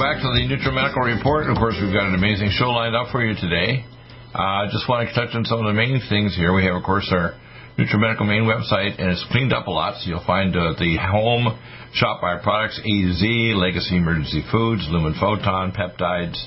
Back 0.00 0.16
to 0.16 0.32
the 0.32 0.48
NutriMedical 0.48 1.04
Report. 1.04 1.44
Of 1.52 1.60
course, 1.60 1.76
we've 1.76 1.92
got 1.92 2.08
an 2.08 2.16
amazing 2.16 2.48
show 2.56 2.72
lined 2.72 2.96
up 2.96 3.12
for 3.12 3.20
you 3.20 3.36
today. 3.36 3.84
I 4.32 4.64
uh, 4.64 4.72
just 4.72 4.88
want 4.88 5.04
to 5.04 5.12
touch 5.12 5.36
on 5.36 5.44
some 5.44 5.60
of 5.60 5.68
the 5.68 5.76
main 5.76 6.00
things 6.08 6.32
here. 6.32 6.56
We 6.56 6.64
have, 6.64 6.72
of 6.72 6.88
course, 6.88 7.04
our 7.12 7.36
NutriMedical 7.76 8.24
main 8.24 8.48
website, 8.48 8.96
and 8.96 9.12
it's 9.12 9.20
cleaned 9.28 9.52
up 9.52 9.66
a 9.66 9.70
lot, 9.70 10.00
so 10.00 10.08
you'll 10.08 10.24
find 10.24 10.56
uh, 10.56 10.72
the 10.80 10.96
home 10.96 11.52
shop 11.92 12.24
by 12.24 12.40
products 12.40 12.80
A 12.80 12.88
to 12.88 13.12
Z, 13.12 13.52
Legacy 13.60 14.00
Emergency 14.00 14.40
Foods, 14.48 14.88
Lumen 14.88 15.20
Photon, 15.20 15.76
Peptides 15.76 16.40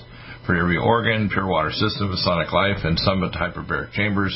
for 0.45 0.55
every 0.55 0.77
organ, 0.77 1.29
Pure 1.29 1.47
Water 1.47 1.71
System, 1.71 2.11
Sonic 2.17 2.51
Life, 2.51 2.83
and 2.83 2.99
Summit 2.99 3.31
Hyperbaric 3.31 3.91
Chambers. 3.93 4.35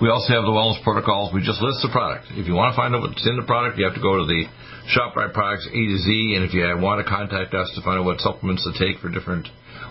We 0.00 0.08
also 0.10 0.34
have 0.34 0.46
the 0.46 0.54
wellness 0.54 0.82
protocols. 0.82 1.34
We 1.34 1.42
just 1.42 1.62
list 1.62 1.82
the 1.82 1.90
product. 1.90 2.30
If 2.34 2.46
you 2.46 2.54
want 2.54 2.74
to 2.74 2.76
find 2.76 2.94
out 2.94 3.02
what's 3.02 3.26
in 3.26 3.36
the 3.36 3.46
product, 3.46 3.78
you 3.78 3.84
have 3.84 3.94
to 3.94 4.02
go 4.02 4.18
to 4.18 4.26
the 4.26 4.46
ShopRite 4.90 5.34
Products 5.34 5.66
A 5.70 5.80
to 5.80 5.98
Z. 5.98 6.08
And 6.34 6.42
if 6.44 6.54
you 6.54 6.62
want 6.78 7.02
to 7.02 7.06
contact 7.06 7.54
us 7.54 7.70
to 7.74 7.82
find 7.82 7.98
out 7.98 8.06
what 8.06 8.20
supplements 8.20 8.66
to 8.66 8.72
take 8.74 9.02
for 9.02 9.10
different 9.10 9.46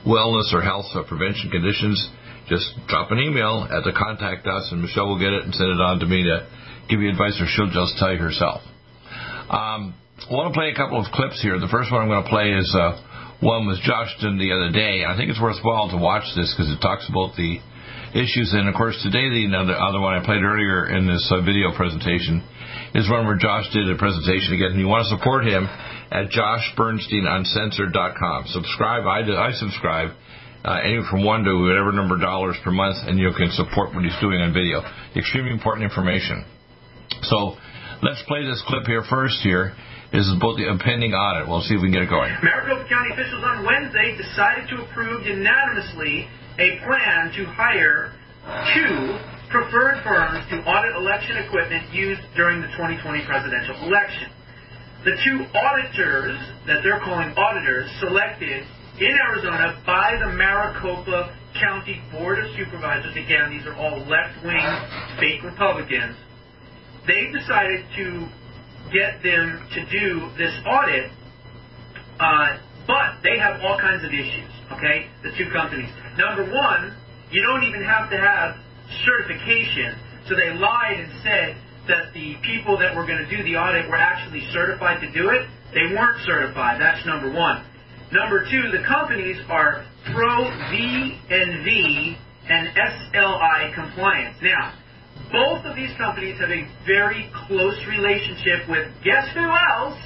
wellness 0.08 0.52
or 0.52 0.61
health 0.61 0.91
or 0.95 1.03
prevention 1.03 1.52
conditions, 1.52 2.00
just 2.47 2.75
drop 2.88 3.11
an 3.11 3.19
email 3.19 3.67
at 3.72 3.88
the 3.88 3.95
contact 3.95 4.47
us, 4.47 4.67
and 4.72 4.81
Michelle 4.81 5.07
will 5.07 5.19
get 5.19 5.31
it 5.31 5.44
and 5.47 5.55
send 5.55 5.72
it 5.72 5.80
on 5.80 6.00
to 6.00 6.05
me 6.05 6.23
to 6.23 6.47
give 6.89 7.00
you 7.00 7.09
advice, 7.09 7.39
or 7.39 7.47
she'll 7.47 7.72
just 7.72 7.95
tell 7.97 8.11
you 8.11 8.19
herself. 8.19 8.59
Um, 9.47 9.95
I 10.19 10.31
want 10.31 10.52
to 10.52 10.55
play 10.55 10.72
a 10.72 10.75
couple 10.75 11.00
of 11.00 11.07
clips 11.11 11.41
here. 11.41 11.59
The 11.59 11.72
first 11.72 11.91
one 11.91 12.03
I'm 12.03 12.11
going 12.11 12.23
to 12.23 12.30
play 12.30 12.52
is 12.52 12.67
uh, 12.75 13.00
one 13.44 13.67
was 13.67 13.75
Josh 13.83 14.16
done 14.23 14.39
the 14.39 14.55
other 14.55 14.72
day. 14.72 15.03
I 15.03 15.19
think 15.19 15.27
it's 15.30 15.41
worthwhile 15.41 15.89
to 15.91 15.97
watch 15.99 16.23
this 16.36 16.55
because 16.55 16.72
it 16.72 16.80
talks 16.80 17.09
about 17.11 17.36
the 17.36 17.59
issues. 18.16 18.55
And 18.55 18.72
of 18.72 18.75
course, 18.80 18.95
today 19.03 19.27
the 19.27 19.52
other, 19.52 19.75
other 19.75 20.00
one 20.00 20.16
I 20.16 20.23
played 20.23 20.47
earlier 20.47 20.88
in 20.88 21.03
this 21.05 21.27
uh, 21.27 21.44
video 21.44 21.75
presentation 21.75 22.39
is 22.95 23.11
one 23.11 23.27
where 23.27 23.35
Josh 23.35 23.67
did 23.75 23.91
a 23.91 24.00
presentation 24.00 24.55
again. 24.55 24.80
And 24.80 24.81
you 24.81 24.88
want 24.88 25.11
to 25.11 25.16
support 25.19 25.44
him 25.44 25.67
at 25.67 26.31
joshbernsteinuncensored.com. 26.31 28.47
Subscribe. 28.47 29.03
I, 29.03 29.27
I 29.27 29.52
subscribe. 29.59 30.16
Uh, 30.63 30.80
anywhere 30.80 31.03
from 31.11 31.28
one 31.28 31.44
to 31.44 31.52
whatever 31.59 31.91
number 31.91 32.16
of 32.16 32.22
dollars 32.22 32.55
per 32.63 32.72
month, 32.72 32.95
and 33.03 33.19
you 33.19 33.30
can 33.35 33.52
support 33.52 33.94
what 33.94 34.00
he's 34.00 34.16
doing 34.23 34.39
on 34.39 34.55
video. 34.55 34.80
Extremely 35.11 35.52
important 35.52 35.83
information. 35.83 36.47
So 37.28 37.59
let's 38.00 38.23
play 38.31 38.47
this 38.47 38.63
clip 38.66 38.88
here 38.88 39.03
first. 39.03 39.44
Here 39.44 39.75
is 40.14 40.30
about 40.30 40.56
the 40.61 40.69
impending 40.69 41.14
audit. 41.17 41.50
We'll 41.50 41.66
see 41.66 41.73
if 41.73 41.81
we 41.81 41.89
can 41.89 41.97
get 41.97 42.06
it 42.06 42.14
going. 42.14 42.30
Maricopa 42.45 42.86
County 42.86 43.17
officials 43.17 43.42
on 43.42 43.66
Wednesday 43.66 44.14
decided 44.14 44.69
to 44.69 44.86
approve 44.86 45.25
unanimously 45.25 46.30
a 46.61 46.78
plan 46.86 47.33
to 47.33 47.50
hire 47.50 48.14
two 48.78 49.17
preferred 49.50 50.06
firms 50.06 50.45
to 50.53 50.61
audit 50.69 50.94
election 51.02 51.38
equipment 51.41 51.89
used 51.89 52.22
during 52.38 52.61
the 52.61 52.69
2020 52.78 53.25
presidential 53.25 53.73
election. 53.89 54.30
The 55.02 55.17
two 55.25 55.50
auditors 55.58 56.38
that 56.69 56.86
they're 56.86 57.02
calling 57.02 57.34
auditors 57.34 57.89
selected 58.00 58.64
in 59.02 59.14
Arizona 59.17 59.81
by 59.86 60.14
the 60.22 60.38
Maricopa 60.38 61.34
County 61.59 62.02
Board 62.13 62.38
of 62.38 62.53
Supervisors, 62.56 63.13
again, 63.18 63.50
these 63.50 63.66
are 63.66 63.75
all 63.75 63.97
left-wing 64.06 64.63
fake 65.19 65.41
Republicans, 65.44 66.16
they 67.06 67.34
decided 67.34 67.84
to 67.97 68.29
get 68.93 69.21
them 69.25 69.59
to 69.73 69.81
do 69.89 70.29
this 70.37 70.53
audit, 70.65 71.09
uh, 72.19 72.57
but 72.85 73.19
they 73.23 73.39
have 73.39 73.59
all 73.61 73.77
kinds 73.79 74.05
of 74.05 74.13
issues, 74.13 74.51
okay, 74.71 75.09
the 75.23 75.31
two 75.37 75.49
companies. 75.51 75.89
Number 76.17 76.45
one, 76.45 76.95
you 77.31 77.41
don't 77.41 77.63
even 77.63 77.83
have 77.83 78.09
to 78.11 78.17
have 78.17 78.55
certification. 79.03 79.97
So 80.29 80.35
they 80.35 80.53
lied 80.53 80.99
and 80.99 81.11
said 81.23 81.57
that 81.87 82.13
the 82.13 82.37
people 82.45 82.77
that 82.79 82.95
were 82.95 83.05
going 83.05 83.19
to 83.19 83.29
do 83.29 83.43
the 83.43 83.57
audit 83.57 83.89
were 83.89 83.97
actually 83.97 84.45
certified 84.53 85.01
to 85.01 85.11
do 85.11 85.29
it. 85.29 85.49
They 85.73 85.91
weren't 85.91 86.21
certified. 86.23 86.79
That's 86.79 87.03
number 87.05 87.31
one. 87.33 87.65
Number 88.13 88.45
two, 88.45 88.69
the 88.71 88.85
companies 88.85 89.41
are 89.49 89.83
Pro 90.13 90.45
V&V 90.69 92.17
and 92.47 92.67
SLI 92.77 93.73
compliance. 93.73 94.37
Now, 94.41 94.77
both 95.33 95.66
of 95.66 95.75
these 95.75 95.89
companies 95.97 96.38
have 96.38 96.53
a 96.53 96.61
very 96.85 97.25
close 97.49 97.75
relationship 97.89 98.69
with 98.69 98.85
guess 99.03 99.25
who 99.33 99.49
else? 99.49 99.97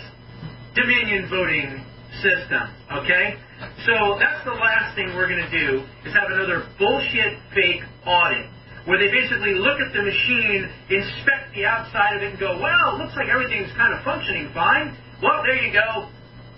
Dominion 0.73 1.27
voting 1.27 1.83
system. 2.23 2.63
Okay? 3.03 3.35
So 3.83 4.16
that's 4.23 4.39
the 4.47 4.55
last 4.55 4.95
thing 4.95 5.11
we're 5.11 5.27
going 5.27 5.43
to 5.43 5.51
do 5.51 5.83
is 6.07 6.16
have 6.16 6.31
another 6.31 6.63
bullshit 6.79 7.43
fake 7.51 7.83
audit 8.07 8.47
where 8.87 8.95
they 8.95 9.11
basically 9.11 9.59
look 9.59 9.83
at 9.83 9.91
the 9.91 9.99
machine, 9.99 10.63
inspect 10.87 11.51
the 11.53 11.67
outside 11.67 12.16
of 12.16 12.23
it, 12.23 12.31
and 12.31 12.39
go, 12.39 12.55
well, 12.55 12.97
looks 12.97 13.11
like 13.19 13.27
everything's 13.27 13.71
kind 13.75 13.91
of 13.91 13.99
functioning 14.07 14.47
fine. 14.55 14.95
Well, 15.21 15.43
there 15.43 15.59
you 15.59 15.75
go. 15.75 16.07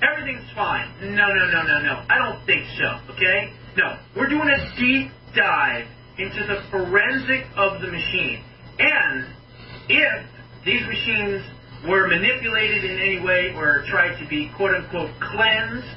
Everything's 0.06 0.46
fine. 0.54 0.94
No, 1.02 1.26
no, 1.26 1.46
no, 1.50 1.62
no, 1.66 1.78
no. 1.82 2.06
I 2.06 2.22
don't 2.22 2.46
think 2.46 2.70
so, 2.78 3.18
okay? 3.18 3.50
No. 3.76 3.98
We're 4.16 4.30
doing 4.30 4.46
a 4.46 4.62
deep 4.78 5.10
dive 5.34 5.90
into 6.20 6.46
the 6.46 6.62
forensic 6.70 7.50
of 7.58 7.82
the 7.82 7.88
machine. 7.90 8.46
And 8.80 9.28
if 9.90 10.26
these 10.66 10.82
machines 10.88 11.44
were 11.88 12.08
manipulated 12.08 12.84
in 12.84 12.98
any 13.00 13.20
way 13.20 13.54
or 13.56 13.84
tried 13.88 14.20
to 14.20 14.28
be 14.28 14.52
quote 14.56 14.76
unquote 14.76 15.12
cleansed 15.20 15.88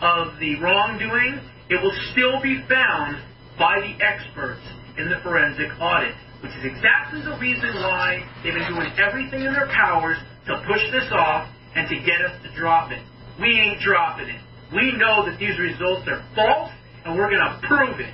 of 0.00 0.38
the 0.40 0.58
wrongdoing, 0.60 1.40
it 1.68 1.82
will 1.82 1.94
still 2.12 2.40
be 2.42 2.62
found 2.68 3.18
by 3.58 3.80
the 3.80 4.04
experts 4.04 4.62
in 4.96 5.08
the 5.08 5.18
forensic 5.22 5.68
audit, 5.80 6.14
which 6.42 6.52
is 6.52 6.64
exactly 6.64 7.22
the 7.22 7.36
reason 7.38 7.74
why 7.82 8.22
they've 8.42 8.54
been 8.54 8.68
doing 8.68 8.90
everything 8.98 9.42
in 9.42 9.52
their 9.52 9.68
powers 9.68 10.16
to 10.46 10.62
push 10.66 10.82
this 10.90 11.10
off 11.12 11.48
and 11.74 11.88
to 11.88 11.96
get 12.06 12.22
us 12.22 12.34
to 12.42 12.54
drop 12.54 12.90
it. 12.90 13.02
We 13.40 13.58
ain't 13.58 13.80
dropping 13.80 14.28
it. 14.28 14.40
We 14.74 14.92
know 14.96 15.24
that 15.26 15.38
these 15.38 15.58
results 15.58 16.06
are 16.08 16.24
false, 16.34 16.70
and 17.04 17.16
we're 17.16 17.30
going 17.30 17.40
to 17.40 17.60
prove 17.66 18.00
it. 18.00 18.12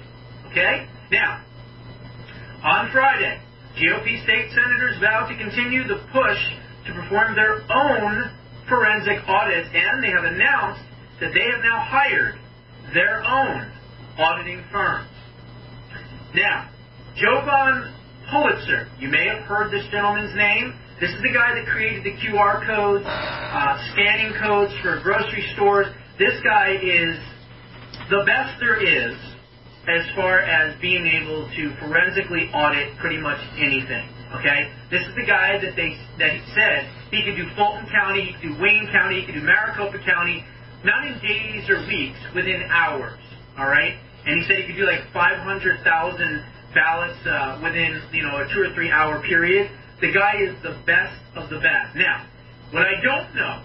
Okay? 0.50 0.86
Now, 1.10 1.42
on 2.62 2.91
Friday, 2.92 3.41
GOP 3.74 4.22
state 4.22 4.50
senators 4.54 4.98
vow 5.00 5.26
to 5.26 5.36
continue 5.36 5.82
the 5.88 5.98
push 6.12 6.38
to 6.86 6.92
perform 6.94 7.34
their 7.34 7.58
own 7.70 8.30
forensic 8.68 9.18
audits, 9.26 9.68
and 9.74 10.02
they 10.02 10.10
have 10.10 10.24
announced 10.24 10.82
that 11.20 11.34
they 11.34 11.44
have 11.50 11.62
now 11.62 11.82
hired 11.82 12.38
their 12.92 13.22
own 13.24 13.72
auditing 14.16 14.62
firms. 14.70 15.10
Now, 16.34 16.70
Jovan 17.16 17.94
Pulitzer, 18.30 18.88
you 18.98 19.08
may 19.08 19.26
have 19.26 19.42
heard 19.42 19.72
this 19.72 19.86
gentleman's 19.91 20.34
name. 20.36 20.74
This 21.00 21.10
is 21.10 21.22
the 21.22 21.32
guy 21.34 21.54
that 21.54 21.66
created 21.66 22.04
the 22.04 22.14
QR 22.22 22.64
codes, 22.66 23.04
uh, 23.06 23.92
scanning 23.92 24.34
codes 24.41 24.72
for 24.82 25.00
grocery 25.02 25.44
stores. 25.54 25.86
This 26.18 26.41
guy 26.42 26.78
is 26.78 27.18
the 28.10 28.22
best 28.26 28.60
there 28.60 28.78
is 28.78 29.16
as 29.89 30.05
far 30.17 30.41
as 30.41 30.78
being 30.81 31.06
able 31.06 31.49
to 31.53 31.75
forensically 31.81 32.49
audit 32.55 32.97
pretty 32.99 33.19
much 33.19 33.39
anything. 33.59 34.09
Okay, 34.41 34.72
this 34.91 35.05
is 35.06 35.15
the 35.15 35.27
guy 35.27 35.61
that 35.61 35.77
they 35.77 35.95
that 36.19 36.33
he 36.34 36.43
said 36.56 36.91
he 37.11 37.22
could 37.22 37.37
do 37.37 37.47
Fulton 37.55 37.87
County, 37.93 38.25
he 38.25 38.33
could 38.33 38.57
do 38.57 38.63
Wayne 38.63 38.89
County, 38.91 39.21
he 39.21 39.27
could 39.27 39.39
do 39.39 39.47
Maricopa 39.47 39.98
County, 40.03 40.42
not 40.83 41.07
in 41.07 41.21
days 41.21 41.69
or 41.71 41.86
weeks, 41.86 42.19
within 42.34 42.65
hours. 42.71 43.21
All 43.57 43.69
right, 43.69 43.95
and 44.27 44.41
he 44.41 44.42
said 44.48 44.65
he 44.65 44.66
could 44.66 44.81
do 44.81 44.86
like 44.86 45.07
500,000 45.13 45.87
ballots 46.75 47.21
uh, 47.27 47.60
within 47.63 48.03
you 48.10 48.25
know 48.25 48.42
a 48.42 48.48
two 48.51 48.60
or 48.66 48.75
three 48.75 48.91
hour 48.91 49.22
period. 49.22 49.71
The 50.01 50.10
guy 50.10 50.42
is 50.42 50.57
the 50.63 50.75
best 50.84 51.15
of 51.37 51.48
the 51.48 51.60
best. 51.63 51.95
Now, 51.95 52.27
what 52.72 52.83
I 52.83 52.98
don't 52.98 53.30
know 53.37 53.63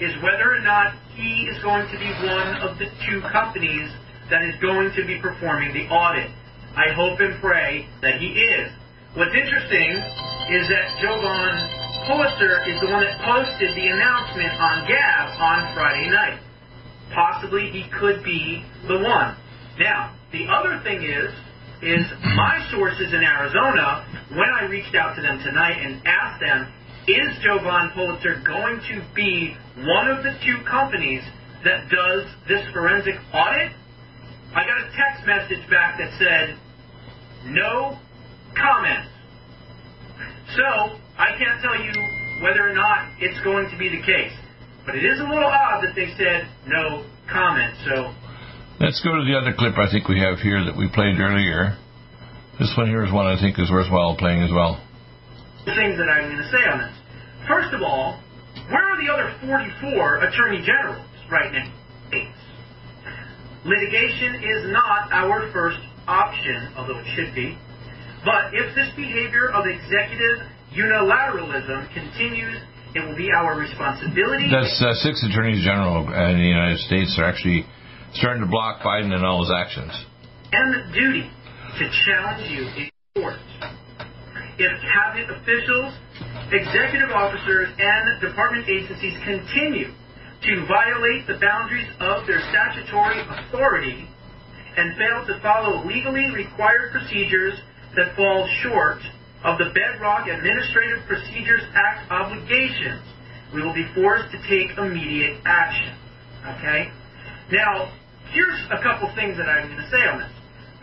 is 0.00 0.16
whether 0.24 0.48
or 0.48 0.64
not 0.64 0.96
he 1.12 1.44
is 1.44 1.60
going 1.62 1.84
to 1.92 1.98
be 2.00 2.08
one 2.24 2.56
of 2.64 2.78
the 2.78 2.88
two 3.04 3.20
companies 3.28 3.92
that 4.30 4.42
is 4.42 4.54
going 4.62 4.94
to 4.94 5.04
be 5.06 5.20
performing 5.20 5.74
the 5.74 5.86
audit. 5.90 6.30
I 6.76 6.94
hope 6.94 7.18
and 7.20 7.34
pray 7.40 7.88
that 8.02 8.22
he 8.22 8.30
is. 8.30 8.70
What's 9.14 9.34
interesting 9.34 9.90
is 10.54 10.70
that 10.70 10.86
Jovan 11.02 11.54
Pulitzer 12.06 12.62
is 12.70 12.80
the 12.80 12.86
one 12.86 13.02
that 13.02 13.18
posted 13.26 13.74
the 13.74 13.86
announcement 13.90 14.54
on 14.54 14.86
Gab 14.86 15.34
on 15.38 15.74
Friday 15.74 16.08
night. 16.10 16.38
Possibly 17.12 17.70
he 17.70 17.90
could 17.90 18.22
be 18.22 18.64
the 18.86 18.98
one. 19.02 19.36
Now, 19.78 20.14
the 20.32 20.46
other 20.46 20.80
thing 20.82 21.02
is 21.02 21.34
is 21.82 22.04
my 22.36 22.60
sources 22.70 23.12
in 23.12 23.24
Arizona, 23.24 24.04
when 24.30 24.48
I 24.60 24.68
reached 24.68 24.94
out 24.94 25.16
to 25.16 25.22
them 25.22 25.40
tonight 25.42 25.80
and 25.80 26.02
asked 26.06 26.40
them 26.40 26.68
is 27.08 27.42
Jovan 27.42 27.90
Pulitzer 27.94 28.42
going 28.44 28.80
to 28.92 29.02
be 29.14 29.56
one 29.78 30.08
of 30.08 30.22
the 30.22 30.36
two 30.44 30.62
companies 30.68 31.22
that 31.64 31.88
does 31.88 32.24
this 32.46 32.60
forensic 32.72 33.14
audit? 33.32 33.72
I 34.50 34.66
got 34.66 34.78
a 34.82 34.90
text 34.98 35.22
message 35.26 35.62
back 35.70 35.98
that 35.98 36.10
said, 36.18 36.58
no 37.54 37.98
comment. 38.58 39.06
So, 40.58 40.98
I 41.14 41.38
can't 41.38 41.62
tell 41.62 41.78
you 41.78 41.94
whether 42.42 42.66
or 42.66 42.74
not 42.74 43.14
it's 43.20 43.38
going 43.44 43.70
to 43.70 43.78
be 43.78 43.88
the 43.88 44.02
case. 44.02 44.34
But 44.84 44.96
it 44.96 45.04
is 45.06 45.20
a 45.20 45.28
little 45.28 45.46
odd 45.46 45.86
that 45.86 45.94
they 45.94 46.10
said 46.18 46.50
no 46.66 47.06
comment. 47.30 47.78
So, 47.86 48.10
let's 48.82 48.98
go 49.06 49.14
to 49.14 49.22
the 49.22 49.38
other 49.38 49.54
clip 49.54 49.78
I 49.78 49.86
think 49.86 50.08
we 50.08 50.18
have 50.18 50.42
here 50.42 50.64
that 50.64 50.74
we 50.76 50.90
played 50.90 51.20
earlier. 51.20 51.78
This 52.58 52.74
one 52.76 52.88
here 52.88 53.04
is 53.06 53.12
one 53.12 53.26
I 53.30 53.38
think 53.38 53.58
is 53.58 53.70
worthwhile 53.70 54.16
playing 54.18 54.42
as 54.42 54.50
well. 54.50 54.82
The 55.64 55.78
things 55.78 55.94
that 55.94 56.10
I'm 56.10 56.26
going 56.26 56.42
to 56.42 56.50
say 56.50 56.64
on 56.66 56.78
this. 56.82 56.96
First 57.46 57.70
of 57.72 57.82
all, 57.82 58.18
where 58.66 58.82
are 58.82 58.98
the 58.98 59.12
other 59.12 59.30
44 59.46 60.24
attorney 60.26 60.66
generals 60.66 61.06
right 61.30 61.52
now? 61.52 61.70
Litigation 63.64 64.40
is 64.40 64.72
not 64.72 65.12
our 65.12 65.52
first 65.52 65.80
option, 66.08 66.72
although 66.76 66.98
it 66.98 67.06
should 67.14 67.34
be. 67.34 67.58
But 68.24 68.52
if 68.52 68.74
this 68.74 68.88
behavior 68.96 69.52
of 69.52 69.64
executive 69.66 70.48
unilateralism 70.72 71.92
continues, 71.92 72.56
it 72.94 73.00
will 73.06 73.16
be 73.16 73.30
our 73.32 73.58
responsibility. 73.58 74.48
That's 74.50 74.80
uh, 74.82 74.92
six 75.04 75.22
attorneys 75.24 75.64
general 75.64 76.08
in 76.08 76.38
the 76.38 76.48
United 76.48 76.78
States 76.80 77.16
are 77.18 77.24
actually 77.24 77.64
starting 78.14 78.42
to 78.42 78.48
block 78.48 78.80
Biden 78.82 79.12
and 79.12 79.24
all 79.24 79.44
his 79.44 79.52
actions. 79.52 79.92
And 80.52 80.92
duty 80.92 81.30
to 81.78 81.84
challenge 82.04 82.50
you 82.50 82.66
in 82.66 82.90
court. 83.14 83.38
If 84.58 84.72
cabinet 84.82 85.30
officials, 85.30 85.94
executive 86.52 87.10
officers, 87.14 87.68
and 87.78 88.20
department 88.20 88.68
agencies 88.68 89.16
continue 89.24 89.94
to 90.42 90.66
violate 90.66 91.26
the 91.26 91.38
boundaries 91.40 91.88
of 92.00 92.26
their 92.26 92.40
statutory 92.48 93.20
authority 93.20 94.08
and 94.76 94.96
fail 94.96 95.26
to 95.26 95.40
follow 95.42 95.84
legally 95.86 96.30
required 96.32 96.92
procedures 96.92 97.54
that 97.96 98.16
fall 98.16 98.48
short 98.62 99.00
of 99.44 99.58
the 99.58 99.72
bedrock 99.74 100.28
Administrative 100.28 101.04
Procedures 101.06 101.62
Act 101.74 102.10
obligations, 102.10 103.02
we 103.52 103.62
will 103.62 103.74
be 103.74 103.86
forced 103.94 104.30
to 104.32 104.38
take 104.48 104.76
immediate 104.78 105.40
action. 105.44 105.96
Okay? 106.44 106.88
Now, 107.50 107.92
here's 108.32 108.60
a 108.70 108.82
couple 108.82 109.12
things 109.14 109.36
that 109.36 109.48
I'm 109.48 109.68
going 109.68 109.82
to 109.82 109.90
say 109.90 110.02
on 110.06 110.20
this. 110.20 110.32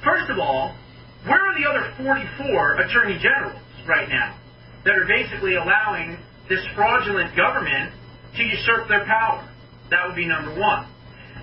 First 0.04 0.30
of 0.30 0.38
all, 0.38 0.76
where 1.26 1.40
are 1.40 1.56
the 1.58 1.66
other 1.66 1.94
44 1.98 2.82
attorney 2.82 3.18
generals 3.22 3.62
right 3.88 4.10
now 4.10 4.38
that 4.86 4.94
are 4.94 5.08
basically 5.08 5.56
allowing 5.56 6.18
this 6.50 6.62
fraudulent 6.76 7.36
government 7.36 7.94
to 8.38 8.44
usurp 8.44 8.88
their 8.88 9.06
power. 9.06 9.48
That 9.90 10.08
would 10.08 10.16
be 10.16 10.28
number 10.28 10.54
one. 10.60 10.88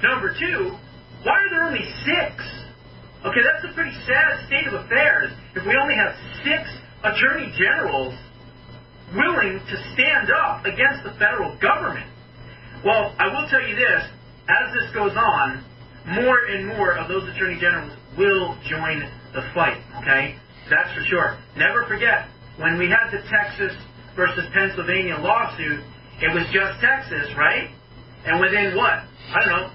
Number 0.02 0.34
two, 0.38 0.76
why 1.22 1.34
are 1.40 1.50
there 1.50 1.64
only 1.64 1.86
six? 2.04 2.44
Okay, 3.24 3.40
that's 3.40 3.64
a 3.64 3.72
pretty 3.74 3.94
sad 4.04 4.46
state 4.46 4.66
of 4.68 4.74
affairs 4.84 5.32
if 5.56 5.64
we 5.64 5.74
only 5.76 5.96
have 5.96 6.12
six 6.44 6.68
attorney 7.02 7.52
generals 7.56 8.14
willing 9.16 9.60
to 9.64 9.76
stand 9.94 10.28
up 10.30 10.64
against 10.64 11.04
the 11.04 11.12
federal 11.18 11.56
government. 11.58 12.10
Well, 12.84 13.14
I 13.18 13.28
will 13.32 13.48
tell 13.48 13.64
you 13.64 13.76
this 13.76 14.02
as 14.48 14.74
this 14.74 14.92
goes 14.92 15.16
on, 15.16 15.64
more 16.06 16.36
and 16.52 16.68
more 16.68 16.98
of 16.98 17.08
those 17.08 17.24
attorney 17.34 17.58
generals 17.58 17.96
will 18.18 18.58
join 18.68 19.08
the 19.32 19.40
fight, 19.54 19.80
okay? 20.02 20.36
That's 20.68 20.92
for 20.92 21.04
sure. 21.08 21.38
Never 21.56 21.86
forget, 21.88 22.28
when 22.60 22.76
we 22.76 22.92
had 22.92 23.08
the 23.10 23.24
Texas 23.28 23.72
versus 24.14 24.44
Pennsylvania 24.52 25.16
lawsuit, 25.16 25.80
it 26.22 26.30
was 26.34 26.46
just 26.52 26.80
Texas, 26.80 27.32
right? 27.36 27.70
And 28.26 28.40
within 28.40 28.76
what? 28.76 29.04
I 29.34 29.38
don't 29.40 29.50
know, 29.50 29.68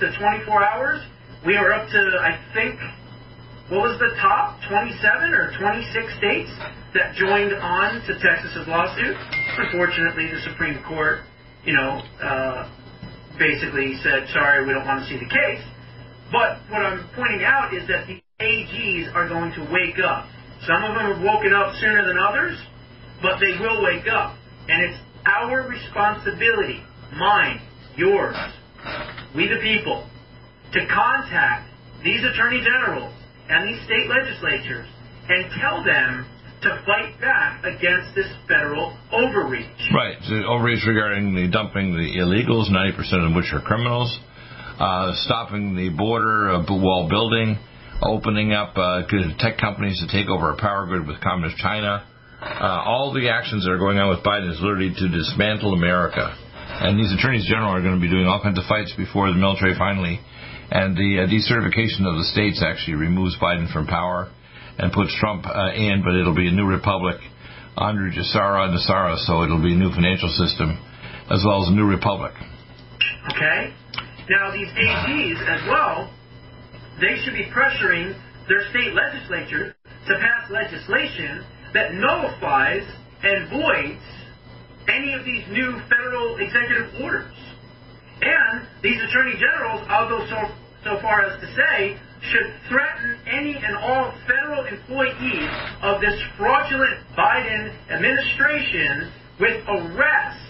to 0.00 0.06
24 0.46 0.64
hours, 0.64 1.00
we 1.44 1.58
were 1.58 1.72
up 1.72 1.88
to, 1.88 2.00
I 2.20 2.38
think, 2.54 2.78
what 3.68 3.82
was 3.82 3.98
the 3.98 4.14
top 4.22 4.62
27 4.70 5.34
or 5.34 5.50
26 5.58 6.18
states 6.22 6.52
that 6.94 7.18
joined 7.18 7.50
on 7.58 7.98
to 8.06 8.12
Texas's 8.22 8.66
lawsuit? 8.70 9.18
Unfortunately, 9.58 10.30
the 10.30 10.40
Supreme 10.46 10.78
Court, 10.86 11.26
you 11.66 11.74
know, 11.74 11.98
uh, 12.22 12.70
basically 13.38 13.98
said, 14.02 14.30
sorry, 14.30 14.66
we 14.66 14.72
don't 14.72 14.86
want 14.86 15.02
to 15.02 15.06
see 15.10 15.18
the 15.18 15.28
case. 15.28 15.62
But 16.30 16.62
what 16.70 16.82
I'm 16.82 17.10
pointing 17.14 17.42
out 17.42 17.74
is 17.74 17.86
that 17.90 18.06
the 18.06 18.22
AGs 18.38 19.14
are 19.14 19.28
going 19.28 19.52
to 19.58 19.62
wake 19.74 19.98
up. 19.98 20.30
Some 20.66 20.82
of 20.82 20.94
them 20.94 21.18
have 21.18 21.22
woken 21.22 21.52
up 21.54 21.74
sooner 21.78 22.06
than 22.06 22.18
others, 22.18 22.54
but 23.22 23.38
they 23.38 23.58
will 23.58 23.82
wake 23.82 24.06
up. 24.06 24.38
And 24.68 24.78
it's 24.82 24.98
our 25.26 25.68
responsibility, 25.68 26.82
mine, 27.18 27.60
yours, 27.96 28.36
we 29.34 29.48
the 29.48 29.60
people, 29.60 30.08
to 30.72 30.80
contact 30.86 31.68
these 32.04 32.20
attorney 32.22 32.62
generals 32.62 33.12
and 33.48 33.68
these 33.68 33.82
state 33.84 34.06
legislatures 34.08 34.86
and 35.28 35.50
tell 35.60 35.82
them 35.84 36.26
to 36.62 36.82
fight 36.86 37.20
back 37.20 37.64
against 37.64 38.14
this 38.14 38.26
federal 38.48 38.96
overreach. 39.12 39.66
Right, 39.94 40.16
the 40.28 40.42
overreach 40.46 40.84
regarding 40.86 41.34
the 41.34 41.48
dumping 41.50 41.92
the 41.92 42.18
illegals, 42.18 42.70
90% 42.70 43.28
of 43.28 43.36
which 43.36 43.52
are 43.52 43.60
criminals, 43.60 44.18
uh, 44.78 45.12
stopping 45.26 45.76
the 45.76 45.90
border 45.90 46.50
uh, 46.50 46.64
wall 46.68 47.08
building, 47.08 47.58
opening 48.02 48.52
up 48.52 48.76
uh, 48.76 49.02
tech 49.38 49.58
companies 49.58 50.00
to 50.00 50.06
take 50.10 50.28
over 50.28 50.52
a 50.52 50.56
power 50.56 50.86
grid 50.86 51.06
with 51.06 51.20
communist 51.20 51.56
China. 51.58 52.06
Uh, 52.40 52.82
all 52.84 53.12
the 53.12 53.28
actions 53.30 53.64
that 53.64 53.72
are 53.72 53.78
going 53.78 53.98
on 53.98 54.08
with 54.10 54.24
Biden 54.24 54.50
is 54.50 54.60
literally 54.60 54.92
to 54.92 55.08
dismantle 55.08 55.72
America. 55.72 56.36
And 56.82 56.98
these 56.98 57.12
attorneys 57.12 57.48
general 57.48 57.72
are 57.72 57.80
going 57.80 57.96
to 57.96 58.00
be 58.00 58.10
doing 58.10 58.26
all 58.26 58.42
kinds 58.42 58.58
of 58.58 58.64
fights 58.68 58.92
before 58.96 59.32
the 59.32 59.38
military 59.38 59.74
finally. 59.78 60.20
And 60.70 60.96
the 60.96 61.24
uh, 61.24 61.30
decertification 61.30 62.04
of 62.04 62.18
the 62.20 62.28
states 62.32 62.60
actually 62.60 63.00
removes 63.00 63.38
Biden 63.40 63.72
from 63.72 63.86
power 63.86 64.28
and 64.78 64.92
puts 64.92 65.14
Trump 65.18 65.46
uh, 65.46 65.72
in, 65.72 66.02
but 66.04 66.12
it'll 66.14 66.36
be 66.36 66.48
a 66.48 66.52
new 66.52 66.66
republic 66.66 67.16
under 67.76 68.10
GESARA 68.10 68.68
and 68.68 68.76
NESARA, 68.76 69.16
so 69.24 69.44
it'll 69.44 69.62
be 69.62 69.72
a 69.72 69.78
new 69.78 69.92
financial 69.92 70.28
system 70.36 70.76
as 71.30 71.44
well 71.44 71.62
as 71.62 71.68
a 71.68 71.74
new 71.74 71.86
republic. 71.86 72.32
Okay? 73.32 73.72
Now, 74.28 74.52
these 74.52 74.68
AGs 74.68 75.40
as 75.48 75.62
well 75.68 76.10
they 77.00 77.20
should 77.22 77.34
be 77.34 77.44
pressuring 77.52 78.16
their 78.48 78.64
state 78.70 78.94
legislatures 78.94 79.74
to 80.08 80.12
pass 80.16 80.50
legislation 80.50 81.44
that 81.74 81.94
nullifies 81.94 82.86
and 83.22 83.50
voids 83.50 84.02
any 84.88 85.12
of 85.14 85.24
these 85.24 85.44
new 85.50 85.80
federal 85.88 86.36
executive 86.38 87.00
orders. 87.02 87.34
And 88.22 88.66
these 88.82 89.02
attorney 89.02 89.34
generals, 89.34 89.84
I'll 89.88 90.08
go 90.08 90.24
so, 90.26 90.38
so 90.84 91.00
far 91.02 91.26
as 91.26 91.40
to 91.40 91.46
say, 91.54 91.98
should 92.22 92.54
threaten 92.68 93.18
any 93.26 93.56
and 93.56 93.76
all 93.76 94.12
federal 94.26 94.64
employees 94.64 95.50
of 95.82 96.00
this 96.00 96.16
fraudulent 96.38 97.06
Biden 97.16 97.74
administration 97.90 99.12
with 99.38 99.62
arrest 99.68 100.40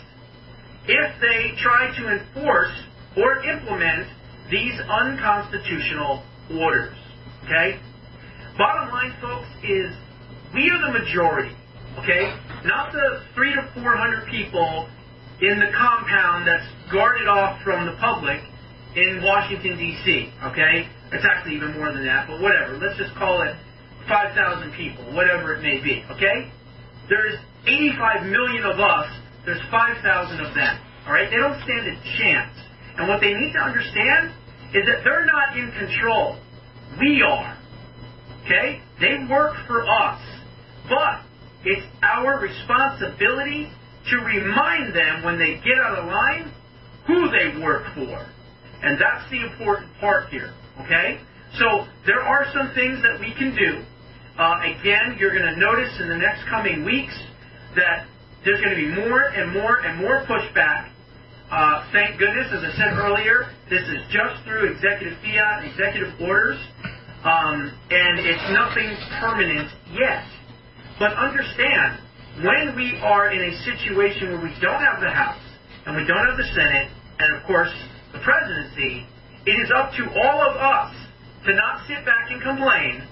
if 0.86 1.20
they 1.20 1.56
try 1.60 1.90
to 1.98 2.08
enforce 2.08 2.72
or 3.16 3.42
implement 3.44 4.06
these 4.50 4.78
unconstitutional 4.88 6.22
orders. 6.54 6.96
Okay? 7.44 7.80
Bottom 8.56 8.90
line, 8.90 9.14
folks, 9.20 9.48
is 9.64 9.90
we 10.56 10.72
are 10.72 10.80
the 10.80 10.98
majority. 10.98 11.54
Okay? 12.00 12.32
Not 12.64 12.92
the 12.92 13.22
three 13.36 13.52
to 13.54 13.62
four 13.76 13.94
hundred 13.96 14.26
people 14.32 14.88
in 15.40 15.60
the 15.60 15.68
compound 15.76 16.48
that's 16.48 16.64
guarded 16.90 17.28
off 17.28 17.60
from 17.62 17.84
the 17.84 17.92
public 18.00 18.40
in 18.96 19.20
Washington, 19.22 19.76
D.C. 19.76 20.32
Okay? 20.50 20.88
It's 21.12 21.24
actually 21.28 21.56
even 21.56 21.76
more 21.76 21.92
than 21.92 22.04
that, 22.08 22.26
but 22.26 22.40
whatever. 22.40 22.80
Let's 22.80 22.96
just 22.96 23.14
call 23.14 23.44
it 23.44 23.54
5,000 24.08 24.72
people, 24.72 25.12
whatever 25.12 25.54
it 25.54 25.62
may 25.62 25.78
be. 25.84 26.02
Okay? 26.16 26.50
There's 27.08 27.36
85 27.68 28.26
million 28.26 28.64
of 28.64 28.80
us, 28.80 29.06
there's 29.44 29.62
5,000 29.70 30.40
of 30.40 30.54
them. 30.54 30.74
All 31.06 31.12
right? 31.12 31.28
They 31.28 31.36
don't 31.36 31.60
stand 31.62 31.84
a 31.86 31.96
chance. 32.18 32.56
And 32.96 33.08
what 33.08 33.20
they 33.20 33.32
need 33.36 33.52
to 33.52 33.60
understand 33.60 34.32
is 34.72 34.82
that 34.88 35.04
they're 35.04 35.28
not 35.28 35.52
in 35.54 35.70
control. 35.76 36.40
We 36.98 37.22
are. 37.22 37.60
Okay? 38.44 38.80
They 39.00 39.20
work 39.28 39.54
for 39.68 39.84
us. 39.84 40.35
But 40.88 41.22
it's 41.64 41.86
our 42.02 42.40
responsibility 42.40 43.70
to 44.10 44.16
remind 44.18 44.94
them 44.94 45.24
when 45.24 45.38
they 45.38 45.60
get 45.64 45.78
out 45.82 45.98
of 45.98 46.06
line 46.06 46.52
who 47.06 47.30
they 47.30 47.60
work 47.62 47.84
for. 47.94 48.26
And 48.82 49.00
that's 49.00 49.28
the 49.30 49.42
important 49.42 49.90
part 50.00 50.28
here. 50.28 50.54
Okay? 50.84 51.18
So 51.58 51.86
there 52.04 52.20
are 52.20 52.46
some 52.52 52.72
things 52.74 53.02
that 53.02 53.18
we 53.18 53.34
can 53.34 53.54
do. 53.56 53.82
Uh, 54.38 54.54
again, 54.78 55.16
you're 55.18 55.32
going 55.32 55.54
to 55.54 55.58
notice 55.58 55.90
in 56.00 56.08
the 56.08 56.18
next 56.18 56.44
coming 56.50 56.84
weeks 56.84 57.16
that 57.74 58.06
there's 58.44 58.60
going 58.60 58.76
to 58.76 58.82
be 58.82 58.94
more 58.94 59.22
and 59.22 59.52
more 59.52 59.80
and 59.80 59.98
more 59.98 60.24
pushback 60.26 60.90
uh, 61.50 61.86
thank 61.92 62.18
goodness, 62.18 62.50
as 62.50 62.58
I 62.58 62.72
said 62.74 62.98
earlier, 62.98 63.46
this 63.70 63.82
is 63.86 64.02
just 64.10 64.42
through 64.42 64.74
executive 64.74 65.14
fiat 65.22 65.62
executive 65.62 66.18
orders, 66.20 66.58
um, 67.22 67.70
and 67.90 68.18
it's 68.18 68.42
nothing 68.50 68.90
permanent 69.22 69.70
yet. 69.94 70.26
But 70.98 71.12
understand, 71.12 72.00
when 72.40 72.76
we 72.76 72.96
are 73.02 73.32
in 73.32 73.40
a 73.40 73.52
situation 73.64 74.32
where 74.32 74.40
we 74.40 74.52
don't 74.60 74.80
have 74.80 75.00
the 75.00 75.12
House 75.12 75.42
and 75.84 75.96
we 75.96 76.04
don't 76.04 76.24
have 76.26 76.36
the 76.36 76.50
Senate 76.54 76.88
and, 77.18 77.36
of 77.36 77.44
course, 77.46 77.72
the 78.12 78.20
presidency, 78.20 79.04
it 79.44 79.56
is 79.60 79.70
up 79.76 79.92
to 79.92 80.04
all 80.04 80.40
of 80.40 80.56
us 80.56 80.94
to 81.44 81.54
not 81.54 81.86
sit 81.86 82.04
back 82.04 82.30
and 82.30 82.42
complain, 82.42 83.06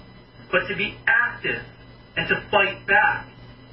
but 0.51 0.67
to 0.67 0.75
be 0.75 0.97
active 1.07 1.61
and 2.17 2.27
to 2.27 2.35
fight 2.49 2.85
back 2.87 3.29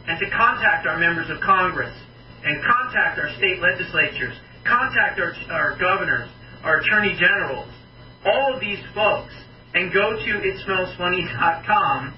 and 0.07 0.19
to 0.21 0.29
contact 0.31 0.87
our 0.87 0.99
members 0.99 1.31
of 1.31 1.41
Congress 1.41 1.95
and 2.45 2.63
contact 2.63 3.19
our 3.19 3.31
state 3.39 3.61
legislatures, 3.61 4.35
contact 4.65 5.21
our, 5.21 5.33
our 5.51 5.79
governors, 5.79 6.29
our 6.65 6.79
attorney 6.81 7.17
generals, 7.19 7.71
all 8.25 8.55
of 8.55 8.61
these 8.61 8.83
folks, 8.95 9.33
and 9.75 9.93
go 9.93 10.13
to 10.17 10.33
itsmellsfunny.com 10.43 12.15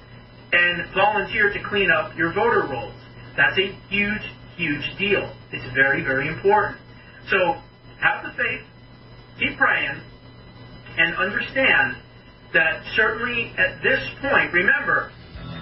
and 0.54 0.94
volunteer 0.94 1.52
to 1.52 1.58
clean 1.68 1.90
up 1.90 2.16
your 2.16 2.32
voter 2.32 2.66
rolls. 2.70 2.94
That's 3.36 3.58
a 3.58 3.74
huge, 3.90 4.22
huge 4.56 4.86
deal. 4.98 5.34
It's 5.50 5.66
very, 5.74 6.02
very 6.02 6.28
important. 6.28 6.78
So 7.28 7.58
have 7.98 8.22
the 8.22 8.30
faith, 8.38 8.62
keep 9.38 9.58
praying, 9.58 9.98
and 10.96 11.16
understand 11.16 11.98
that 12.52 12.86
certainly 12.94 13.50
at 13.58 13.82
this 13.82 13.98
point, 14.22 14.54
remember, 14.54 15.10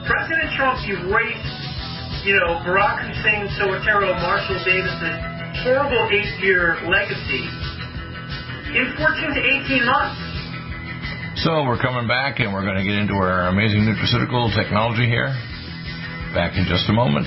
President 0.04 0.52
Trump 0.60 0.76
erased, 0.84 2.26
you 2.28 2.36
know, 2.36 2.60
Barack 2.68 3.08
Hussein 3.08 3.48
Soetoro 3.56 4.12
Marshall 4.20 4.60
Davis's 4.60 5.16
horrible 5.64 6.04
eight-year 6.12 6.84
legacy 6.84 7.48
in 8.76 8.92
14 8.98 9.34
to 9.36 9.42
18 9.64 9.86
months. 9.86 10.31
So 11.36 11.64
we're 11.64 11.80
coming 11.80 12.06
back 12.06 12.40
and 12.40 12.52
we're 12.52 12.64
going 12.64 12.76
to 12.76 12.84
get 12.84 12.92
into 12.92 13.14
our 13.14 13.48
amazing 13.48 13.88
nutraceutical 13.88 14.54
technology 14.54 15.06
here. 15.08 15.32
Back 16.34 16.56
in 16.58 16.66
just 16.68 16.88
a 16.88 16.92
moment. 16.92 17.26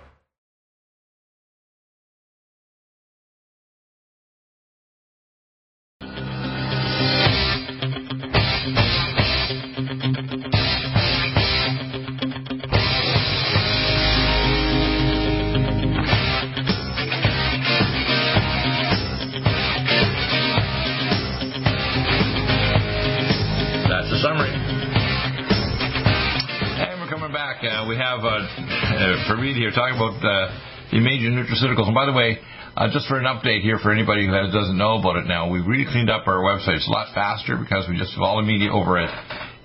here 29.71 29.79
talking 29.79 29.95
about 29.95 30.19
uh, 30.19 30.51
the 30.91 30.99
major 30.99 31.31
nutraceuticals. 31.31 31.87
And 31.87 31.95
by 31.95 32.05
the 32.05 32.13
way, 32.13 32.39
uh, 32.75 32.91
just 32.91 33.07
for 33.07 33.19
an 33.19 33.25
update 33.25 33.61
here 33.61 33.79
for 33.79 33.91
anybody 33.91 34.27
who 34.27 34.31
doesn't 34.31 34.77
know 34.77 34.99
about 34.99 35.17
it 35.17 35.27
now, 35.27 35.49
we've 35.49 35.65
really 35.65 35.87
cleaned 35.87 36.09
up 36.09 36.27
our 36.27 36.43
website. 36.43 36.79
It's 36.79 36.87
a 36.87 36.91
lot 36.91 37.13
faster 37.15 37.55
because 37.55 37.87
we 37.87 37.97
just 37.97 38.13
have 38.13 38.23
all 38.23 38.37
the 38.37 38.47
media 38.47 38.71
over 38.71 38.97
at 38.97 39.11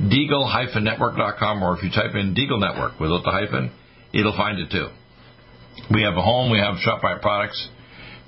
deagle-network.com 0.03 1.63
or 1.63 1.77
if 1.79 1.83
you 1.83 1.91
type 1.91 2.15
in 2.15 2.35
Deagle 2.35 2.61
Network 2.61 2.99
without 3.01 3.23
the 3.23 3.31
hyphen, 3.31 3.71
it'll 4.13 4.37
find 4.37 4.59
it 4.59 4.71
too. 4.71 4.89
We 5.93 6.03
have 6.03 6.15
a 6.15 6.23
home, 6.23 6.51
we 6.51 6.59
have 6.59 6.79
shop 6.79 7.03
by 7.03 7.19
products, 7.19 7.59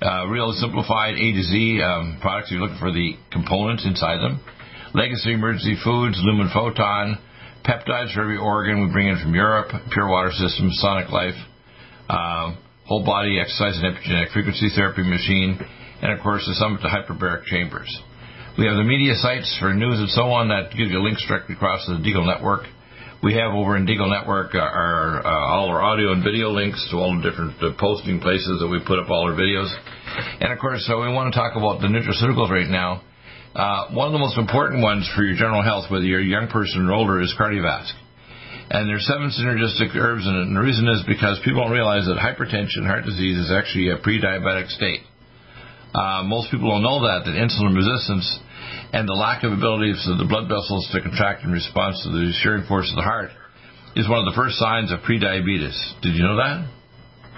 uh, 0.01 0.27
real 0.27 0.51
simplified 0.53 1.15
A 1.15 1.27
to 1.33 1.43
Z 1.43 1.81
um, 1.83 2.19
products. 2.21 2.51
You're 2.51 2.61
looking 2.61 2.79
for 2.79 2.91
the 2.91 3.15
components 3.31 3.85
inside 3.85 4.19
them. 4.19 4.39
Legacy 4.93 5.33
Emergency 5.33 5.75
Foods, 5.83 6.19
Lumen 6.23 6.49
Photon, 6.53 7.17
peptides 7.65 8.13
for 8.13 8.21
every 8.21 8.37
organ 8.37 8.85
we 8.85 8.91
bring 8.91 9.07
in 9.07 9.19
from 9.21 9.35
Europe, 9.35 9.69
Pure 9.91 10.09
Water 10.09 10.31
Systems, 10.31 10.79
Sonic 10.79 11.09
Life, 11.11 11.35
uh, 12.09 12.55
whole 12.85 13.05
body 13.05 13.39
exercise 13.39 13.77
and 13.77 13.95
epigenetic 13.95 14.33
frequency 14.33 14.69
therapy 14.75 15.03
machine, 15.03 15.59
and 16.01 16.11
of 16.11 16.19
course 16.21 16.43
the 16.47 16.55
Summit 16.55 16.81
to 16.81 16.89
Hyperbaric 16.89 17.45
Chambers. 17.45 17.89
We 18.57 18.65
have 18.65 18.75
the 18.75 18.83
media 18.83 19.13
sites 19.15 19.55
for 19.61 19.73
news 19.73 19.99
and 19.99 20.09
so 20.09 20.23
on 20.35 20.49
that 20.49 20.75
gives 20.75 20.91
you 20.91 20.99
links 20.99 21.23
directly 21.29 21.55
across 21.55 21.85
the 21.87 22.01
Deagle 22.01 22.25
Network. 22.25 22.65
We 23.21 23.35
have 23.35 23.51
over 23.53 23.77
in 23.77 23.85
Deagle 23.85 24.09
Network 24.09 24.55
uh, 24.55 24.59
our, 24.59 25.21
uh, 25.23 25.55
all 25.55 25.69
our 25.69 25.81
audio 25.81 26.11
and 26.11 26.23
video 26.23 26.49
links 26.49 26.81
to 26.91 26.97
all 26.97 27.15
the 27.15 27.23
different 27.23 27.55
uh, 27.61 27.77
posting 27.79 28.19
places 28.19 28.59
that 28.59 28.67
we 28.67 28.81
put 28.83 28.97
up 28.97 29.09
all 29.09 29.29
our 29.29 29.35
videos. 29.35 29.69
And 30.41 30.51
of 30.51 30.59
course, 30.59 30.83
so 30.87 30.99
we 30.99 31.07
want 31.13 31.31
to 31.31 31.39
talk 31.39 31.55
about 31.55 31.79
the 31.79 31.87
nutraceuticals 31.87 32.49
right 32.49 32.67
now. 32.67 33.03
Uh, 33.53 33.93
one 33.93 34.07
of 34.07 34.13
the 34.13 34.19
most 34.19 34.37
important 34.37 34.81
ones 34.81 35.09
for 35.15 35.23
your 35.23 35.35
general 35.35 35.61
health, 35.61 35.91
whether 35.91 36.05
you're 36.05 36.21
a 36.21 36.25
young 36.25 36.47
person 36.47 36.87
or 36.87 36.93
older, 36.93 37.21
is 37.21 37.33
cardiovascular. 37.39 38.08
And 38.69 38.87
there's 38.87 39.05
seven 39.07 39.33
synergistic 39.33 39.97
herbs 39.97 40.27
in 40.27 40.35
it, 40.35 40.45
and 40.45 40.55
the 40.55 40.61
reason 40.61 40.87
is 40.87 41.01
because 41.07 41.41
people 41.43 41.63
don't 41.63 41.73
realize 41.73 42.05
that 42.05 42.21
hypertension, 42.21 42.85
heart 42.85 43.03
disease, 43.03 43.37
is 43.37 43.51
actually 43.51 43.89
a 43.89 43.97
pre-diabetic 43.97 44.69
state. 44.69 45.01
Uh, 45.93 46.21
most 46.23 46.51
people 46.51 46.69
don't 46.69 46.85
know 46.85 47.01
that, 47.01 47.25
that 47.25 47.33
insulin 47.33 47.73
resistance 47.73 48.29
and 48.93 49.07
the 49.07 49.13
lack 49.13 49.43
of 49.43 49.51
ability 49.51 49.89
of 49.89 50.17
the 50.17 50.25
blood 50.29 50.45
vessels 50.45 50.87
to 50.93 51.01
contract 51.01 51.43
in 51.43 51.51
response 51.51 52.01
to 52.03 52.09
the 52.09 52.33
shearing 52.41 52.65
force 52.67 52.89
of 52.89 52.95
the 52.95 53.05
heart 53.05 53.29
is 53.95 54.07
one 54.09 54.19
of 54.19 54.25
the 54.25 54.37
first 54.37 54.57
signs 54.57 54.91
of 54.91 55.01
pre-diabetes. 55.01 55.77
Did 56.01 56.13
you 56.15 56.23
know 56.23 56.37
that? 56.37 56.69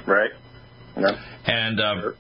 Right. 0.08 0.32
Yeah. 0.98 1.16
And 1.48 1.80
um, 1.80 2.16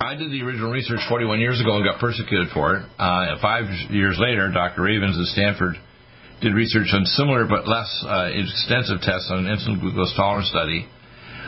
I 0.00 0.14
did 0.14 0.30
the 0.30 0.42
original 0.42 0.70
research 0.70 1.00
41 1.08 1.38
years 1.38 1.60
ago 1.60 1.76
and 1.76 1.84
got 1.84 2.00
persecuted 2.00 2.48
for 2.52 2.76
it. 2.76 2.82
Uh, 2.98 3.38
five 3.40 3.64
years 3.90 4.18
later, 4.18 4.50
Dr. 4.50 4.82
Reavens 4.82 5.18
at 5.18 5.26
Stanford 5.30 5.76
did 6.42 6.54
research 6.54 6.90
on 6.92 7.06
similar 7.06 7.46
but 7.46 7.68
less 7.68 7.88
uh, 8.02 8.28
extensive 8.34 9.00
tests 9.00 9.30
on 9.30 9.46
an 9.46 9.56
insulin 9.56 9.80
glucose 9.80 10.12
tolerance 10.16 10.50
study 10.50 10.86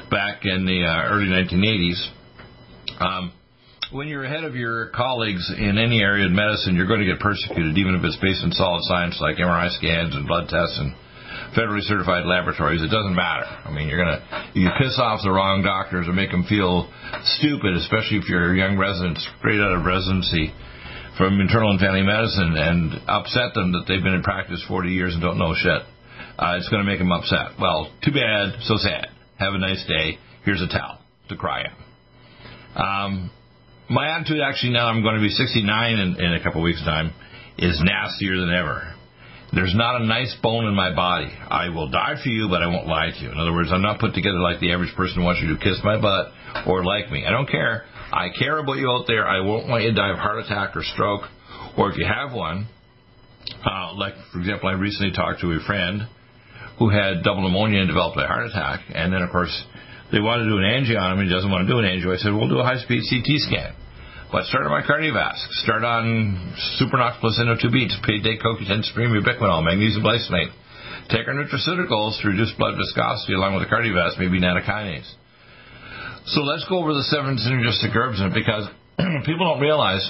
back 0.09 0.47
in 0.47 0.65
the 0.65 0.87
uh, 0.87 1.11
early 1.11 1.27
1980s. 1.27 1.99
Um, 3.03 3.33
when 3.91 4.07
you're 4.07 4.25
ahead 4.25 4.45
of 4.45 4.55
your 4.55 4.91
colleagues 4.95 5.53
in 5.59 5.79
any 5.79 5.99
area 6.01 6.27
of 6.27 6.33
medicine, 6.33 6.77
you're 6.77 6.87
going 6.87 7.03
to 7.03 7.11
get 7.11 7.19
persecuted, 7.19 7.77
even 7.77 7.95
if 7.99 8.05
it's 8.05 8.19
based 8.23 8.43
on 8.47 8.53
solid 8.53 8.83
science 8.87 9.19
like 9.21 9.37
MRI 9.37 9.71
scans 9.77 10.15
and 10.15 10.27
blood 10.27 10.47
tests 10.49 10.79
and 10.79 10.95
federally 11.59 11.83
certified 11.83 12.25
laboratories. 12.25 12.83
It 12.83 12.95
doesn't 12.95 13.15
matter. 13.15 13.47
I 13.47 13.75
mean, 13.75 13.89
you're 13.89 13.99
gonna 13.99 14.51
you 14.55 14.71
piss 14.79 14.99
off 14.99 15.21
the 15.23 15.31
wrong 15.31 15.63
doctors 15.63 16.07
or 16.07 16.13
make 16.13 16.31
them 16.31 16.45
feel 16.47 16.91
stupid, 17.39 17.75
especially 17.75 18.19
if 18.19 18.29
you're 18.29 18.55
a 18.55 18.57
young 18.57 18.79
resident 18.79 19.19
straight 19.39 19.59
out 19.59 19.75
of 19.75 19.85
residency 19.85 20.55
from 21.17 21.41
internal 21.41 21.71
and 21.71 21.81
family 21.81 22.03
medicine, 22.03 22.55
and 22.57 22.93
upset 23.07 23.55
them 23.55 23.73
that 23.73 23.85
they've 23.87 24.03
been 24.03 24.15
in 24.15 24.23
practice 24.23 24.63
40 24.67 24.91
years 24.91 25.15
and 25.15 25.23
don't 25.23 25.39
know 25.39 25.55
shit. 25.55 25.83
Uh, 26.39 26.57
it's 26.59 26.69
going 26.69 26.85
to 26.85 26.91
make 26.91 26.99
them 26.99 27.13
upset. 27.13 27.55
Well, 27.61 27.93
too 28.03 28.11
bad, 28.11 28.59
so 28.63 28.77
sad. 28.77 29.09
Have 29.39 29.55
a 29.55 29.59
nice 29.59 29.85
day. 29.87 30.19
Here's 30.45 30.61
a 30.61 30.67
towel 30.67 30.99
to 31.29 31.37
cry 31.37 31.65
on. 31.65 31.75
Um, 32.75 33.31
my 33.89 34.17
attitude, 34.17 34.41
actually, 34.43 34.73
now 34.73 34.89
I'm 34.89 35.03
going 35.03 35.17
to 35.17 35.23
be 35.23 35.29
69 35.29 35.99
in, 35.99 36.17
in 36.21 36.35
a 36.35 36.43
couple 36.43 36.61
of 36.61 36.65
weeks' 36.65 36.83
time, 36.83 37.13
is 37.59 37.81
nastier 37.83 38.41
than 38.41 38.51
ever. 38.51 38.95
There's 39.55 39.75
not 39.75 40.01
a 40.01 40.05
nice 40.05 40.35
bone 40.43 40.67
in 40.67 40.75
my 40.75 40.95
body. 40.95 41.31
I 41.31 41.69
will 41.69 41.89
die 41.89 42.17
for 42.21 42.29
you, 42.29 42.49
but 42.49 42.63
I 42.63 42.67
won't 42.67 42.89
lie 42.89 43.11
to 43.15 43.23
you. 43.23 43.31
In 43.31 43.39
other 43.39 43.53
words, 43.53 43.71
I'm 43.73 43.83
not 43.83 44.01
put 44.01 44.15
together 44.15 44.39
like 44.39 44.59
the 44.59 44.73
average 44.73 44.95
person 44.97 45.23
wants 45.23 45.41
you 45.41 45.55
to 45.55 45.63
kiss 45.63 45.79
my 45.85 46.01
butt 46.01 46.33
or 46.67 46.83
like 46.83 47.11
me. 47.13 47.25
I 47.25 47.31
don't 47.31 47.49
care. 47.49 47.85
I 48.13 48.29
care 48.39 48.59
about 48.59 48.77
you 48.79 48.91
out 48.91 49.07
there. 49.07 49.27
I 49.27 49.41
won't 49.41 49.69
want 49.69 49.83
you 49.83 49.91
to 49.91 49.95
die 49.95 50.11
of 50.11 50.19
heart 50.19 50.39
attack 50.39 50.77
or 50.77 50.83
stroke. 50.83 51.23
Or 51.77 51.91
if 51.91 51.99
you 51.99 52.07
have 52.07 52.33
one, 52.33 52.69
uh, 53.65 53.95
like, 53.95 54.15
for 54.33 54.39
example, 54.39 54.69
I 54.69 54.73
recently 54.73 55.13
talked 55.13 55.41
to 55.41 55.51
a 55.53 55.61
friend 55.67 56.07
who 56.79 56.91
had 56.91 57.23
double 57.23 57.43
pneumonia 57.43 57.81
and 57.81 57.89
developed 57.89 58.17
a 58.19 58.27
heart 58.27 58.47
attack. 58.47 58.81
And 58.95 59.13
then, 59.13 59.23
of 59.23 59.31
course, 59.31 59.53
they 60.13 60.21
wanted 60.21 60.45
to 60.45 60.51
do 60.51 60.59
an 60.59 60.67
angio 60.67 61.01
on 61.01 61.13
him 61.13 61.19
and 61.21 61.29
he 61.29 61.35
doesn't 61.35 61.51
want 61.51 61.67
to 61.67 61.71
do 61.71 61.79
an 61.79 61.87
angio. 61.87 62.15
I 62.15 62.19
said, 62.19 62.33
we'll 62.33 62.49
do 62.49 62.59
a 62.59 62.67
high 62.67 62.79
speed 62.83 63.03
CT 63.09 63.29
scan. 63.51 63.75
But 64.31 64.51
start 64.51 64.67
on 64.67 64.75
my 64.75 64.83
cardiovasc. 64.83 65.63
Start 65.63 65.85
on 65.85 66.55
Supernox 66.81 67.21
Plus 67.21 67.39
Inno2 67.39 67.71
Beats, 67.71 67.95
Day 68.03 68.39
CoQ10 68.39 68.83
Supreme 68.83 69.11
Ubiquinol, 69.15 69.63
Magnesium 69.63 70.03
Glycinate. 70.03 70.51
Take 71.09 71.29
our 71.29 71.35
nutraceuticals 71.35 72.21
to 72.23 72.29
reduce 72.29 72.53
blood 72.59 72.75
viscosity 72.75 73.35
along 73.35 73.55
with 73.55 73.69
the 73.69 73.71
cardiovasc, 73.71 74.19
maybe 74.19 74.41
nattokinase. 74.41 75.07
So 76.27 76.41
let's 76.41 76.65
go 76.69 76.79
over 76.79 76.95
the 76.95 77.05
seven 77.05 77.37
synergistic 77.37 77.95
herbs 77.95 78.17
because 78.33 78.65
people 79.27 79.45
don't 79.45 79.61
realize 79.61 80.09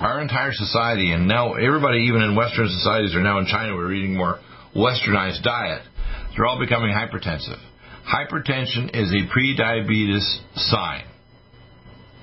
our 0.00 0.22
entire 0.22 0.52
society, 0.52 1.12
and 1.12 1.28
now 1.28 1.52
everybody, 1.52 2.08
even 2.08 2.22
in 2.22 2.34
Western 2.34 2.68
societies, 2.68 3.14
are 3.14 3.20
now 3.20 3.38
in 3.38 3.46
China, 3.46 3.74
we're 3.74 3.92
eating 3.92 4.16
more 4.16 4.38
westernized 4.74 5.42
diet. 5.42 5.82
They're 6.32 6.46
all 6.46 6.58
becoming 6.58 6.94
hypertensive. 6.96 7.60
Hypertension 8.08 8.96
is 8.96 9.12
a 9.12 9.30
pre-diabetes 9.30 10.40
sign. 10.54 11.04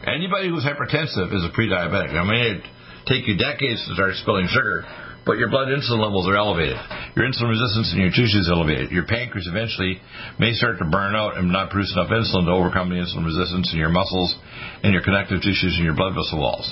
Anybody 0.07 0.49
who's 0.49 0.65
hypertensive 0.65 1.33
is 1.33 1.45
a 1.45 1.51
pre-diabetic. 1.53 2.09
I 2.09 2.23
mean, 2.23 2.57
it 2.57 2.63
take 3.05 3.27
you 3.27 3.37
decades 3.37 3.85
to 3.87 3.93
start 3.93 4.15
spilling 4.15 4.47
sugar, 4.49 4.83
but 5.25 5.41
your 5.41 5.49
blood 5.49 5.73
insulin 5.73 6.05
levels 6.05 6.29
are 6.29 6.37
elevated. 6.37 6.77
Your 7.17 7.25
insulin 7.25 7.49
resistance 7.49 7.91
in 7.93 7.99
your 7.99 8.13
tissues 8.13 8.45
is 8.45 8.49
elevated. 8.49 8.91
Your 8.91 9.09
pancreas 9.09 9.49
eventually 9.49 9.99
may 10.37 10.53
start 10.53 10.77
to 10.79 10.85
burn 10.85 11.15
out 11.17 11.37
and 11.37 11.51
not 11.51 11.73
produce 11.73 11.91
enough 11.97 12.13
insulin 12.13 12.45
to 12.45 12.53
overcome 12.53 12.89
the 12.89 13.01
insulin 13.01 13.25
resistance 13.25 13.73
in 13.73 13.79
your 13.79 13.89
muscles 13.89 14.37
and 14.83 14.93
your 14.93 15.01
connective 15.01 15.41
tissues 15.41 15.73
and 15.75 15.83
your 15.83 15.97
blood 15.97 16.13
vessel 16.13 16.39
walls. 16.39 16.69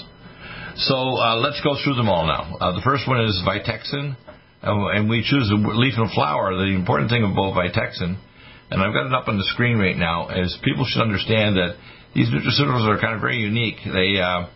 So 0.77 0.93
uh, 0.95 1.37
let's 1.37 1.61
go 1.61 1.77
through 1.81 1.95
them 1.95 2.09
all 2.09 2.25
now. 2.25 2.57
Uh, 2.57 2.73
the 2.73 2.85
first 2.85 3.07
one 3.09 3.25
is 3.25 3.41
Vitexin, 3.45 4.17
and 4.61 5.09
we 5.09 5.25
choose 5.25 5.49
the 5.49 5.57
leaf 5.57 5.93
and 5.97 6.09
flower. 6.13 6.53
The 6.53 6.73
important 6.73 7.09
thing 7.09 7.25
about 7.25 7.57
Vitexin, 7.57 8.17
and 8.69 8.81
I've 8.81 8.93
got 8.93 9.05
it 9.05 9.13
up 9.13 9.27
on 9.27 9.37
the 9.37 9.45
screen 9.53 9.77
right 9.77 9.97
now, 9.97 10.29
is 10.29 10.57
people 10.63 10.85
should 10.85 11.01
understand 11.01 11.57
that 11.57 11.77
these 12.15 12.29
nutraceuticals 12.29 12.85
are 12.89 12.99
kind 13.01 13.15
of 13.15 13.21
very 13.21 13.37
unique. 13.37 13.77
They 13.85 14.17
uh, 14.21 14.49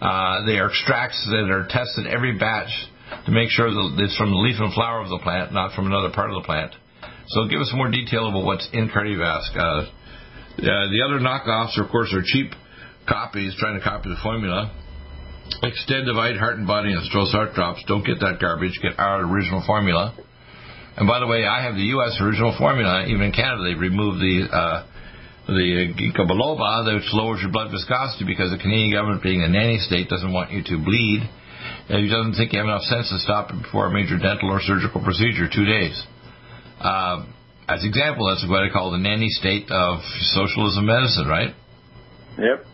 uh, 0.00 0.46
they 0.46 0.58
are 0.58 0.70
extracts 0.70 1.24
that 1.30 1.50
are 1.50 1.66
tested 1.70 2.06
every 2.06 2.38
batch 2.38 2.70
to 3.26 3.30
make 3.30 3.50
sure 3.50 3.70
that 3.70 3.96
it's 3.98 4.16
from 4.16 4.30
the 4.30 4.36
leaf 4.36 4.56
and 4.58 4.72
flower 4.72 5.00
of 5.00 5.08
the 5.08 5.18
plant, 5.22 5.52
not 5.52 5.74
from 5.74 5.86
another 5.86 6.10
part 6.10 6.30
of 6.30 6.42
the 6.42 6.46
plant. 6.46 6.74
So 7.28 7.48
give 7.48 7.60
us 7.60 7.72
more 7.74 7.90
detail 7.90 8.28
about 8.28 8.44
what's 8.44 8.68
in 8.72 8.88
Cardiovasc. 8.88 9.56
Uh, 9.56 9.88
the 10.56 11.00
other 11.04 11.20
knockoffs, 11.20 11.80
of 11.80 11.90
course, 11.90 12.12
are 12.12 12.22
cheap 12.24 12.52
copies 13.08 13.54
trying 13.58 13.78
to 13.78 13.84
copy 13.84 14.08
the 14.08 14.20
formula. 14.22 14.72
Extendivite, 15.62 16.38
Heart 16.38 16.56
and 16.58 16.66
Body, 16.66 16.92
and 16.92 17.02
Stroh's 17.10 17.32
Heart 17.32 17.54
Drops. 17.54 17.84
Don't 17.86 18.04
get 18.04 18.20
that 18.20 18.40
garbage. 18.40 18.78
Get 18.82 18.98
our 18.98 19.20
original 19.20 19.62
formula. 19.66 20.16
And 20.96 21.08
by 21.08 21.20
the 21.20 21.26
way, 21.26 21.44
I 21.44 21.62
have 21.62 21.74
the 21.74 21.90
U.S. 21.98 22.18
original 22.20 22.54
formula. 22.56 23.04
Even 23.06 23.22
in 23.22 23.32
Canada, 23.32 23.64
they 23.64 23.74
removed 23.74 24.20
the 24.20 24.48
uh, 24.48 24.86
the 25.46 25.92
ginkgo 25.92 26.24
biloba, 26.24 26.94
which 26.94 27.04
lowers 27.12 27.40
your 27.42 27.52
blood 27.52 27.70
viscosity 27.70 28.24
because 28.24 28.50
the 28.50 28.58
Canadian 28.58 28.92
government, 28.92 29.22
being 29.22 29.42
a 29.42 29.48
nanny 29.48 29.78
state, 29.78 30.08
doesn't 30.08 30.32
want 30.32 30.50
you 30.52 30.62
to 30.64 30.78
bleed. 30.78 31.28
He 31.88 32.08
doesn't 32.08 32.34
think 32.34 32.52
you 32.52 32.58
have 32.58 32.68
enough 32.68 32.82
sense 32.82 33.10
to 33.10 33.18
stop 33.18 33.50
it 33.50 33.62
before 33.62 33.86
a 33.86 33.92
major 33.92 34.18
dental 34.18 34.50
or 34.50 34.60
surgical 34.60 35.02
procedure, 35.02 35.48
two 35.48 35.64
days. 35.64 36.00
Uh, 36.80 37.26
as 37.68 37.84
example, 37.84 38.28
that's 38.28 38.46
what 38.48 38.62
I 38.62 38.70
call 38.70 38.90
the 38.90 38.98
nanny 38.98 39.28
state 39.28 39.70
of 39.70 40.00
socialism 40.36 40.86
medicine, 40.86 41.26
right? 41.26 41.54
Yep. 42.38 42.66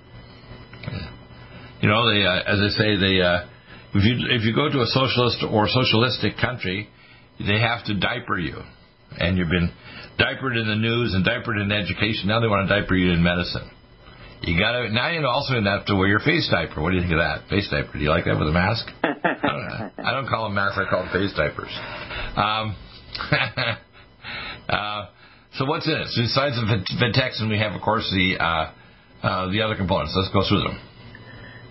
You 1.83 1.89
know, 1.89 2.13
they, 2.13 2.25
uh, 2.25 2.43
as 2.47 2.59
I 2.61 2.69
say, 2.77 2.97
they, 2.97 3.21
uh, 3.21 3.47
if 3.95 4.05
you 4.05 4.15
if 4.31 4.43
you 4.45 4.55
go 4.55 4.69
to 4.69 4.81
a 4.81 4.87
socialist 4.87 5.45
or 5.49 5.69
socialistic 5.69 6.37
country, 6.39 6.89
they 7.39 7.59
have 7.61 7.85
to 7.87 7.99
diaper 7.99 8.39
you, 8.39 8.57
and 9.19 9.39
you've 9.39 9.49
been 9.49 9.73
diapered 10.19 10.57
in 10.57 10.67
the 10.67 10.77
news 10.77 11.15
and 11.15 11.25
diapered 11.25 11.59
in 11.59 11.73
education. 11.73 12.29
Now 12.29 12.41
they 12.41 12.49
want 12.49 12.69
to 12.69 12.81
diaper 12.81 12.95
you 12.95 13.13
in 13.13 13.23
medicine. 13.23 13.71
You 14.43 14.59
got 14.59 14.73
to 14.73 14.89
now 14.89 15.11
you 15.11 15.27
also 15.27 15.61
have 15.61 15.87
to 15.87 15.95
wear 15.95 16.09
your 16.09 16.21
face 16.21 16.49
diaper. 16.51 16.81
What 16.81 16.91
do 16.91 16.97
you 16.97 17.03
think 17.03 17.13
of 17.13 17.19
that? 17.19 17.49
Face 17.51 17.69
diaper. 17.71 17.93
Do 17.93 17.99
you 18.01 18.09
like 18.09 18.25
that 18.25 18.39
with 18.39 18.49
a 18.49 18.53
mask? 18.53 18.87
I, 19.05 19.13
don't 19.45 20.07
I 20.07 20.13
don't 20.13 20.29
call 20.29 20.45
them 20.45 20.55
masks. 20.55 20.79
I 20.81 20.89
call 20.89 21.05
them 21.05 21.13
face 21.13 21.33
diapers. 21.37 21.73
Um, 22.37 22.77
uh, 24.69 25.07
so 25.59 25.67
what's 25.67 25.87
in 25.87 25.93
it? 25.93 26.09
So 26.09 26.23
besides 26.23 26.57
the 26.57 26.65
Vitexin, 26.97 27.51
we 27.51 27.59
have 27.59 27.73
of 27.73 27.83
course 27.83 28.09
the 28.11 28.41
uh, 28.41 28.73
uh, 29.23 29.51
the 29.53 29.61
other 29.61 29.77
components. 29.77 30.17
Let's 30.17 30.33
go 30.33 30.41
through 30.49 30.65
them. 30.65 30.81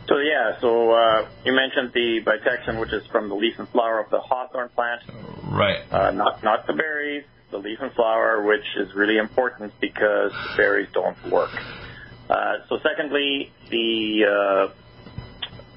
So 0.08 0.17
yeah, 0.17 0.60
so 0.62 0.91
uh, 0.91 1.29
you 1.45 1.53
mentioned 1.53 1.91
the 1.93 2.21
Vitexin, 2.21 2.79
which 2.79 2.93
is 2.93 3.01
from 3.12 3.29
the 3.29 3.36
leaf 3.36 3.55
and 3.58 3.67
flower 3.69 3.99
of 3.99 4.12
the 4.12 4.19
hawthorn 4.19 4.69
plant. 4.69 5.01
Right. 5.51 5.82
Uh, 5.89 6.12
not 6.12 6.43
not 6.43 6.67
the 6.67 6.73
berries, 6.73 7.23
the 7.49 7.58
leaf 7.58 7.79
and 7.82 7.91
flower, 7.93 8.43
which 8.45 8.65
is 8.77 8.93
really 8.93 9.17
important 9.17 9.73
because 9.82 10.32
the 10.32 10.53
berries 10.58 10.89
don't 10.93 11.17
work. 11.32 11.49
Uh, 12.30 12.54
so 12.70 12.78
secondly, 12.84 13.52
the 13.72 14.24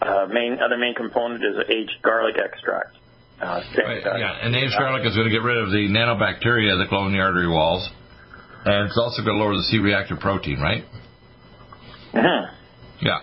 uh, 0.03 0.05
uh, 0.05 0.27
main 0.27 0.59
other 0.65 0.77
main 0.77 0.95
component 0.95 1.43
is 1.43 1.57
aged 1.71 2.03
garlic 2.03 2.37
extract. 2.37 2.97
Uh, 3.41 3.61
right, 3.79 4.03
yeah, 4.05 4.39
and 4.43 4.55
aged 4.55 4.75
garlic 4.79 5.07
is 5.07 5.17
going 5.17 5.27
to 5.27 5.33
get 5.33 5.43
rid 5.43 5.57
of 5.59 5.71
the 5.71 5.89
nanobacteria 5.89 6.79
that 6.79 6.89
glow 6.91 7.07
in 7.07 7.13
the 7.13 7.19
artery 7.19 7.49
walls, 7.49 7.89
and 8.65 8.87
it's 8.87 8.99
also 8.99 9.23
going 9.25 9.37
to 9.37 9.43
lower 9.43 9.55
the 9.57 9.63
C-reactive 9.71 10.21
protein, 10.21 10.61
right? 10.61 10.85
Mm-hmm. 12.15 12.55
Yeah. 13.01 13.21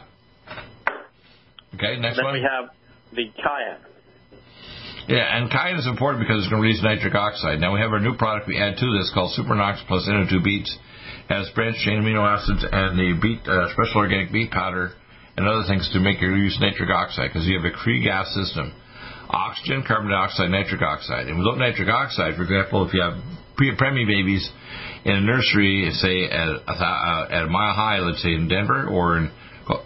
Okay, 1.76 2.00
next 2.02 2.18
then 2.18 2.26
one. 2.26 2.34
we 2.34 2.42
have 2.42 2.72
the 3.14 3.32
cayenne. 3.38 3.86
Yeah, 5.08 5.38
and 5.38 5.50
cayenne 5.50 5.78
is 5.78 5.88
important 5.88 6.22
because 6.22 6.44
it's 6.44 6.50
going 6.50 6.62
to 6.62 6.68
release 6.68 6.84
nitric 6.84 7.16
oxide. 7.16 7.60
Now 7.60 7.74
we 7.74 7.80
have 7.80 7.92
our 7.92 8.00
new 8.00 8.18
product 8.18 8.48
we 8.48 8.60
add 8.62 8.78
to 8.78 8.88
this 8.98 9.12
called 9.14 9.32
Supernox 9.38 9.86
Plus 9.88 10.08
Inno2 10.10 10.44
Beats. 10.44 10.78
Has 11.30 11.48
branched 11.54 11.86
chain 11.86 12.02
amino 12.02 12.26
acids 12.26 12.66
and 12.66 12.98
the 12.98 13.14
beet 13.22 13.46
uh, 13.46 13.70
special 13.78 14.02
organic 14.02 14.34
beet 14.34 14.50
powder 14.50 14.94
and 15.38 15.48
other 15.48 15.64
things 15.70 15.88
to 15.94 16.00
make 16.00 16.20
you 16.22 16.34
use 16.34 16.58
nitric 16.60 16.90
oxide 16.90 17.30
because 17.30 17.46
you 17.46 17.56
have 17.56 17.70
a 17.70 17.72
Cree 17.72 18.04
gas 18.04 18.34
system. 18.34 18.74
Oxygen, 19.30 19.84
carbon 19.88 20.10
dioxide, 20.10 20.50
nitric 20.50 20.82
oxide. 20.82 21.28
And 21.28 21.38
without 21.38 21.60
nitric 21.60 21.88
oxide, 21.88 22.34
for 22.34 22.42
example, 22.42 22.88
if 22.88 22.94
you 22.96 23.02
have 23.06 23.14
pre 23.56 23.78
preemie 23.78 24.10
babies 24.10 24.42
in 25.06 25.14
a 25.14 25.22
nursery, 25.22 25.88
say 26.02 26.26
at 26.26 26.50
a, 26.50 26.58
uh, 26.66 27.28
at 27.30 27.44
a 27.46 27.48
mile 27.48 27.76
high, 27.76 28.00
let's 28.00 28.24
say 28.24 28.34
in 28.34 28.50
Denver 28.50 28.90
or 28.90 29.18
in 29.18 29.32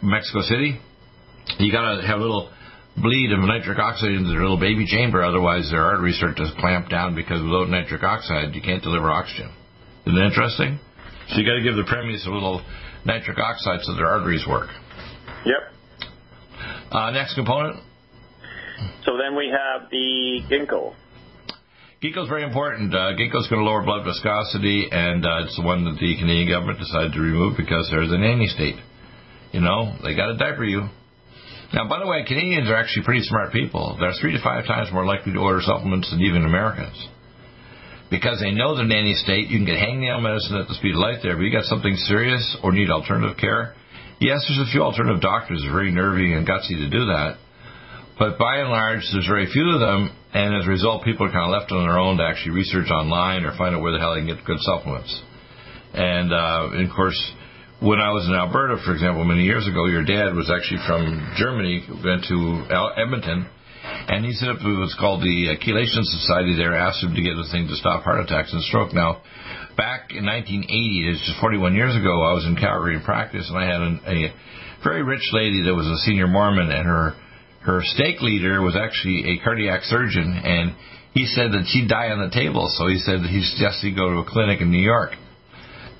Mexico 0.01 0.41
City, 0.47 0.79
you 1.59 1.71
got 1.73 1.99
to 1.99 2.07
have 2.07 2.19
a 2.19 2.21
little 2.21 2.49
bleed 2.95 3.33
of 3.33 3.39
nitric 3.39 3.79
oxide 3.79 4.15
into 4.15 4.29
their 4.29 4.41
little 4.41 4.59
baby 4.59 4.87
chamber, 4.87 5.21
otherwise 5.21 5.69
their 5.69 5.83
arteries 5.83 6.15
start 6.15 6.37
to 6.37 6.47
clamp 6.57 6.89
down 6.89 7.15
because 7.15 7.43
without 7.43 7.67
nitric 7.67 8.01
oxide, 8.01 8.55
you 8.55 8.61
can't 8.61 8.81
deliver 8.81 9.11
oxygen. 9.11 9.51
Isn't 10.07 10.15
that 10.15 10.25
interesting? 10.25 10.79
So 11.29 11.39
you 11.39 11.45
got 11.45 11.55
to 11.55 11.63
give 11.63 11.75
the 11.75 11.83
premies 11.83 12.25
a 12.27 12.31
little 12.31 12.63
nitric 13.05 13.37
oxide 13.39 13.81
so 13.81 13.95
their 13.95 14.07
arteries 14.07 14.45
work. 14.47 14.69
Yep. 15.45 16.09
Uh, 16.91 17.11
next 17.11 17.35
component. 17.35 17.79
So 19.05 19.17
then 19.17 19.35
we 19.35 19.51
have 19.51 19.89
the 19.89 20.41
ginkgo. 20.49 20.95
Ginkgo 22.03 22.23
is 22.23 22.29
very 22.29 22.43
important. 22.43 22.93
Uh, 22.93 23.15
Ginkgo 23.15 23.39
is 23.39 23.47
going 23.47 23.63
to 23.63 23.65
lower 23.65 23.83
blood 23.83 24.03
viscosity, 24.03 24.89
and 24.91 25.25
uh, 25.25 25.43
it's 25.43 25.55
the 25.55 25.63
one 25.63 25.85
that 25.85 25.95
the 25.99 26.17
Canadian 26.19 26.49
government 26.49 26.79
decided 26.79 27.13
to 27.13 27.21
remove 27.21 27.55
because 27.55 27.87
there's 27.89 28.11
a 28.11 28.17
nanny 28.17 28.47
state. 28.47 28.75
You 29.53 29.61
know, 29.61 29.95
they 30.03 30.15
got 30.15 30.27
to 30.27 30.37
diaper 30.37 30.65
you. 30.65 30.89
Now, 31.73 31.87
by 31.87 31.99
the 31.99 32.07
way, 32.07 32.23
Canadians 32.27 32.69
are 32.69 32.75
actually 32.75 33.05
pretty 33.05 33.23
smart 33.23 33.53
people. 33.53 33.97
They're 33.99 34.13
three 34.19 34.33
to 34.33 34.43
five 34.43 34.65
times 34.65 34.91
more 34.91 35.05
likely 35.05 35.33
to 35.33 35.39
order 35.39 35.61
supplements 35.61 36.11
than 36.11 36.21
even 36.21 36.43
Americans 36.43 37.07
because 38.13 38.37
they 38.39 38.53
know 38.53 38.77
the 38.77 38.85
nanny 38.85 39.17
state. 39.17 39.49
You 39.49 39.57
can 39.57 39.65
get 39.65 39.81
hangnail 39.81 40.21
medicine 40.21 40.61
at 40.61 40.69
the 40.69 40.77
speed 40.77 40.93
of 40.93 41.01
light 41.01 41.25
there, 41.25 41.33
but 41.33 41.41
you 41.41 41.51
got 41.51 41.65
something 41.65 41.97
serious 42.05 42.45
or 42.61 42.71
need 42.71 42.93
alternative 42.93 43.41
care. 43.41 43.73
Yes, 44.21 44.45
there's 44.45 44.61
a 44.61 44.71
few 44.71 44.85
alternative 44.85 45.19
doctors 45.19 45.65
very 45.65 45.89
nervy 45.91 46.31
and 46.31 46.45
gutsy 46.45 46.77
to 46.77 46.89
do 46.93 47.09
that, 47.09 47.41
but 48.19 48.37
by 48.37 48.61
and 48.61 48.69
large, 48.69 49.01
there's 49.11 49.25
very 49.25 49.49
few 49.49 49.73
of 49.73 49.81
them, 49.81 50.13
and 50.31 50.55
as 50.55 50.67
a 50.67 50.69
result, 50.69 51.03
people 51.03 51.25
are 51.25 51.33
kind 51.33 51.49
of 51.49 51.57
left 51.57 51.73
on 51.73 51.81
their 51.89 51.97
own 51.97 52.17
to 52.17 52.23
actually 52.23 52.53
research 52.53 52.93
online 52.93 53.43
or 53.43 53.57
find 53.57 53.75
out 53.75 53.81
where 53.81 53.91
the 53.91 53.99
hell 53.99 54.13
they 54.13 54.21
can 54.21 54.29
get 54.29 54.45
good 54.45 54.61
supplements. 54.61 55.09
And, 55.93 56.31
uh, 56.31 56.69
and 56.77 56.89
of 56.89 56.95
course, 56.95 57.17
when 57.81 57.99
I 57.99 58.13
was 58.13 58.29
in 58.29 58.33
Alberta, 58.37 58.77
for 58.85 58.93
example, 58.93 59.25
many 59.25 59.43
years 59.43 59.67
ago, 59.67 59.89
your 59.89 60.05
dad 60.05 60.37
was 60.37 60.53
actually 60.53 60.85
from 60.85 61.33
Germany, 61.35 61.83
went 62.05 62.23
to 62.29 62.37
Edmonton, 62.95 63.49
and 63.83 64.25
he 64.25 64.33
set 64.33 64.49
up 64.49 64.57
what's 64.63 64.95
called 64.95 65.21
the 65.21 65.55
Chelation 65.59 66.03
Society 66.03 66.55
there, 66.55 66.75
asked 66.75 67.03
him 67.03 67.15
to 67.15 67.21
get 67.21 67.35
the 67.35 67.47
thing 67.51 67.67
to 67.67 67.75
stop 67.75 68.03
heart 68.03 68.21
attacks 68.21 68.53
and 68.53 68.63
stroke. 68.63 68.93
Now, 68.93 69.21
back 69.75 70.11
in 70.11 70.25
1980, 70.25 70.69
it's 71.11 71.25
just 71.27 71.39
41 71.39 71.75
years 71.75 71.95
ago, 71.95 72.23
I 72.23 72.33
was 72.33 72.45
in 72.45 72.55
Calgary 72.55 72.95
in 72.95 73.03
practice, 73.03 73.49
and 73.49 73.57
I 73.57 73.65
had 73.65 73.81
a, 73.81 73.91
a 74.07 74.33
very 74.83 75.03
rich 75.03 75.27
lady 75.33 75.63
that 75.63 75.75
was 75.75 75.87
a 75.87 75.97
senior 76.05 76.27
Mormon, 76.27 76.71
and 76.71 76.85
her 76.87 77.15
her 77.63 77.79
stake 77.95 78.19
leader 78.19 78.61
was 78.61 78.75
actually 78.75 79.23
a 79.31 79.43
cardiac 79.43 79.83
surgeon, 79.83 80.35
and 80.35 80.75
he 81.13 81.25
said 81.25 81.51
that 81.53 81.63
she'd 81.67 81.87
die 81.87 82.11
on 82.11 82.19
the 82.19 82.33
table, 82.33 82.67
so 82.75 82.87
he 82.87 82.99
said 82.99 83.23
that 83.23 83.31
he 83.31 83.41
suggested 83.41 83.95
go 83.95 84.11
to 84.11 84.19
a 84.19 84.27
clinic 84.27 84.59
in 84.59 84.69
New 84.69 84.83
York. 84.83 85.15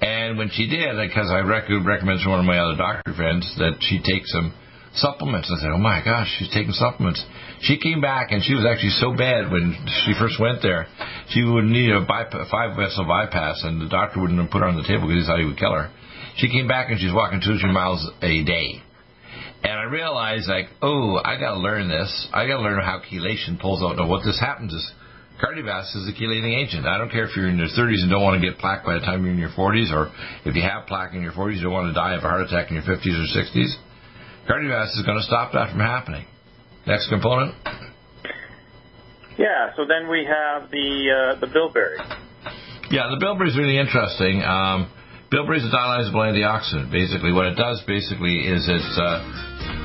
And 0.02 0.38
when 0.38 0.50
she 0.52 0.67
did, 0.67 1.00
because 1.00 1.32
I 1.32 1.39
rec- 1.39 1.72
recommended 1.72 2.24
to 2.24 2.30
one 2.30 2.39
of 2.39 2.46
my 2.46 2.60
other 2.60 2.76
doctor 2.76 3.13
friends 3.15 3.48
that 3.60 3.80
she 3.80 4.04
take 4.04 4.28
some 4.28 4.52
supplements. 4.96 5.48
I 5.48 5.62
said, 5.62 5.72
oh 5.72 5.80
my 5.80 6.04
gosh, 6.04 6.28
she's 6.38 6.52
taking 6.52 6.74
supplements. 6.74 7.24
She 7.63 7.80
came 7.80 8.02
back 8.02 8.32
and 8.32 8.43
she 8.43 8.54
was 8.54 8.67
actually 8.67 8.95
so 8.99 9.15
bad 9.15 9.52
when 9.52 9.76
she 10.04 10.13
first 10.19 10.39
went 10.39 10.62
there. 10.62 10.88
She 11.30 11.43
would 11.43 11.63
need 11.63 11.91
a 11.91 12.06
five 12.06 12.76
vessel 12.76 13.06
bypass, 13.08 13.63
and 13.63 13.80
the 13.80 13.88
doctor 13.88 14.19
wouldn't 14.19 14.39
have 14.39 14.52
put 14.52 14.62
her 14.62 14.67
on 14.67 14.76
the 14.76 14.84
table 14.84 15.08
because 15.08 15.23
he 15.23 15.28
thought 15.28 15.39
he 15.39 15.47
would 15.47 15.58
kill 15.58 15.71
her. 15.71 15.91
She 16.36 16.52
came 16.52 16.67
back 16.67 16.91
and 16.91 16.99
she's 16.99 17.13
walking 17.13 17.39
two 17.39 17.56
or 17.56 17.60
three 17.60 17.71
miles 17.71 18.04
a 18.21 18.43
day. 18.43 18.84
And 19.63 19.80
I 19.80 19.84
realized, 19.84 20.49
like, 20.49 20.67
oh, 20.82 21.21
I 21.23 21.39
got 21.39 21.56
to 21.56 21.62
learn 21.63 21.88
this. 21.88 22.12
I 22.34 22.47
got 22.47 22.58
to 22.58 22.63
learn 22.63 22.84
how 22.84 22.99
chelation 22.99 23.56
pulls 23.62 23.82
out. 23.82 23.95
Now, 23.95 24.08
what 24.08 24.26
this 24.26 24.38
happens 24.39 24.73
is 24.73 24.84
cardiovascular 25.39 26.04
is 26.04 26.12
a 26.12 26.19
chelating 26.19 26.52
agent. 26.60 26.86
I 26.86 26.97
don't 26.97 27.10
care 27.10 27.23
if 27.23 27.36
you're 27.38 27.47
in 27.47 27.58
your 27.58 27.71
30s 27.71 28.04
and 28.04 28.12
don't 28.12 28.23
want 28.23 28.41
to 28.41 28.43
get 28.43 28.60
plaque 28.60 28.84
by 28.84 28.95
the 28.95 29.06
time 29.08 29.23
you're 29.23 29.32
in 29.32 29.39
your 29.39 29.56
40s, 29.56 29.88
or 29.93 30.12
if 30.43 30.54
you 30.56 30.63
have 30.63 30.86
plaque 30.88 31.13
in 31.13 31.21
your 31.21 31.32
40s, 31.32 31.58
you 31.58 31.63
don't 31.63 31.71
want 31.71 31.88
to 31.88 31.93
die 31.93 32.15
of 32.15 32.23
a 32.26 32.28
heart 32.28 32.41
attack 32.41 32.71
in 32.71 32.76
your 32.76 32.84
50s 32.84 33.15
or 33.15 33.28
60s 33.32 33.71
cardiovascular 34.49 34.99
is 34.99 35.04
going 35.06 35.17
to 35.17 35.23
stop 35.23 35.54
that 35.54 35.71
from 35.71 35.80
happening. 35.80 36.26
Next 36.86 37.10
component. 37.10 37.56
Yeah. 39.38 39.72
So 39.76 39.86
then 39.88 40.10
we 40.10 40.28
have 40.28 40.69
the 40.69 40.89
uh, 41.10 41.39
the 41.39 41.48
bilberry. 41.48 41.98
Yeah, 42.91 43.10
the 43.10 43.17
bilberry 43.19 43.50
is 43.50 43.58
really 43.58 43.80
interesting. 43.80 44.43
Um, 44.43 44.91
bilberry 45.32 45.63
is 45.63 45.65
a 45.65 45.74
dialyzable 45.74 46.22
antioxidant. 46.28 46.91
Basically, 46.91 47.32
what 47.32 47.48
it 47.48 47.56
does 47.56 47.82
basically 47.88 48.46
is 48.46 48.67
it's 48.67 48.93
uh, 49.00 49.24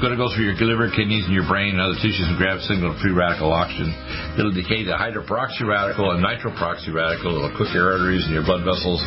going 0.03 0.13
to 0.13 0.21
go 0.21 0.29
through 0.35 0.51
your 0.51 0.59
liver, 0.59 0.91
kidneys, 0.91 1.25
and 1.25 1.33
your 1.33 1.47
brain 1.47 1.79
and 1.79 1.81
other 1.81 1.97
tissues 2.03 2.27
and 2.27 2.37
grab 2.37 2.59
signal 2.67 2.99
free 2.99 3.15
radical 3.15 3.55
oxygen. 3.55 3.95
It'll 4.37 4.53
decay 4.53 4.83
the 4.83 4.99
hydroperoxy 4.99 5.65
radical 5.65 6.11
and 6.13 6.21
nitroperoxy 6.21 6.91
radical. 6.91 7.39
It'll 7.39 7.55
cook 7.57 7.71
your 7.73 7.95
arteries 7.95 8.27
and 8.27 8.35
your 8.35 8.45
blood 8.45 8.67
vessels, 8.67 9.01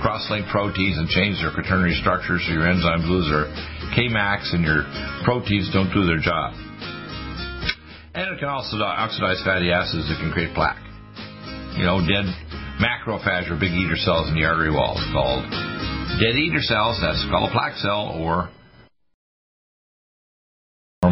cross-link 0.00 0.48
proteins, 0.48 0.96
and 0.96 1.06
change 1.12 1.38
their 1.44 1.52
quaternary 1.52 1.94
structures 2.00 2.40
so 2.48 2.56
your 2.56 2.64
enzymes 2.66 3.04
lose 3.04 3.28
their 3.28 3.52
Kmax 3.94 4.50
and 4.56 4.64
your 4.64 4.88
proteins 5.22 5.70
don't 5.70 5.92
do 5.92 6.08
their 6.08 6.18
job. 6.18 6.63
And 8.14 8.30
it 8.30 8.38
can 8.38 8.48
also 8.48 8.78
oxidize 8.78 9.42
fatty 9.44 9.72
acids 9.72 10.06
that 10.06 10.18
can 10.22 10.30
create 10.30 10.54
plaque. 10.54 10.78
You 11.74 11.82
know, 11.82 11.98
dead 11.98 12.30
macrophage 12.78 13.50
or 13.50 13.58
big 13.58 13.74
eater 13.74 13.96
cells 13.96 14.30
in 14.30 14.38
the 14.38 14.46
artery 14.46 14.70
walls 14.70 15.02
called 15.10 15.42
dead 16.22 16.38
eater 16.38 16.62
cells. 16.62 17.02
That's 17.02 17.26
called 17.26 17.50
a 17.50 17.52
plaque 17.52 17.74
cell 17.82 18.14
or 18.14 18.50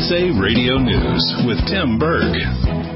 USA 0.00 0.30
Radio 0.40 0.78
News 0.78 1.44
with 1.44 1.58
Tim 1.68 1.98
Berg. 1.98 2.32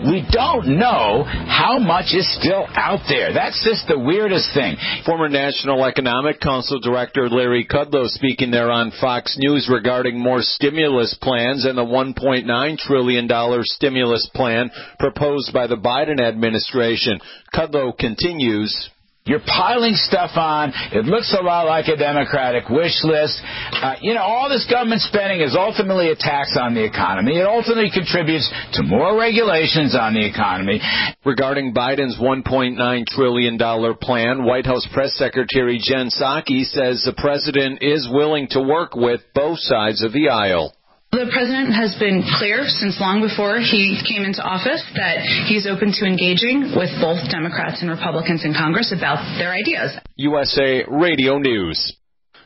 We 0.09 0.25
don't 0.33 0.79
know 0.79 1.25
how 1.27 1.79
much 1.79 2.15
is 2.15 2.27
still 2.41 2.67
out 2.75 3.01
there. 3.11 3.35
That's 3.35 3.63
just 3.63 3.87
the 3.89 3.99
weirdest 3.99 4.55
thing. 4.55 4.77
Former 5.05 5.29
National 5.29 5.85
Economic 5.85 6.41
Council 6.41 6.81
Director 6.81 7.29
Larry 7.29 7.67
Kudlow 7.71 8.09
speaking 8.09 8.51
there 8.51 8.71
on 8.71 8.91
Fox 9.03 9.37
News 9.39 9.69
regarding 9.71 10.19
more 10.19 10.41
stimulus 10.41 11.15
plans 11.21 11.67
and 11.67 11.77
the 11.77 11.85
$1.9 11.85 12.79
trillion 12.79 13.29
stimulus 13.65 14.31
plan 14.35 14.71
proposed 14.99 15.53
by 15.53 15.67
the 15.67 15.77
Biden 15.77 16.23
administration. 16.23 17.19
Kudlow 17.55 17.97
continues. 17.99 18.89
You're 19.27 19.41
piling 19.41 19.95
stuff 19.95 20.33
on. 20.37 20.75
It 20.93 21.07
looks 21.07 21.33
a 21.33 21.43
lot 21.43 21.65
like 21.65 21.89
a 21.89 21.97
Democratic 21.97 22.69
wish 22.69 22.93
list. 23.05 23.41
Uh, 23.73 23.95
you 24.03 24.13
know, 24.13 24.21
all 24.21 24.51
this 24.51 24.67
government 24.71 25.01
spending 25.01 25.41
is 25.41 25.57
ultimately 25.59 26.11
a 26.11 26.15
tax 26.15 26.59
on 26.61 26.75
the 26.75 26.85
economy. 26.85 27.39
It 27.39 27.47
ultimately 27.47 27.89
contributes 27.89 28.53
to 28.75 28.83
more 28.83 29.19
regulations 29.19 29.97
on 29.99 30.13
the 30.13 30.29
economy. 30.29 30.79
Regarding 31.25 31.73
Biden's 31.73 32.19
$1.9 32.21 33.07
trillion 33.07 33.57
plan, 33.97 34.45
White 34.45 34.67
House 34.67 34.87
Press 34.93 35.15
Secretary 35.17 35.81
Jen 35.83 36.11
Psaki 36.11 36.65
says 36.65 37.03
the 37.07 37.15
president 37.17 37.83
is 37.83 38.07
willing 38.13 38.47
to 38.51 38.61
work 38.61 38.95
with 38.95 39.23
both 39.35 39.59
sides 39.59 40.05
of 40.05 40.13
the 40.13 40.29
aisle. 40.29 40.77
The 41.15 41.31
president 41.31 41.71
has 41.79 41.95
been 41.95 42.27
clear 42.27 42.67
since 42.67 42.99
long 42.99 43.23
before 43.23 43.63
he 43.63 44.03
came 44.03 44.27
into 44.27 44.43
office 44.43 44.83
that 44.99 45.23
he's 45.47 45.63
open 45.65 45.95
to 45.95 46.05
engaging 46.05 46.75
with 46.75 46.91
both 46.99 47.23
Democrats 47.31 47.83
and 47.83 47.89
Republicans 47.89 48.45
in 48.45 48.51
Congress 48.51 48.91
about 48.91 49.23
their 49.39 49.55
ideas. 49.55 49.95
USA 50.17 50.83
Radio 50.91 51.39
News. 51.39 51.79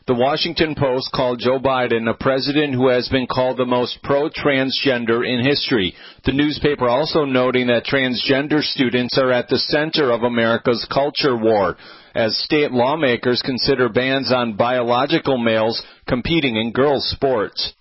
The 0.06 0.12
Washington 0.12 0.74
Post 0.76 1.08
called 1.16 1.40
Joe 1.40 1.58
Biden 1.58 2.10
a 2.10 2.14
president 2.20 2.74
who 2.74 2.88
has 2.88 3.08
been 3.08 3.26
called 3.26 3.56
the 3.56 3.64
most 3.64 4.02
pro 4.02 4.28
transgender 4.28 5.24
in 5.24 5.48
history. 5.48 5.94
The 6.26 6.36
newspaper 6.36 6.90
also 6.90 7.24
noting 7.24 7.68
that 7.68 7.88
transgender 7.88 8.60
students 8.60 9.16
are 9.16 9.32
at 9.32 9.48
the 9.48 9.64
center 9.72 10.12
of 10.12 10.24
America's 10.24 10.86
culture 10.92 11.38
war 11.38 11.78
as 12.14 12.36
state 12.44 12.72
lawmakers 12.72 13.40
consider 13.40 13.88
bans 13.88 14.30
on 14.30 14.58
biological 14.60 15.38
males 15.38 15.82
competing 16.06 16.56
in 16.56 16.72
girls' 16.72 17.08
sports. 17.08 17.72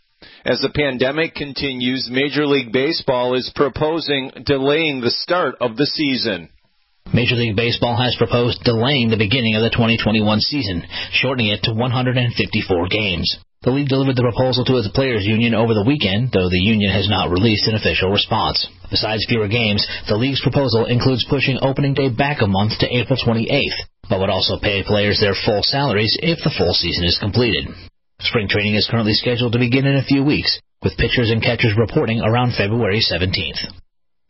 As 0.47 0.63
the 0.63 0.71
pandemic 0.71 1.35
continues, 1.35 2.07
Major 2.09 2.47
League 2.47 2.71
Baseball 2.71 3.35
is 3.35 3.51
proposing 3.53 4.31
delaying 4.47 5.01
the 5.01 5.11
start 5.11 5.59
of 5.59 5.75
the 5.75 5.85
season. 5.85 6.47
Major 7.11 7.35
League 7.35 7.59
Baseball 7.59 7.99
has 7.99 8.15
proposed 8.15 8.63
delaying 8.63 9.11
the 9.11 9.19
beginning 9.19 9.59
of 9.59 9.61
the 9.67 9.75
2021 9.75 10.23
season, 10.39 10.87
shortening 11.11 11.51
it 11.51 11.67
to 11.67 11.75
154 11.75 12.87
games. 12.87 13.27
The 13.63 13.75
league 13.75 13.91
delivered 13.91 14.15
the 14.15 14.23
proposal 14.23 14.63
to 14.63 14.79
its 14.79 14.87
players' 14.95 15.27
union 15.27 15.51
over 15.51 15.75
the 15.75 15.83
weekend, 15.83 16.31
though 16.31 16.47
the 16.47 16.63
union 16.63 16.95
has 16.95 17.11
not 17.11 17.27
released 17.27 17.67
an 17.67 17.75
official 17.75 18.07
response. 18.07 18.71
Besides 18.89 19.27
fewer 19.27 19.51
games, 19.51 19.83
the 20.07 20.15
league's 20.15 20.39
proposal 20.39 20.87
includes 20.87 21.27
pushing 21.27 21.59
opening 21.59 21.91
day 21.91 22.07
back 22.07 22.39
a 22.39 22.47
month 22.47 22.79
to 22.79 22.87
April 22.87 23.19
28th, 23.19 23.83
but 24.07 24.23
would 24.23 24.31
also 24.31 24.63
pay 24.63 24.79
players 24.87 25.19
their 25.19 25.35
full 25.35 25.59
salaries 25.59 26.15
if 26.23 26.39
the 26.39 26.55
full 26.55 26.71
season 26.71 27.03
is 27.03 27.19
completed. 27.19 27.67
Spring 28.19 28.47
training 28.49 28.75
is 28.75 28.87
currently 28.89 29.13
scheduled 29.13 29.53
to 29.53 29.59
begin 29.59 29.85
in 29.85 29.95
a 29.95 30.03
few 30.03 30.23
weeks, 30.23 30.59
with 30.81 30.97
pitchers 30.97 31.29
and 31.29 31.41
catchers 31.41 31.75
reporting 31.77 32.21
around 32.21 32.53
February 32.57 32.99
17th. 32.99 33.71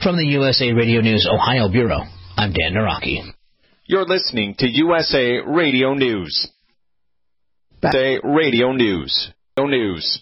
From 0.02 0.17
the 0.17 0.26
USA 0.26 0.73
Radio 0.73 1.02
News 1.02 1.28
Ohio 1.32 1.69
Bureau, 1.69 2.02
I'm 2.36 2.52
Dan 2.52 2.73
Naraki. 2.73 3.21
You're 3.86 4.06
listening 4.06 4.56
to 4.60 4.67
USA 4.67 5.39
Radio 5.47 5.93
News. 5.93 6.50
USA 7.82 8.19
Radio 8.23 8.73
News. 8.73 9.32
News. 9.58 10.21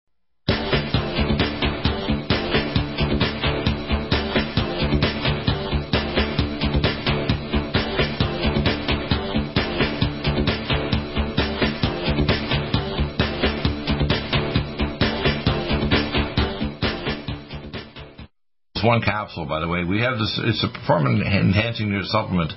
one 18.91 19.01
capsule, 19.01 19.47
by 19.47 19.63
the 19.63 19.71
way. 19.71 19.87
We 19.87 20.03
have 20.03 20.19
this. 20.19 20.35
It's 20.43 20.63
a 20.67 20.71
performance 20.71 21.23
enhancing 21.23 21.87
new 21.87 22.03
supplement. 22.03 22.51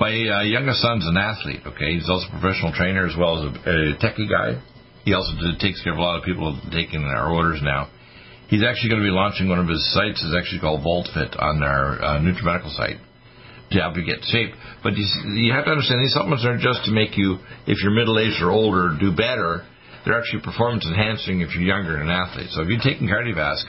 My 0.00 0.08
uh, 0.08 0.42
youngest 0.48 0.80
son's 0.80 1.04
an 1.04 1.20
athlete. 1.20 1.60
Okay, 1.68 2.00
he's 2.00 2.08
also 2.08 2.32
a 2.32 2.40
professional 2.40 2.72
trainer 2.72 3.04
as 3.04 3.12
well 3.12 3.36
as 3.36 3.42
a, 3.44 3.52
a 3.52 3.76
techie 4.00 4.24
guy. 4.24 4.56
He 5.04 5.12
also 5.12 5.36
takes 5.60 5.84
care 5.84 5.92
of 5.92 6.00
a 6.00 6.02
lot 6.02 6.16
of 6.16 6.24
people 6.24 6.56
taking 6.72 7.04
our 7.04 7.28
orders 7.28 7.60
now. 7.62 7.92
He's 8.48 8.64
actually 8.64 8.90
going 8.90 9.02
to 9.04 9.08
be 9.08 9.12
launching 9.12 9.52
one 9.52 9.60
of 9.60 9.68
his 9.68 9.84
sites. 9.92 10.22
is 10.24 10.32
actually 10.32 10.64
called 10.64 10.80
VoltFit 10.80 11.36
on 11.36 11.62
our 11.62 12.00
uh, 12.00 12.18
NutriMedical 12.24 12.72
site 12.74 12.96
to 13.70 13.76
help 13.78 13.96
you 13.96 14.06
get 14.06 14.24
shape. 14.32 14.54
But 14.82 14.96
you, 14.96 15.04
you 15.34 15.52
have 15.52 15.66
to 15.66 15.72
understand 15.76 16.00
these 16.00 16.14
supplements 16.14 16.46
aren't 16.46 16.62
just 16.62 16.86
to 16.86 16.92
make 16.92 17.18
you, 17.18 17.38
if 17.66 17.82
you're 17.82 17.92
middle 17.92 18.18
aged 18.18 18.40
or 18.40 18.50
older, 18.50 18.96
do 18.98 19.10
better. 19.12 19.66
They're 20.04 20.16
actually 20.16 20.40
performance 20.42 20.86
enhancing 20.86 21.42
if 21.42 21.52
you're 21.52 21.66
younger 21.66 21.98
and 21.98 22.08
an 22.08 22.14
athlete. 22.14 22.48
So 22.54 22.62
if 22.62 22.68
you're 22.70 22.82
taking 22.82 23.10
Cardiovasc, 23.10 23.66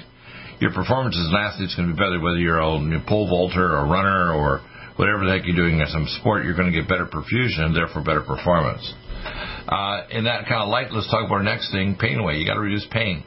your 0.60 0.74
performance 0.74 1.15
as 1.17 1.30
an 1.30 1.38
athlete 1.38 1.70
is 1.70 1.76
going 1.76 1.89
to 1.89 1.93
be 1.93 2.00
better, 2.00 2.20
whether 2.20 2.38
you're 2.38 2.60
a 2.60 3.04
pole 3.08 3.30
vaulter 3.30 3.78
or 3.78 3.86
a 3.86 3.88
runner 3.88 4.34
or 4.34 4.62
whatever 4.98 5.26
the 5.26 5.32
heck 5.32 5.46
you're 5.46 5.56
doing 5.56 5.80
in 5.80 5.88
some 5.88 6.06
sport, 6.20 6.43
you're 6.43 6.58
going 6.58 6.72
to 6.72 6.76
get 6.76 6.89
better 6.89 7.06
perfusion 7.06 7.70
and 7.70 7.76
therefore 7.76 8.02
better 8.02 8.26
performance. 8.26 8.82
Uh, 9.70 10.10
in 10.10 10.26
that 10.26 10.50
kind 10.50 10.63
of 10.63 10.70
light, 10.70 10.89
let's 10.91 11.10
talk 11.12 11.26
about 11.26 11.43
our 11.43 11.48
next 11.48 11.72
thing, 11.72 11.96
pain 12.00 12.17
away. 12.17 12.38
You 12.38 12.46
got 12.46 12.56
to 12.56 12.65
reduce 12.65 12.88
pain. 12.89 13.24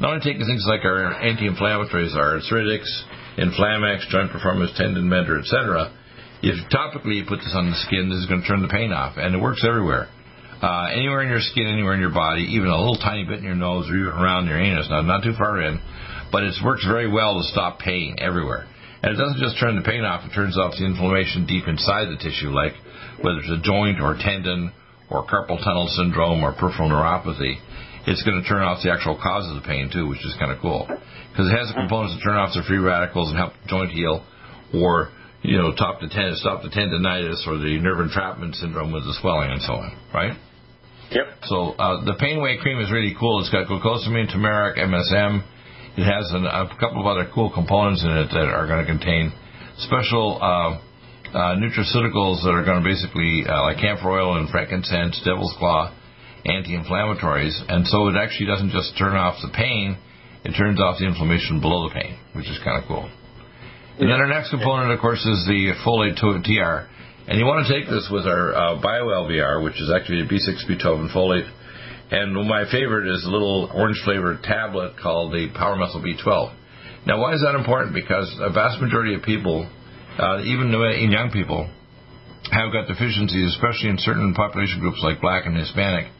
Not 0.00 0.18
only 0.18 0.24
taking 0.24 0.42
things 0.42 0.66
like 0.66 0.82
our 0.84 1.14
anti-inflammatories, 1.14 2.16
our 2.16 2.42
Arthritis, 2.42 2.90
Inflamex, 3.38 4.08
Joint 4.10 4.32
Performance, 4.32 4.72
Tendon 4.76 5.08
Mender, 5.08 5.38
etc. 5.38 5.94
If 6.42 6.58
topically 6.74 7.22
you 7.22 7.24
put 7.28 7.38
this 7.38 7.54
on 7.54 7.70
the 7.70 7.78
skin, 7.86 8.10
this 8.10 8.18
is 8.18 8.26
going 8.26 8.42
to 8.42 8.48
turn 8.48 8.62
the 8.62 8.72
pain 8.72 8.90
off, 8.90 9.14
and 9.16 9.34
it 9.34 9.38
works 9.38 9.62
everywhere. 9.62 10.08
Uh, 10.58 10.90
anywhere 10.90 11.22
in 11.22 11.28
your 11.28 11.42
skin, 11.42 11.66
anywhere 11.66 11.94
in 11.94 12.00
your 12.00 12.14
body, 12.14 12.42
even 12.54 12.66
a 12.68 12.76
little 12.76 12.98
tiny 12.98 13.24
bit 13.24 13.38
in 13.38 13.44
your 13.44 13.54
nose 13.54 13.86
or 13.90 13.94
even 13.94 14.14
around 14.14 14.46
your 14.46 14.58
anus, 14.58 14.88
not, 14.90 15.02
not 15.02 15.22
too 15.22 15.34
far 15.38 15.60
in, 15.62 15.78
but 16.32 16.42
it 16.42 16.54
works 16.64 16.84
very 16.88 17.06
well 17.06 17.36
to 17.38 17.44
stop 17.44 17.78
pain 17.78 18.16
everywhere. 18.18 18.66
And 19.02 19.12
it 19.12 19.18
doesn't 19.20 19.38
just 19.38 19.60
turn 19.60 19.76
the 19.76 19.82
pain 19.82 20.02
off, 20.02 20.24
it 20.24 20.34
turns 20.34 20.56
off 20.56 20.72
the 20.78 20.86
inflammation 20.86 21.44
deep 21.44 21.68
inside 21.68 22.08
the 22.08 22.16
tissue, 22.16 22.50
like 22.50 22.72
whether 23.20 23.38
it's 23.44 23.52
a 23.52 23.60
joint 23.60 24.00
or 24.00 24.16
tendon 24.16 24.72
or 25.10 25.26
carpal 25.26 25.60
tunnel 25.62 25.86
syndrome 25.92 26.42
or 26.42 26.56
peripheral 26.56 26.88
neuropathy. 26.88 27.60
It's 28.06 28.22
going 28.22 28.40
to 28.40 28.48
turn 28.48 28.62
off 28.62 28.82
the 28.82 28.90
actual 28.90 29.14
cause 29.20 29.46
of 29.46 29.60
the 29.60 29.66
pain 29.66 29.90
too, 29.92 30.08
which 30.08 30.24
is 30.24 30.34
kind 30.40 30.50
of 30.50 30.58
cool. 30.58 30.88
Because 30.88 31.46
it 31.50 31.54
has 31.54 31.68
the 31.68 31.74
components 31.74 32.16
to 32.16 32.20
turn 32.24 32.38
off 32.38 32.54
the 32.54 32.62
free 32.66 32.78
radicals 32.78 33.28
and 33.30 33.38
help 33.38 33.52
the 33.62 33.68
joint 33.68 33.90
heal 33.90 34.24
or, 34.74 35.10
you 35.42 35.58
know, 35.58 35.74
stop 35.74 36.00
the, 36.00 36.08
ten- 36.08 36.34
stop 36.38 36.62
the 36.62 36.70
tendonitis 36.70 37.46
or 37.46 37.58
the 37.58 37.78
nerve 37.78 38.00
entrapment 38.00 38.54
syndrome 38.56 38.90
with 38.90 39.04
the 39.04 39.14
swelling 39.20 39.50
and 39.50 39.62
so 39.62 39.74
on, 39.74 39.98
right? 40.14 40.34
Yep. 41.10 41.26
So 41.44 41.76
uh, 41.76 42.04
the 42.06 42.16
pain 42.18 42.38
away 42.38 42.56
cream 42.58 42.80
is 42.80 42.90
really 42.90 43.14
cool. 43.18 43.40
It's 43.40 43.50
got 43.50 43.66
glucosamine, 43.68 44.32
turmeric, 44.32 44.78
MSM, 44.78 45.44
it 45.96 46.04
has 46.04 46.30
an, 46.32 46.46
a 46.46 46.68
couple 46.80 47.00
of 47.00 47.06
other 47.06 47.28
cool 47.34 47.52
components 47.52 48.02
in 48.02 48.10
it 48.10 48.28
that 48.32 48.48
are 48.48 48.66
going 48.66 48.80
to 48.80 48.90
contain 48.90 49.32
special 49.78 50.38
uh, 50.40 50.80
uh, 51.32 51.56
nutraceuticals 51.56 52.44
that 52.44 52.52
are 52.52 52.64
going 52.64 52.82
to 52.82 52.86
basically, 52.86 53.44
uh, 53.48 53.62
like 53.62 53.78
camphor 53.78 54.10
oil 54.10 54.36
and 54.38 54.48
frankincense, 54.48 55.20
devil's 55.24 55.54
claw, 55.58 55.92
anti-inflammatories. 56.44 57.54
And 57.68 57.86
so 57.86 58.08
it 58.08 58.16
actually 58.16 58.46
doesn't 58.46 58.70
just 58.70 58.96
turn 58.98 59.16
off 59.16 59.36
the 59.40 59.52
pain, 59.52 59.96
it 60.44 60.56
turns 60.56 60.80
off 60.80 60.98
the 60.98 61.06
inflammation 61.06 61.60
below 61.60 61.88
the 61.88 61.94
pain, 61.94 62.18
which 62.34 62.48
is 62.48 62.58
kind 62.64 62.80
of 62.80 62.88
cool. 62.88 63.08
And 64.00 64.08
then 64.08 64.18
our 64.18 64.28
next 64.28 64.50
component, 64.50 64.92
of 64.92 65.00
course, 65.00 65.20
is 65.20 65.44
the 65.46 65.76
folate 65.84 66.16
TR. 66.16 66.88
And 67.28 67.38
you 67.38 67.44
want 67.44 67.66
to 67.66 67.70
take 67.70 67.88
this 67.88 68.08
with 68.10 68.26
our 68.26 68.52
uh, 68.52 68.80
BioLVR, 68.82 69.62
which 69.62 69.80
is 69.80 69.92
actually 69.94 70.20
a 70.20 70.26
B6, 70.26 70.64
B12, 70.66 71.12
folate 71.14 71.48
and 72.12 72.36
my 72.46 72.68
favorite 72.70 73.08
is 73.08 73.24
a 73.24 73.30
little 73.30 73.72
orange 73.72 73.96
flavored 74.04 74.42
tablet 74.42 75.00
called 75.00 75.32
the 75.32 75.48
Power 75.56 75.76
Methyl 75.76 76.04
B12. 76.04 76.52
Now, 77.06 77.18
why 77.18 77.32
is 77.32 77.40
that 77.40 77.56
important? 77.56 77.96
Because 77.96 78.28
a 78.38 78.52
vast 78.52 78.82
majority 78.84 79.14
of 79.14 79.22
people, 79.22 79.64
uh, 80.20 80.44
even 80.44 80.68
in 80.76 81.10
young 81.10 81.32
people, 81.32 81.72
have 82.52 82.68
got 82.68 82.84
deficiencies, 82.86 83.56
especially 83.56 83.88
in 83.88 83.96
certain 83.96 84.34
population 84.34 84.78
groups 84.84 85.00
like 85.00 85.24
black 85.24 85.46
and 85.46 85.56
Hispanic, 85.56 86.12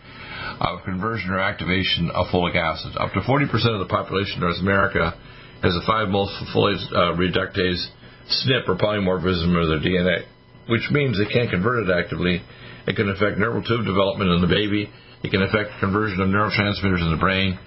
of 0.65 0.81
conversion 0.89 1.29
or 1.29 1.41
activation 1.41 2.09
of 2.17 2.33
folic 2.33 2.57
acid. 2.57 2.97
Up 2.97 3.13
to 3.13 3.21
40% 3.21 3.53
of 3.77 3.85
the 3.85 3.93
population 3.93 4.41
in 4.41 4.49
North 4.49 4.65
America 4.65 5.13
has 5.61 5.77
the 5.77 5.85
five 5.87 6.09
most 6.09 6.33
folate 6.57 6.81
uh, 6.97 7.13
reductase 7.21 7.85
SNP 8.33 8.65
or 8.65 8.81
polymorphism 8.81 9.53
of 9.61 9.69
their 9.69 9.85
DNA, 9.85 10.25
which 10.73 10.89
means 10.91 11.21
they 11.21 11.29
can't 11.29 11.51
convert 11.51 11.85
it 11.85 11.93
actively. 11.93 12.41
It 12.89 12.97
can 12.97 13.11
affect 13.11 13.37
neural 13.37 13.63
tube 13.63 13.85
development 13.85 14.31
in 14.31 14.41
the 14.41 14.49
baby. 14.49 14.89
It 15.23 15.31
can 15.31 15.43
affect 15.43 15.79
conversion 15.79 16.21
of 16.21 16.29
neurotransmitters 16.29 17.03
in 17.03 17.11
the 17.11 17.21
brain. 17.21 17.59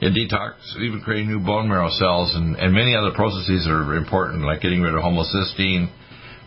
It 0.00 0.12
detox, 0.12 0.58
even 0.82 1.00
creating 1.00 1.30
new 1.30 1.38
bone 1.38 1.68
marrow 1.68 1.90
cells, 1.90 2.34
and, 2.34 2.56
and 2.56 2.74
many 2.74 2.94
other 2.94 3.12
processes 3.14 3.66
are 3.70 3.94
important, 3.94 4.42
like 4.42 4.60
getting 4.60 4.82
rid 4.82 4.94
of 4.94 5.00
homocysteine, 5.00 5.88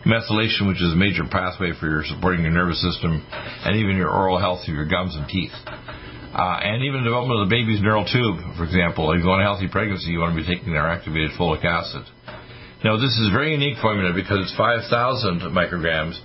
methylation, 0.04 0.68
which 0.68 0.80
is 0.84 0.92
a 0.92 0.96
major 0.96 1.24
pathway 1.24 1.72
for 1.80 1.88
your 1.88 2.04
supporting 2.04 2.42
your 2.42 2.52
nervous 2.52 2.80
system, 2.84 3.24
and 3.32 3.76
even 3.76 3.96
your 3.96 4.12
oral 4.12 4.38
health 4.38 4.60
of 4.68 4.74
your 4.74 4.86
gums 4.86 5.16
and 5.16 5.26
teeth. 5.28 5.56
Uh, 5.66 6.60
and 6.60 6.84
even 6.84 7.02
development 7.02 7.40
of 7.40 7.48
the 7.48 7.50
baby's 7.50 7.80
neural 7.80 8.04
tube, 8.04 8.36
for 8.60 8.62
example. 8.68 9.10
If 9.16 9.24
you 9.24 9.26
want 9.26 9.40
a 9.40 9.48
healthy 9.48 9.66
pregnancy, 9.66 10.12
you 10.12 10.20
want 10.20 10.36
to 10.36 10.38
be 10.38 10.46
taking 10.46 10.76
their 10.76 10.86
activated 10.86 11.32
folic 11.40 11.64
acid. 11.64 12.04
Now, 12.84 13.00
this 13.00 13.10
is 13.16 13.32
a 13.32 13.34
very 13.34 13.56
unique 13.56 13.80
formula 13.80 14.12
because 14.14 14.44
it's 14.44 14.54
5,000 14.54 15.40
micrograms 15.50 16.20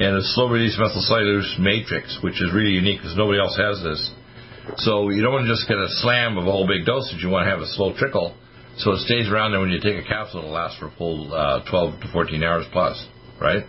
and 0.00 0.16
a 0.16 0.22
slow 0.34 0.48
release 0.48 0.76
methylcellulose 0.78 1.58
matrix, 1.58 2.18
which 2.22 2.40
is 2.42 2.52
really 2.52 2.72
unique 2.72 2.98
because 3.00 3.16
nobody 3.16 3.38
else 3.38 3.56
has 3.56 3.82
this. 3.82 4.10
So 4.78 5.10
you 5.10 5.22
don't 5.22 5.32
want 5.32 5.46
to 5.46 5.52
just 5.52 5.68
get 5.68 5.76
a 5.76 5.88
slam 6.00 6.38
of 6.38 6.46
a 6.46 6.50
whole 6.50 6.66
big 6.66 6.86
dosage. 6.86 7.22
You 7.22 7.28
want 7.28 7.46
to 7.46 7.50
have 7.50 7.60
a 7.60 7.68
slow 7.76 7.94
trickle 7.96 8.34
so 8.76 8.92
it 8.92 9.06
stays 9.06 9.30
around 9.30 9.52
there 9.52 9.60
when 9.60 9.70
you 9.70 9.78
take 9.78 9.94
a 9.94 10.06
capsule. 10.06 10.40
It'll 10.40 10.50
last 10.50 10.78
for 10.80 10.88
a 10.88 10.94
full 10.98 11.32
uh, 11.32 11.62
12 11.70 12.00
to 12.00 12.06
14 12.12 12.42
hours 12.42 12.66
plus, 12.72 12.98
right? 13.40 13.62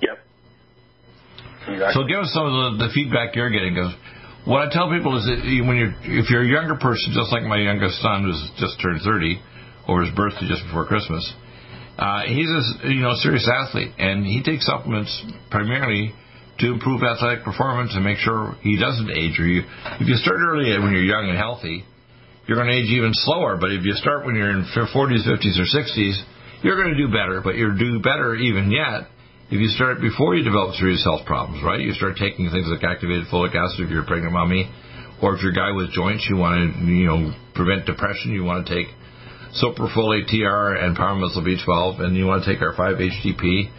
Yep. 0.00 0.18
Exactly. 1.66 1.94
So 1.94 2.06
give 2.06 2.20
us 2.22 2.30
some 2.30 2.46
of 2.46 2.78
the, 2.78 2.86
the 2.86 2.90
feedback 2.94 3.34
you're 3.34 3.50
getting. 3.50 3.74
Because 3.74 3.94
what 4.46 4.62
I 4.62 4.70
tell 4.70 4.86
people 4.86 5.18
is 5.18 5.26
that 5.26 5.42
when 5.66 5.74
you're 5.74 5.94
if 6.06 6.30
you're 6.30 6.46
a 6.46 6.52
younger 6.52 6.78
person, 6.78 7.10
just 7.10 7.32
like 7.34 7.42
my 7.42 7.58
youngest 7.58 7.98
son 7.98 8.22
who's 8.22 8.38
just 8.62 8.78
turned 8.78 9.02
30, 9.02 9.42
over 9.90 10.06
his 10.06 10.14
birthday 10.14 10.46
just 10.46 10.62
before 10.70 10.86
Christmas, 10.86 11.26
uh, 12.02 12.26
he's 12.26 12.50
a 12.50 12.90
you 12.90 12.98
know 12.98 13.14
serious 13.22 13.46
athlete 13.46 13.94
and 13.98 14.26
he 14.26 14.42
takes 14.42 14.66
supplements 14.66 15.14
primarily 15.54 16.10
to 16.58 16.74
improve 16.74 17.02
athletic 17.06 17.44
performance 17.44 17.94
and 17.94 18.02
make 18.02 18.18
sure 18.18 18.58
he 18.62 18.74
doesn't 18.74 19.10
age. 19.14 19.38
Or 19.38 19.46
you, 19.46 19.62
if 20.02 20.06
you 20.10 20.18
start 20.18 20.42
early 20.42 20.74
when 20.82 20.90
you're 20.90 21.06
young 21.06 21.30
and 21.30 21.38
healthy, 21.38 21.86
you're 22.46 22.58
going 22.58 22.68
to 22.70 22.74
age 22.74 22.90
even 22.90 23.14
slower. 23.14 23.56
But 23.56 23.70
if 23.70 23.86
you 23.86 23.94
start 23.94 24.26
when 24.26 24.34
you're 24.34 24.50
in 24.50 24.66
40s, 24.74 25.22
50s, 25.22 25.56
or 25.62 25.68
60s, 25.70 26.16
you're 26.66 26.74
going 26.74 26.90
to 26.90 26.98
do 26.98 27.06
better. 27.06 27.38
But 27.38 27.54
you'll 27.54 27.78
do 27.78 28.02
better 28.02 28.34
even 28.34 28.70
yet 28.70 29.06
if 29.54 29.60
you 29.60 29.68
start 29.68 30.00
before 30.00 30.34
you 30.34 30.42
develop 30.42 30.74
serious 30.74 31.04
health 31.04 31.22
problems, 31.26 31.62
right? 31.62 31.78
You 31.78 31.92
start 31.92 32.16
taking 32.18 32.50
things 32.50 32.66
like 32.66 32.82
activated 32.82 33.30
folic 33.30 33.54
acid 33.54 33.86
if 33.86 33.90
you're 33.90 34.02
a 34.02 34.10
pregnant 34.10 34.32
mommy, 34.32 34.66
or 35.22 35.36
if 35.36 35.42
you're 35.42 35.52
a 35.52 35.54
guy 35.54 35.70
with 35.70 35.92
joints, 35.92 36.26
you 36.28 36.34
want 36.34 36.56
to, 36.56 36.82
you 36.82 37.06
know, 37.06 37.30
prevent 37.54 37.86
depression, 37.86 38.32
you 38.32 38.42
want 38.42 38.66
to 38.66 38.74
take 38.74 38.88
Super 39.54 39.88
Folate 39.88 40.28
TR 40.28 40.76
and 40.80 40.96
Power 40.96 41.14
Methyl 41.14 41.42
B12, 41.42 42.00
and 42.00 42.16
you 42.16 42.26
want 42.26 42.44
to 42.44 42.52
take 42.52 42.62
our 42.62 42.74
5-HTP 42.74 43.70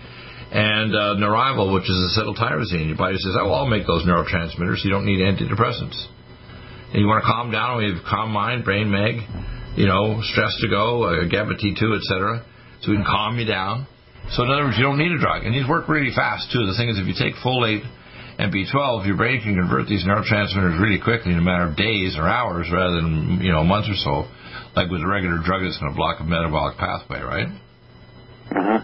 and 0.53 0.93
uh, 0.93 1.73
which 1.73 1.89
is 1.89 1.97
acetyltyrosine. 2.13 2.87
Your 2.87 2.97
body 2.97 3.17
says, 3.17 3.33
oh, 3.39 3.51
I'll 3.51 3.65
make 3.65 3.87
those 3.87 4.05
neurotransmitters. 4.05 4.83
You 4.83 4.91
don't 4.91 5.05
need 5.05 5.19
antidepressants 5.19 5.97
and 6.93 7.01
you 7.01 7.09
want 7.09 7.25
to 7.25 7.27
calm 7.27 7.49
down, 7.49 7.81
we 7.81 7.89
have 7.89 8.05
Calm 8.05 8.29
Mind, 8.29 8.63
Brain 8.63 8.85
Meg, 8.85 9.25
you 9.73 9.89
know, 9.89 10.21
Stress 10.29 10.53
to 10.61 10.69
Go, 10.69 11.09
uh, 11.09 11.25
GABA 11.25 11.57
T2, 11.57 11.81
etc. 11.97 12.45
So 12.85 12.93
we 12.93 13.01
can 13.01 13.05
calm 13.05 13.41
you 13.41 13.49
down. 13.49 13.89
So 14.37 14.45
in 14.45 14.53
other 14.53 14.69
words, 14.69 14.77
you 14.77 14.85
don't 14.85 15.01
need 15.01 15.11
a 15.11 15.17
drug, 15.17 15.43
and 15.43 15.57
these 15.57 15.67
work 15.67 15.89
really 15.89 16.13
fast 16.13 16.53
too. 16.53 16.61
The 16.69 16.77
thing 16.77 16.93
is, 16.93 17.01
if 17.01 17.09
you 17.09 17.17
take 17.17 17.33
folate 17.41 17.81
and 18.37 18.53
B12, 18.53 19.09
your 19.09 19.17
brain 19.17 19.41
can 19.41 19.57
convert 19.57 19.89
these 19.89 20.05
neurotransmitters 20.05 20.77
really 20.77 21.01
quickly 21.01 21.33
in 21.33 21.41
a 21.41 21.41
matter 21.41 21.65
of 21.65 21.75
days 21.75 22.15
or 22.15 22.29
hours 22.29 22.69
rather 22.71 23.01
than 23.01 23.41
you 23.41 23.51
know 23.51 23.65
months 23.65 23.89
or 23.89 23.97
so, 23.97 24.29
like 24.75 24.89
with 24.89 25.01
a 25.01 25.07
regular 25.07 25.39
drug 25.43 25.61
that's 25.63 25.77
going 25.77 25.91
to 25.91 25.95
block 25.95 26.19
a 26.19 26.23
metabolic 26.23 26.77
pathway, 26.77 27.21
right? 27.21 27.47
Uh-huh. 28.51 28.79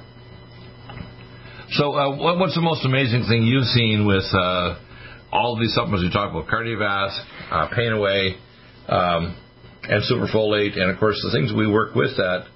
So, 1.77 1.93
uh, 1.93 2.37
what's 2.37 2.55
the 2.55 2.65
most 2.65 2.85
amazing 2.85 3.29
thing 3.29 3.45
you've 3.45 3.69
seen 3.69 4.07
with 4.07 4.25
uh, 4.33 4.81
all 5.31 5.53
of 5.53 5.59
these 5.61 5.73
supplements 5.73 6.01
we 6.01 6.09
talk 6.09 6.33
about, 6.33 6.49
Kardiovasc, 6.49 7.13
uh, 7.51 7.69
Pain 7.75 7.93
Away, 7.93 8.41
um, 8.89 9.37
and 9.85 10.01
Superfolate, 10.09 10.77
and 10.77 10.89
of 10.89 10.97
course 10.97 11.21
the 11.21 11.29
things 11.29 11.53
we 11.53 11.69
work 11.69 11.93
with 11.93 12.17
that 12.17 12.49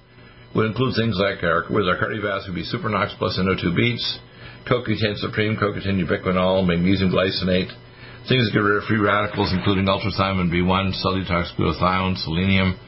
would 0.54 0.66
include 0.66 0.94
things 0.94 1.14
like 1.18 1.42
our, 1.42 1.66
with 1.70 1.86
our 1.86 1.98
Kardiovasc 1.98 2.46
would 2.50 2.58
be 2.58 2.66
Supernox 2.66 3.14
Plus 3.18 3.38
Inno2 3.38 3.74
Beats, 3.74 4.18
CoQ10 4.66 5.18
Supreme, 5.22 5.56
CoQ10 5.56 6.02
ubiquinol, 6.02 6.66
magnesium 6.66 7.10
glycinate, 7.10 7.70
things 8.26 8.46
that 8.46 8.52
get 8.52 8.66
rid 8.66 8.82
of 8.82 8.88
free 8.88 8.98
radicals 8.98 9.52
including 9.54 9.86
ultrathymine 9.86 10.50
B1, 10.50 10.94
cellulose 10.98 11.52
glutathione, 11.58 12.16
selenium, 12.18 12.78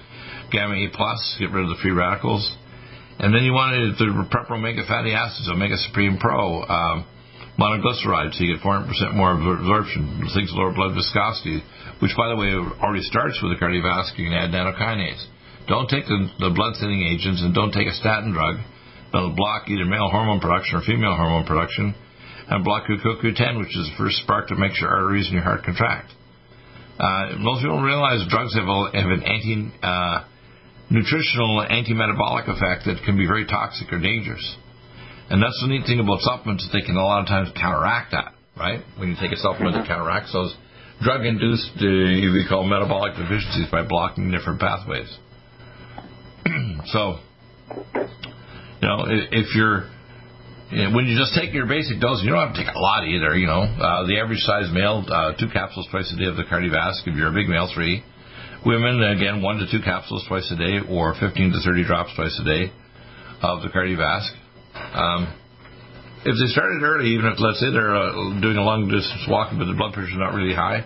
gamma 0.51 0.75
E 0.75 0.89
plus, 0.93 1.21
get 1.39 1.51
rid 1.51 1.65
of 1.65 1.71
the 1.71 1.81
free 1.83 1.93
radicals. 1.93 2.45
And 3.19 3.35
then 3.35 3.45
you 3.45 3.53
wanted 3.53 3.97
to 3.97 4.29
prep 4.31 4.51
omega 4.51 4.85
fatty 4.87 5.13
acids, 5.13 5.49
Omega 5.49 5.77
Supreme 5.89 6.19
Pro, 6.19 6.63
um, 6.69 7.07
monoglyceride, 7.59 8.37
so 8.37 8.45
you 8.45 8.55
get 8.55 8.63
400% 8.63 9.17
more 9.17 9.33
absorption. 9.33 10.29
Things 10.35 10.53
lower 10.53 10.73
blood 10.73 10.93
viscosity, 10.93 11.65
which, 12.05 12.13
by 12.17 12.29
the 12.29 12.37
way, 12.37 12.53
already 12.53 13.03
starts 13.09 13.41
with 13.41 13.57
the 13.57 13.59
cardiovascular. 13.59 14.19
You 14.21 14.29
can 14.29 14.37
add 14.37 14.53
nattokinase. 14.53 15.25
Don't 15.67 15.89
take 15.89 16.05
the, 16.05 16.29
the 16.39 16.53
blood 16.53 16.77
thinning 16.79 17.03
agents 17.03 17.43
and 17.43 17.55
don't 17.55 17.73
take 17.73 17.89
a 17.89 17.97
statin 17.97 18.33
drug. 18.33 18.61
That'll 19.13 19.35
block 19.35 19.69
either 19.69 19.85
male 19.89 20.11
hormone 20.13 20.41
production 20.41 20.77
or 20.77 20.83
female 20.85 21.17
hormone 21.17 21.47
production 21.47 21.95
and 22.49 22.65
block 22.65 22.85
your 22.89 22.99
CoQ10, 22.99 23.59
which 23.59 23.75
is 23.75 23.91
the 23.91 23.97
first 23.99 24.23
spark 24.23 24.49
that 24.49 24.59
makes 24.59 24.79
your 24.79 24.91
arteries 24.91 25.27
and 25.27 25.35
your 25.35 25.43
heart 25.43 25.65
contract. 25.65 26.13
Uh, 26.99 27.37
most 27.39 27.61
people 27.61 27.77
don't 27.77 27.85
realize 27.85 28.25
drugs 28.29 28.55
have, 28.55 28.69
a, 28.69 28.79
have 28.95 29.11
an 29.11 29.23
anti 29.25 29.73
uh, 29.83 30.25
nutritional 30.91 31.63
anti 31.69 31.95
metabolic 31.95 32.47
effect 32.49 32.87
that 32.87 33.03
can 33.05 33.17
be 33.17 33.27
very 33.27 33.47
toxic 33.47 33.93
or 33.93 33.99
dangerous. 33.99 34.45
And 35.29 35.43
that's 35.43 35.59
the 35.61 35.69
neat 35.69 35.87
thing 35.87 35.99
about 35.99 36.21
supplements, 36.21 36.69
they 36.73 36.83
can 36.83 36.95
a 36.95 37.03
lot 37.03 37.23
of 37.23 37.27
times 37.27 37.51
counteract 37.59 38.13
that, 38.13 38.33
right? 38.57 38.81
When 38.97 39.11
you 39.11 39.17
take 39.19 39.33
a 39.33 39.37
supplement 39.37 39.75
that 39.75 39.87
counteracts 39.89 40.33
those 40.33 40.55
drug 41.03 41.27
induced, 41.27 41.75
uh, 41.77 42.31
we 42.31 42.47
call 42.49 42.63
metabolic 42.63 43.19
deficiencies 43.19 43.67
by 43.71 43.83
blocking 43.83 44.31
different 44.31 44.61
pathways. 44.61 45.11
so, 46.95 47.19
you 48.79 48.87
know, 48.87 49.03
if 49.11 49.51
you're, 49.57 49.91
you 50.71 50.85
know, 50.87 50.95
when 50.95 51.07
you 51.07 51.19
just 51.19 51.35
take 51.35 51.53
your 51.53 51.67
basic 51.67 51.99
dose, 51.99 52.23
you 52.23 52.31
don't 52.31 52.47
have 52.47 52.55
to 52.55 52.63
take 52.63 52.71
a 52.71 52.79
lot 52.79 53.03
either, 53.03 53.35
you 53.35 53.47
know. 53.47 53.67
Uh, 53.67 54.07
the 54.07 54.23
average 54.23 54.41
size 54.47 54.71
male, 54.73 55.03
uh, 55.11 55.35
two 55.35 55.51
capsules 55.53 55.89
twice 55.91 56.07
a 56.15 56.17
day 56.17 56.31
of 56.31 56.37
the 56.37 56.47
cardiovascular. 56.47 57.11
If 57.11 57.17
you're 57.19 57.31
a 57.31 57.35
big 57.35 57.49
male, 57.49 57.69
three. 57.75 58.05
Women, 58.67 58.99
again, 58.99 59.43
one 59.47 59.63
to 59.63 59.71
two 59.71 59.79
capsules 59.79 60.27
twice 60.27 60.51
a 60.51 60.59
day 60.59 60.83
or 60.91 61.15
15 61.15 61.55
to 61.55 61.61
30 61.63 61.87
drops 61.87 62.11
twice 62.19 62.35
a 62.35 62.45
day 62.45 62.75
of 63.39 63.63
the 63.63 63.71
Kardiovasc. 63.71 64.35
Um, 64.75 65.31
if 66.27 66.35
they 66.35 66.51
started 66.51 66.83
early, 66.83 67.15
even 67.15 67.31
if 67.31 67.39
let's 67.39 67.63
say 67.63 67.71
they're 67.71 67.95
uh, 67.95 68.43
doing 68.43 68.59
a 68.59 68.67
long 68.67 68.91
distance 68.91 69.23
walking, 69.31 69.63
but 69.63 69.71
the 69.71 69.79
blood 69.79 69.95
pressure 69.95 70.11
is 70.11 70.19
not 70.19 70.35
really 70.35 70.51
high, 70.51 70.83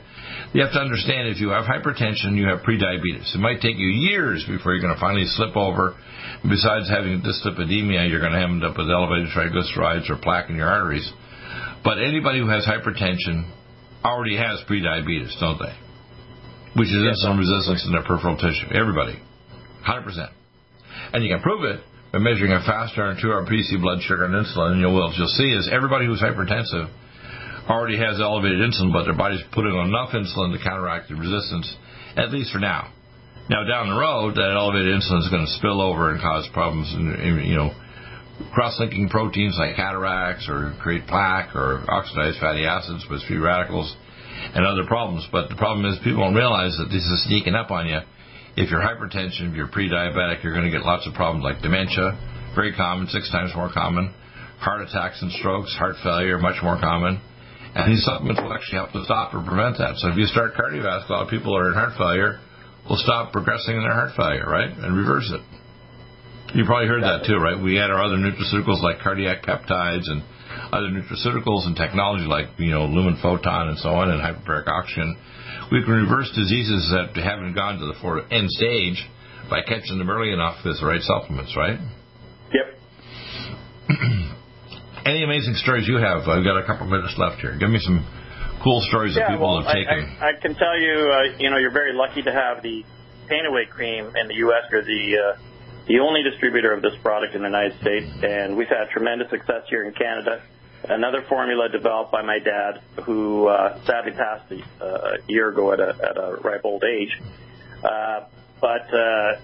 you 0.53 0.61
have 0.61 0.77
to 0.77 0.83
understand 0.85 1.33
if 1.33 1.41
you 1.41 1.57
have 1.57 1.65
hypertension, 1.65 2.37
you 2.37 2.45
have 2.53 2.61
prediabetes. 2.61 3.33
It 3.33 3.41
might 3.41 3.65
take 3.65 3.81
you 3.81 3.89
years 3.89 4.45
before 4.45 4.77
you're 4.77 4.85
going 4.85 4.93
to 4.93 5.01
finally 5.01 5.25
slip 5.33 5.57
over. 5.57 5.97
Besides 6.45 6.93
having 6.93 7.25
dyslipidemia, 7.25 8.13
you're 8.13 8.21
going 8.21 8.37
to 8.37 8.45
end 8.45 8.61
up 8.61 8.77
with 8.77 8.93
elevated 8.93 9.33
triglycerides 9.33 10.13
or 10.13 10.21
plaque 10.21 10.53
in 10.53 10.61
your 10.61 10.69
arteries. 10.69 11.09
But 11.81 11.97
anybody 11.97 12.45
who 12.45 12.53
has 12.53 12.69
hypertension 12.69 13.49
already 14.05 14.37
has 14.37 14.61
prediabetes, 14.69 15.33
don't 15.41 15.57
they? 15.57 15.90
Which 16.77 16.89
is 16.89 17.03
insulin 17.03 17.39
resistance 17.39 17.83
in 17.85 17.93
their 17.93 18.05
peripheral 18.05 18.37
tissue. 18.37 18.71
Everybody, 18.73 19.19
hundred 19.83 20.05
percent. 20.05 20.31
And 21.13 21.25
you 21.25 21.31
can 21.31 21.43
prove 21.43 21.65
it 21.65 21.81
by 22.13 22.19
measuring 22.19 22.53
a 22.53 22.63
fasting 22.63 23.03
and 23.03 23.19
two-hour 23.21 23.47
PC 23.47 23.81
blood 23.81 24.03
sugar 24.03 24.25
and 24.25 24.35
insulin, 24.35 24.73
and 24.73 24.81
you'll, 24.81 24.95
what 24.95 25.17
you'll 25.17 25.35
see 25.35 25.51
is 25.51 25.69
everybody 25.71 26.07
who's 26.07 26.23
hypertensive 26.23 26.91
already 27.69 27.99
has 27.99 28.21
elevated 28.21 28.59
insulin, 28.59 28.93
but 28.93 29.05
their 29.05 29.15
body's 29.15 29.43
putting 29.53 29.73
on 29.73 29.89
enough 29.91 30.11
insulin 30.11 30.51
to 30.57 30.63
counteract 30.63 31.09
the 31.09 31.15
resistance, 31.15 31.71
at 32.17 32.31
least 32.31 32.53
for 32.53 32.59
now. 32.59 32.91
Now, 33.49 33.67
down 33.67 33.91
the 33.91 33.99
road, 33.99 34.35
that 34.35 34.55
elevated 34.55 34.95
insulin 34.95 35.23
is 35.23 35.31
going 35.31 35.47
to 35.47 35.55
spill 35.59 35.81
over 35.81 36.11
and 36.11 36.21
cause 36.21 36.49
problems, 36.53 36.93
in, 36.95 37.43
you 37.47 37.57
know, 37.57 37.75
cross-linking 38.55 39.09
proteins 39.09 39.57
like 39.59 39.77
cataracts 39.77 40.49
or 40.49 40.75
create 40.81 41.07
plaque 41.07 41.55
or 41.55 41.85
oxidized 41.91 42.39
fatty 42.41 42.65
acids 42.65 43.05
with 43.11 43.23
free 43.27 43.39
radicals 43.39 43.95
and 44.55 44.67
other 44.67 44.85
problems. 44.87 45.27
But 45.31 45.49
the 45.49 45.57
problem 45.57 45.87
is 45.87 45.99
people 46.03 46.23
don't 46.23 46.35
realize 46.35 46.77
that 46.79 46.91
this 46.91 47.03
is 47.03 47.25
sneaking 47.27 47.55
up 47.55 47.71
on 47.71 47.87
you 47.87 48.01
if 48.57 48.71
you're 48.71 48.83
hypertension, 48.83 49.51
if 49.51 49.55
you're 49.55 49.69
pre-diabetic, 49.69 50.43
you're 50.43 50.53
going 50.53 50.67
to 50.67 50.71
get 50.71 50.83
lots 50.83 51.07
of 51.07 51.15
problems 51.15 51.45
like 51.45 51.63
dementia, 51.63 52.19
very 52.55 52.75
common, 52.75 53.07
six 53.07 53.31
times 53.31 53.53
more 53.55 53.71
common. 53.73 54.13
Heart 54.59 54.89
attacks 54.89 55.23
and 55.23 55.31
strokes, 55.33 55.75
heart 55.79 55.97
failure, 56.03 56.39
much 56.39 56.61
more 56.63 56.79
common. 56.79 57.21
And 57.75 57.93
these 57.93 58.05
supplements 58.05 58.43
will 58.43 58.53
actually 58.53 58.83
help 58.83 58.93
to 58.93 59.05
stop 59.05 59.33
or 59.33 59.41
prevent 59.41 59.79
that. 59.79 59.97
So 59.97 60.11
if 60.11 60.17
you 60.19 60.27
start 60.27 60.59
cardiovascular, 60.59 61.31
people 61.31 61.57
are 61.57 61.69
in 61.69 61.75
heart 61.75 61.95
failure 61.97 62.41
will 62.89 62.99
stop 62.99 63.33
progressing 63.33 63.77
in 63.77 63.83
their 63.83 63.95
heart 63.95 64.13
failure, 64.17 64.45
right? 64.49 64.69
And 64.69 64.97
reverse 64.97 65.31
it. 65.31 65.41
You 66.57 66.65
probably 66.67 66.89
heard 66.89 67.05
that 67.05 67.23
too, 67.25 67.39
right? 67.39 67.55
We 67.55 67.77
had 67.77 67.91
our 67.91 68.03
other 68.03 68.17
nutraceuticals 68.17 68.83
like 68.83 68.99
cardiac 68.99 69.45
peptides 69.45 70.11
and 70.11 70.25
other 70.73 70.89
nutraceuticals 70.89 71.67
and 71.67 71.77
technology 71.77 72.25
like, 72.25 72.47
you 72.59 72.71
know, 72.71 72.87
lumen 72.87 73.19
photon 73.23 73.69
and 73.69 73.79
so 73.79 73.91
on 73.91 74.11
and 74.11 74.21
hyperbaric 74.23 74.67
oxygen, 74.67 75.17
we 75.73 75.83
can 75.83 75.93
reverse 75.93 76.31
diseases 76.35 76.91
that 76.95 77.15
haven't 77.19 77.55
gone 77.55 77.79
to 77.79 77.87
the 77.87 77.95
end 78.35 78.51
stage 78.51 79.07
by 79.49 79.63
catching 79.63 79.99
them 79.99 80.11
early 80.11 80.33
enough 80.33 80.65
with 80.65 80.79
the 80.81 80.87
right 80.87 81.03
supplements, 81.03 81.55
right? 81.57 81.79
Yep. 82.55 82.69
Any 85.07 85.25
amazing 85.25 85.55
stories 85.55 85.89
you 85.89 85.97
have? 85.97 86.29
I've 86.29 86.45
got 86.45 86.59
a 86.59 86.67
couple 86.67 86.87
minutes 86.87 87.15
left 87.19 87.41
here. 87.41 87.57
Give 87.59 87.71
me 87.71 87.81
some 87.81 88.07
cool 88.63 88.81
stories 88.89 89.17
yeah, 89.17 89.27
that 89.27 89.35
people 89.35 89.49
well, 89.49 89.63
have 89.63 89.75
taken. 89.75 90.17
I, 90.21 90.27
I, 90.27 90.29
I, 90.31 90.33
can 90.41 90.55
tell 90.55 90.79
you, 90.79 90.95
uh, 91.11 91.39
you 91.39 91.51
know, 91.51 91.57
you're 91.57 91.73
very 91.73 91.95
lucky 91.95 92.23
to 92.23 92.33
have 92.33 92.63
the 92.63 92.85
Pain 93.29 93.47
Away 93.47 93.67
cream 93.67 94.13
in 94.15 94.29
the 94.29 94.35
U.S. 94.47 94.71
We're 94.71 94.83
the 94.83 95.03
uh, 95.17 95.39
the 95.89 95.99
only 95.99 96.23
distributor 96.23 96.73
of 96.73 96.83
this 96.83 96.95
product 97.03 97.35
in 97.35 97.43
the 97.43 97.49
United 97.49 97.79
States, 97.81 98.07
and 98.23 98.57
we've 98.57 98.69
had 98.69 98.91
tremendous 98.91 99.31
success 99.31 99.67
here 99.69 99.85
in 99.85 99.95
Canada. 99.95 100.43
Another 100.89 101.23
formula 101.29 101.69
developed 101.69 102.11
by 102.11 102.23
my 102.23 102.39
dad, 102.39 102.81
who 103.05 103.47
uh, 103.47 103.79
sadly 103.85 104.13
passed 104.13 104.51
a, 104.51 104.85
a 104.85 105.19
year 105.29 105.51
ago 105.51 105.73
at 105.73 105.81
a, 105.81 105.89
at 105.89 106.17
a 106.17 106.37
ripe 106.43 106.65
old 106.65 106.85
age. 106.85 107.21
Uh, 107.85 108.25
but 108.61 108.93
uh, 108.93 109.37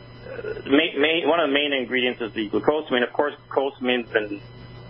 one 0.64 1.41
of 1.41 1.49
the 1.49 1.53
main 1.53 1.72
ingredients 1.72 2.20
is 2.20 2.32
the 2.32 2.49
glucosamine. 2.49 3.07
Of 3.07 3.12
course, 3.12 3.34
glucosamine's 3.51 4.11
been 4.11 4.41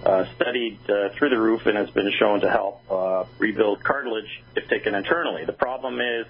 uh, 0.04 0.24
studied 0.36 0.78
uh, 0.88 1.08
through 1.16 1.30
the 1.30 1.38
roof 1.38 1.66
and 1.66 1.76
has 1.76 1.90
been 1.90 2.10
shown 2.18 2.40
to 2.40 2.50
help 2.50 2.80
uh, 2.90 3.24
rebuild 3.38 3.82
cartilage 3.82 4.42
if 4.54 4.68
taken 4.68 4.94
internally. 4.94 5.44
The 5.44 5.52
problem 5.52 6.00
is 6.00 6.26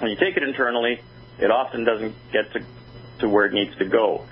when 0.00 0.10
you 0.10 0.16
take 0.16 0.36
it 0.36 0.42
internally, 0.42 1.00
it 1.38 1.50
often 1.50 1.84
doesn't 1.84 2.14
get 2.32 2.52
to, 2.52 2.60
to 3.20 3.28
where 3.28 3.46
it 3.46 3.52
needs 3.52 3.76
to 3.78 3.84
go. 3.84 4.24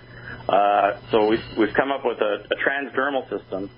Uh, 0.49 0.99
so 1.11 1.29
we've, 1.29 1.45
we've 1.57 1.75
come 1.75 1.93
up 1.93 2.05
with 2.05 2.21
a, 2.21 2.45
a 2.51 2.57
transdermal 2.57 3.29
system 3.31 3.71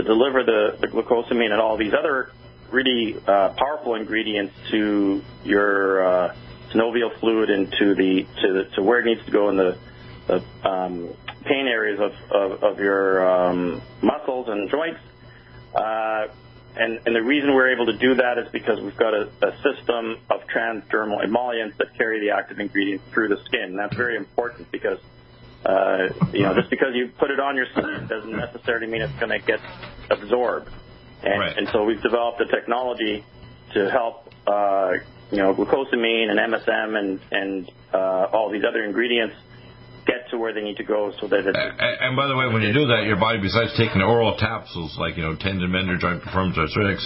to 0.00 0.06
deliver 0.06 0.44
the, 0.44 0.76
the 0.80 0.86
glucosamine 0.86 1.50
and 1.52 1.60
all 1.60 1.76
these 1.76 1.92
other 1.92 2.32
really 2.70 3.16
uh, 3.26 3.50
powerful 3.50 3.94
ingredients 3.94 4.54
to 4.70 5.22
your 5.44 6.04
uh, 6.04 6.36
synovial 6.70 7.18
fluid 7.18 7.50
and 7.50 7.72
to 7.78 7.94
the 7.94 8.26
to 8.40 8.52
the, 8.52 8.64
to 8.76 8.82
where 8.82 9.00
it 9.00 9.06
needs 9.06 9.24
to 9.24 9.32
go 9.32 9.48
in 9.48 9.56
the, 9.56 9.76
the 10.26 10.68
um, 10.68 11.08
pain 11.44 11.66
areas 11.66 11.98
of, 12.00 12.12
of, 12.30 12.62
of 12.62 12.78
your 12.78 13.28
um, 13.28 13.82
muscles 14.02 14.48
and 14.48 14.70
joints. 14.70 15.00
Uh, 15.74 16.28
and, 16.76 17.00
and 17.04 17.16
the 17.16 17.22
reason 17.22 17.52
we're 17.52 17.72
able 17.72 17.86
to 17.86 17.98
do 17.98 18.14
that 18.14 18.38
is 18.38 18.48
because 18.52 18.80
we've 18.80 18.96
got 18.96 19.12
a, 19.12 19.28
a 19.42 19.52
system 19.62 20.18
of 20.30 20.42
transdermal 20.46 21.22
emollients 21.22 21.76
that 21.78 21.96
carry 21.96 22.20
the 22.20 22.30
active 22.30 22.60
ingredients 22.60 23.04
through 23.12 23.28
the 23.28 23.42
skin. 23.44 23.76
That's 23.76 23.96
very 23.96 24.16
important 24.16 24.70
because, 24.70 24.98
uh, 25.64 26.08
you 26.32 26.42
know, 26.42 26.54
just 26.54 26.70
because 26.70 26.94
you 26.94 27.10
put 27.18 27.30
it 27.30 27.38
on 27.38 27.56
your 27.56 27.66
skin 27.72 28.06
doesn't 28.08 28.36
necessarily 28.36 28.86
mean 28.86 29.02
it's 29.02 29.18
going 29.20 29.30
to 29.30 29.44
get 29.44 29.60
absorbed. 30.10 30.68
And, 31.22 31.40
right. 31.40 31.56
and 31.56 31.68
so 31.72 31.84
we've 31.84 32.02
developed 32.02 32.40
a 32.40 32.46
technology 32.46 33.24
to 33.74 33.90
help, 33.90 34.32
uh, 34.46 34.92
you 35.30 35.38
know, 35.38 35.54
glucosamine 35.54 36.30
and 36.30 36.38
MSM 36.40 36.98
and, 36.98 37.20
and 37.30 37.70
uh, 37.92 38.32
all 38.32 38.50
these 38.50 38.64
other 38.66 38.84
ingredients 38.84 39.36
get 40.06 40.30
to 40.30 40.38
where 40.38 40.54
they 40.54 40.62
need 40.62 40.78
to 40.78 40.84
go 40.84 41.12
so 41.20 41.28
that 41.28 41.40
it's... 41.46 41.58
And, 41.58 41.96
and 42.00 42.16
by 42.16 42.26
the 42.26 42.36
way, 42.36 42.46
when 42.48 42.62
you 42.62 42.72
do 42.72 42.86
that, 42.86 43.04
your 43.04 43.20
body, 43.20 43.38
besides 43.38 43.76
taking 43.76 44.00
oral 44.00 44.36
capsules 44.40 44.96
like, 44.98 45.16
you 45.16 45.22
know, 45.22 45.36
tendon 45.38 45.70
mender, 45.70 45.98
joint 45.98 46.22
performance 46.22 46.56
arthritis, 46.56 47.04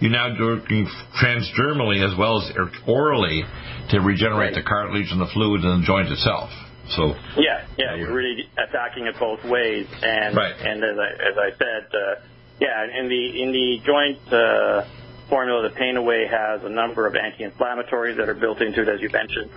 you're 0.00 0.10
now 0.10 0.32
working 0.40 0.88
transdermally 1.22 2.00
as 2.00 2.18
well 2.18 2.40
as 2.40 2.50
orally 2.88 3.44
to 3.90 4.00
regenerate 4.00 4.52
Right. 4.52 4.54
the 4.54 4.62
cartilage 4.66 5.12
and 5.12 5.20
the 5.20 5.28
fluid 5.32 5.62
in 5.62 5.80
the 5.80 5.86
joint 5.86 6.08
itself. 6.08 6.50
So, 6.88 7.14
Yeah, 7.36 7.64
yeah, 7.78 7.94
you're 7.94 8.12
really 8.12 8.48
attacking 8.56 9.06
it 9.06 9.18
both 9.18 9.42
ways, 9.44 9.86
and 10.02 10.36
Right. 10.36 10.54
and 10.60 10.84
as 10.84 10.98
I 10.98 11.08
as 11.08 11.38
I 11.38 11.50
said, 11.56 11.86
uh, 11.94 12.14
yeah, 12.60 13.00
in 13.00 13.08
the 13.08 13.42
in 13.42 13.52
the 13.52 13.80
joint 13.84 14.18
uh, 14.32 14.82
formula, 15.28 15.62
the 15.68 15.74
Pain 15.74 15.96
Away 15.96 16.26
has 16.26 16.62
a 16.62 16.68
number 16.68 17.06
of 17.06 17.16
anti-inflammatories 17.16 18.16
that 18.18 18.28
are 18.28 18.34
built 18.34 18.60
into 18.60 18.82
it, 18.82 18.88
as 18.88 19.00
you 19.00 19.08
mentioned. 19.10 19.50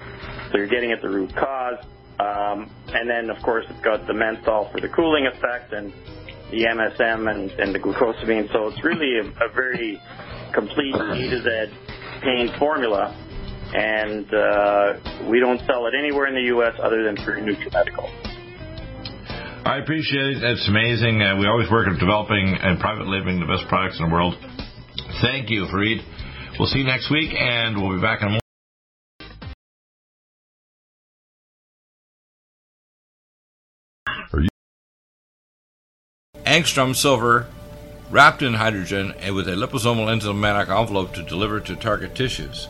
So 0.51 0.57
you're 0.57 0.67
getting 0.67 0.91
at 0.91 1.01
the 1.01 1.09
root 1.09 1.35
cause, 1.35 1.79
um, 2.19 2.71
and 2.93 3.09
then 3.09 3.29
of 3.29 3.41
course 3.43 3.65
it's 3.69 3.81
got 3.81 4.07
the 4.07 4.13
menthol 4.13 4.69
for 4.71 4.79
the 4.79 4.87
cooling 4.89 5.27
effect, 5.27 5.73
and 5.73 5.91
the 6.49 6.63
MSM 6.63 7.29
and, 7.29 7.51
and 7.59 7.75
the 7.75 7.79
glucosamine. 7.79 8.51
So 8.53 8.69
it's 8.69 8.83
really 8.83 9.19
a, 9.19 9.25
a 9.45 9.49
very 9.53 10.01
complete 10.53 10.95
A 10.95 11.15
to 11.29 11.43
Z 11.43 11.77
pain 12.21 12.51
formula. 12.57 13.13
And 13.73 14.33
uh, 14.33 15.27
we 15.29 15.39
don't 15.39 15.59
sell 15.67 15.87
it 15.87 15.93
anywhere 15.97 16.27
in 16.27 16.35
the 16.35 16.47
U.S. 16.55 16.73
other 16.81 17.03
than 17.03 17.17
through 17.17 17.41
NutriMedical. 17.41 18.27
I 19.65 19.79
appreciate 19.79 20.37
it. 20.37 20.43
It's 20.43 20.67
amazing. 20.69 21.21
Uh, 21.21 21.35
we 21.37 21.45
always 21.45 21.69
work 21.69 21.87
at 21.87 21.99
developing 21.99 22.55
and 22.61 22.79
private 22.79 23.07
labeling 23.07 23.41
the 23.41 23.45
best 23.45 23.67
products 23.67 23.99
in 23.99 24.07
the 24.07 24.13
world. 24.13 24.35
Thank 25.21 25.49
you, 25.49 25.65
Fareed. 25.65 25.99
We'll 26.57 26.69
see 26.69 26.79
you 26.79 26.85
next 26.85 27.11
week, 27.11 27.33
and 27.33 27.75
we'll 27.75 27.95
be 27.95 28.01
back 28.01 28.21
in 28.21 28.27
a 28.27 28.31
moment. 28.31 28.43
Angstrom 36.45 36.95
silver 36.95 37.47
wrapped 38.09 38.41
in 38.41 38.53
hydrogen 38.53 39.13
and 39.19 39.35
with 39.35 39.49
a 39.49 39.51
liposomal 39.51 40.07
enzymatic 40.07 40.69
envelope 40.69 41.13
to 41.13 41.23
deliver 41.23 41.59
to 41.59 41.75
target 41.75 42.15
tissues. 42.15 42.69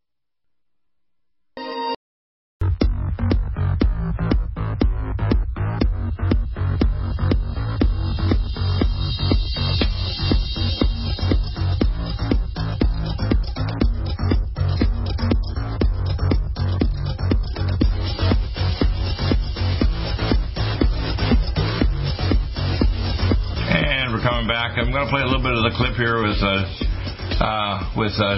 clip 25.81 25.97
here 25.97 26.21
with 26.21 26.37
uh, 26.37 27.41
uh, 27.41 27.97
with 27.97 28.13
uh, 28.21 28.37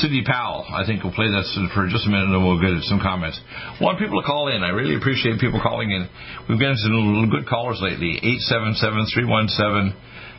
Sidney 0.00 0.24
Powell. 0.24 0.64
I 0.72 0.80
think 0.88 1.04
we'll 1.04 1.12
play 1.12 1.28
this 1.28 1.44
for 1.76 1.84
just 1.92 2.08
a 2.08 2.08
minute 2.08 2.32
and 2.32 2.40
then 2.40 2.40
we'll 2.40 2.56
get 2.56 2.72
some 2.88 3.04
comments. 3.04 3.36
Want 3.84 4.00
people 4.00 4.16
to 4.16 4.24
call 4.24 4.48
in. 4.48 4.64
I 4.64 4.72
really 4.72 4.96
appreciate 4.96 5.44
people 5.44 5.60
calling 5.60 5.92
in. 5.92 6.08
We've 6.48 6.56
gotten 6.58 6.80
some 6.80 7.28
good 7.28 7.44
callers 7.44 7.84
lately. 7.84 8.16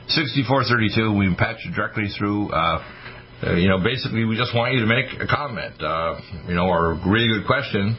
877-317-6432. 0.10 1.14
We 1.14 1.30
patch 1.38 1.62
you 1.62 1.78
directly 1.78 2.10
through. 2.18 2.50
Uh, 2.50 2.82
uh, 3.46 3.54
you 3.54 3.70
know, 3.70 3.78
basically, 3.78 4.26
we 4.26 4.36
just 4.36 4.56
want 4.56 4.74
you 4.74 4.82
to 4.82 4.90
make 4.90 5.14
a 5.22 5.28
comment, 5.30 5.78
uh, 5.78 6.18
you 6.48 6.56
know, 6.56 6.66
or 6.66 6.98
a 6.98 7.08
really 7.08 7.30
good 7.30 7.46
question 7.46 7.96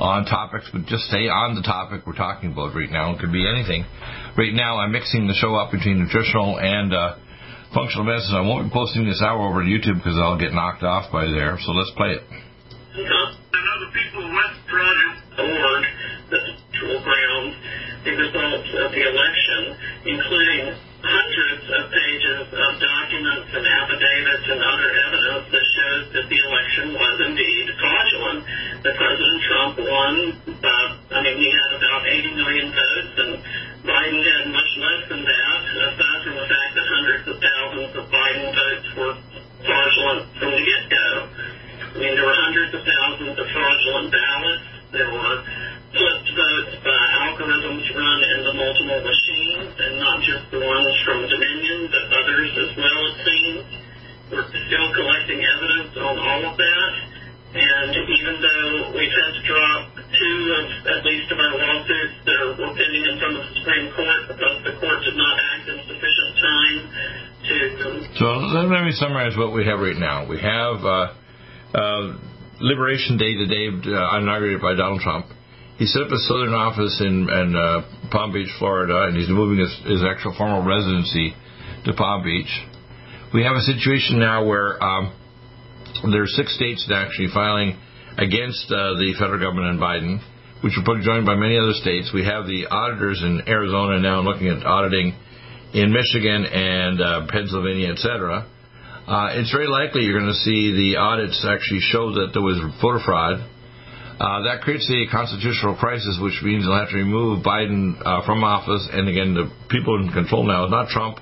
on 0.00 0.26
topics, 0.26 0.68
but 0.72 0.86
just 0.86 1.04
stay 1.04 1.30
on 1.30 1.54
the 1.54 1.62
topic 1.62 2.02
we're 2.04 2.18
talking 2.18 2.50
about 2.50 2.74
right 2.74 2.90
now. 2.90 3.14
It 3.14 3.20
could 3.20 3.30
be 3.32 3.46
anything. 3.46 3.86
Right 4.36 4.52
now, 4.52 4.78
I'm 4.78 4.90
mixing 4.90 5.28
the 5.28 5.34
show 5.34 5.54
up 5.54 5.70
between 5.70 6.02
nutritional 6.02 6.58
and 6.58 6.92
uh, 6.92 7.14
functional 7.74 8.06
medicine. 8.06 8.38
I 8.38 8.46
won't 8.46 8.70
be 8.70 8.72
posting 8.72 9.04
this 9.04 9.20
hour 9.20 9.42
over 9.42 9.60
to 9.60 9.68
YouTube 9.68 9.98
because 9.98 10.16
I'll 10.16 10.38
get 10.38 10.54
knocked 10.54 10.82
off 10.82 11.10
by 11.10 11.26
there. 11.26 11.58
So 11.60 11.72
let's 11.74 11.90
play 11.98 12.14
it. 12.14 12.22
And 12.94 13.04
other 13.04 13.90
people 13.90 14.22
West 14.30 14.62
Project 14.70 15.18
Award 15.42 15.84
the 16.84 17.00
ground 17.00 17.50
the 18.04 18.12
results 18.12 18.68
of 18.76 18.92
the 18.92 19.02
election, 19.08 19.60
including 20.04 20.76
hundreds 21.00 21.64
of 21.72 21.82
pages 21.88 22.44
of 22.52 22.70
documents 22.76 23.48
and 23.56 23.64
affidavits 23.64 24.46
and 24.52 24.60
other 24.60 24.90
evidence 25.08 25.44
that 25.48 25.64
shows 25.64 26.04
that 26.12 26.26
the 26.28 26.38
election 26.44 26.86
was 26.92 27.16
indeed 27.24 27.66
fraudulent. 27.80 28.40
That 28.84 28.94
President 29.00 29.40
Trump 29.48 29.74
won, 29.80 30.14
summarize 69.24 69.38
what 69.38 69.54
we 69.54 69.64
have 69.64 69.80
right 69.80 69.96
now. 69.96 70.28
We 70.28 70.38
have 70.40 70.84
uh, 70.84 71.14
uh, 71.74 72.18
Liberation 72.60 73.16
Day 73.16 73.34
today, 73.34 73.68
uh, 73.68 74.18
inaugurated 74.18 74.60
by 74.60 74.74
Donald 74.74 75.00
Trump. 75.00 75.26
He 75.78 75.86
set 75.86 76.02
up 76.02 76.12
a 76.12 76.18
southern 76.28 76.54
office 76.54 77.00
in, 77.00 77.28
in 77.28 77.56
uh, 77.56 78.10
Palm 78.10 78.32
Beach, 78.32 78.50
Florida, 78.58 79.08
and 79.08 79.16
he's 79.16 79.28
moving 79.28 79.58
his, 79.58 79.74
his 79.84 80.02
actual 80.04 80.34
formal 80.36 80.62
residency 80.62 81.34
to 81.84 81.92
Palm 81.94 82.22
Beach. 82.22 82.50
We 83.32 83.42
have 83.42 83.56
a 83.56 83.64
situation 83.64 84.20
now 84.20 84.46
where 84.46 84.82
um, 84.82 85.12
there 86.12 86.22
are 86.22 86.30
six 86.38 86.54
states 86.54 86.86
that 86.88 86.94
are 86.94 87.06
actually 87.06 87.28
filing 87.34 87.76
against 88.16 88.70
uh, 88.70 88.94
the 88.94 89.14
federal 89.18 89.40
government 89.40 89.74
and 89.74 89.80
Biden, 89.80 90.22
which 90.62 90.74
are 90.78 91.00
joined 91.02 91.26
by 91.26 91.34
many 91.34 91.58
other 91.58 91.74
states. 91.74 92.12
We 92.14 92.24
have 92.24 92.46
the 92.46 92.66
auditors 92.70 93.20
in 93.22 93.42
Arizona 93.48 93.98
now 93.98 94.20
looking 94.20 94.48
at 94.48 94.64
auditing 94.64 95.16
in 95.72 95.90
Michigan 95.90 96.46
and 96.46 97.00
uh, 97.00 97.26
Pennsylvania, 97.26 97.90
etc. 97.90 98.46
Uh, 99.06 99.36
it's 99.36 99.52
very 99.52 99.68
likely 99.68 100.02
you're 100.02 100.18
going 100.18 100.32
to 100.32 100.42
see 100.48 100.72
the 100.72 100.96
audits 100.96 101.44
actually 101.44 101.80
show 101.80 102.12
that 102.12 102.30
there 102.32 102.42
was 102.42 102.56
voter 102.80 103.00
fraud 103.04 103.44
uh, 104.14 104.46
that 104.46 104.62
creates 104.62 104.88
a 104.88 105.10
constitutional 105.10 105.74
crisis, 105.74 106.18
which 106.22 106.38
means 106.42 106.64
they'll 106.64 106.78
have 106.78 106.88
to 106.88 106.96
remove 106.96 107.42
Biden 107.42 107.98
uh, 107.98 108.24
from 108.24 108.44
office. 108.44 108.88
And 108.92 109.08
again, 109.08 109.34
the 109.34 109.50
people 109.68 110.00
in 110.00 110.12
control 110.12 110.46
now 110.46 110.66
is 110.66 110.70
not 110.70 110.88
Trump 110.88 111.18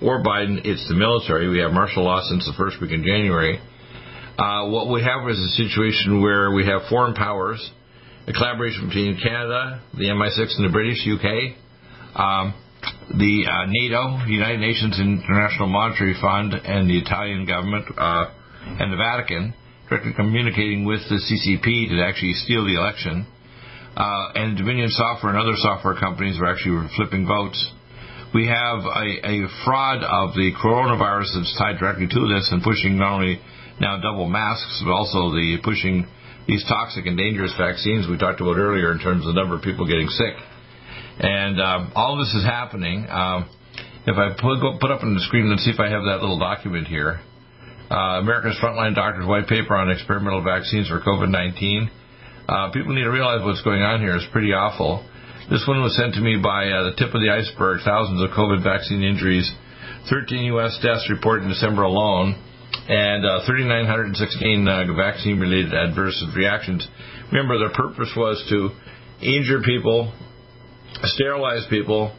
or 0.00 0.22
Biden, 0.22 0.62
it's 0.64 0.86
the 0.88 0.94
military. 0.94 1.48
We 1.48 1.58
have 1.58 1.72
martial 1.72 2.04
law 2.04 2.22
since 2.28 2.46
the 2.46 2.54
first 2.56 2.80
week 2.80 2.92
in 2.92 3.02
January. 3.02 3.58
Uh, 4.38 4.68
what 4.68 4.92
we 4.92 5.02
have 5.02 5.28
is 5.28 5.38
a 5.38 5.52
situation 5.58 6.22
where 6.22 6.52
we 6.52 6.64
have 6.66 6.82
foreign 6.88 7.14
powers, 7.14 7.58
a 8.28 8.32
collaboration 8.32 8.86
between 8.88 9.18
Canada, 9.18 9.82
the 9.94 10.04
MI6, 10.04 10.56
and 10.56 10.68
the 10.68 10.72
British, 10.72 11.02
UK, 11.02 11.56
um, 12.14 12.54
the 13.10 13.46
uh, 13.46 13.66
NATO, 13.68 14.26
United 14.26 14.60
Nations 14.60 14.98
International 14.98 15.68
Monetary 15.68 16.14
Fund, 16.20 16.54
and 16.54 16.90
the 16.90 16.98
Italian 16.98 17.46
government, 17.46 17.86
uh, 17.96 18.30
and 18.66 18.92
the 18.92 18.96
Vatican 18.96 19.54
directly 19.88 20.12
communicating 20.14 20.84
with 20.84 21.00
the 21.08 21.14
CCP 21.14 21.88
to 21.90 22.02
actually 22.02 22.34
steal 22.34 22.66
the 22.66 22.74
election. 22.74 23.26
Uh, 23.96 24.32
and 24.34 24.56
Dominion 24.58 24.90
Software 24.90 25.32
and 25.32 25.40
other 25.40 25.56
software 25.56 25.94
companies 25.94 26.38
are 26.40 26.46
actually 26.46 26.88
flipping 26.96 27.26
votes. 27.26 27.56
We 28.34 28.46
have 28.48 28.82
a, 28.84 29.06
a 29.22 29.48
fraud 29.64 30.02
of 30.02 30.34
the 30.34 30.52
coronavirus 30.60 31.38
that's 31.38 31.54
tied 31.56 31.78
directly 31.78 32.08
to 32.08 32.20
this 32.28 32.50
and 32.50 32.62
pushing 32.62 32.98
not 32.98 33.14
only 33.14 33.40
now 33.80 34.00
double 34.00 34.28
masks, 34.28 34.82
but 34.84 34.90
also 34.90 35.30
the 35.30 35.58
pushing 35.62 36.06
these 36.46 36.64
toxic 36.68 37.06
and 37.06 37.16
dangerous 37.16 37.54
vaccines 37.56 38.06
we 38.08 38.18
talked 38.18 38.40
about 38.40 38.58
earlier 38.58 38.92
in 38.92 38.98
terms 38.98 39.26
of 39.26 39.34
the 39.34 39.40
number 39.40 39.56
of 39.56 39.62
people 39.62 39.86
getting 39.86 40.08
sick. 40.08 40.34
And 41.18 41.60
um, 41.60 41.92
all 41.94 42.18
this 42.18 42.32
is 42.34 42.44
happening. 42.44 43.06
Um, 43.08 43.48
if 44.06 44.16
I 44.16 44.36
put, 44.38 44.60
put 44.80 44.90
up 44.90 45.02
on 45.02 45.14
the 45.14 45.24
screen, 45.26 45.50
let's 45.50 45.64
see 45.64 45.72
if 45.72 45.80
I 45.80 45.88
have 45.88 46.04
that 46.04 46.20
little 46.20 46.38
document 46.38 46.86
here. 46.86 47.20
Uh, 47.90 48.20
America's 48.20 48.58
Frontline 48.62 48.94
Doctors 48.94 49.26
White 49.26 49.46
Paper 49.46 49.76
on 49.76 49.90
Experimental 49.90 50.42
Vaccines 50.42 50.88
for 50.88 51.00
COVID-19. 51.00 51.88
Uh, 52.48 52.70
people 52.70 52.94
need 52.94 53.02
to 53.02 53.10
realize 53.10 53.42
what's 53.42 53.62
going 53.62 53.82
on 53.82 54.00
here 54.00 54.16
is 54.16 54.26
pretty 54.30 54.52
awful. 54.52 55.02
This 55.50 55.62
one 55.66 55.82
was 55.82 55.96
sent 55.96 56.14
to 56.14 56.20
me 56.20 56.38
by 56.42 56.66
uh, 56.66 56.90
the 56.90 56.94
tip 56.98 57.14
of 57.14 57.22
the 57.22 57.30
iceberg, 57.30 57.82
thousands 57.86 58.22
of 58.22 58.30
COVID 58.34 58.62
vaccine 58.62 59.02
injuries, 59.02 59.46
13 60.10 60.44
U.S. 60.58 60.78
deaths 60.82 61.06
reported 61.10 61.46
in 61.46 61.50
December 61.50 61.82
alone, 61.82 62.34
and 62.88 63.24
uh, 63.24 63.46
3,916 63.46 64.18
uh, 64.66 64.86
vaccine-related 64.94 65.74
adverse 65.74 66.18
reactions. 66.34 66.86
Remember, 67.30 67.58
their 67.58 67.74
purpose 67.74 68.10
was 68.16 68.42
to 68.50 68.70
injure 69.22 69.62
people, 69.62 70.12
sterilize 71.02 71.66
people, 71.68 72.14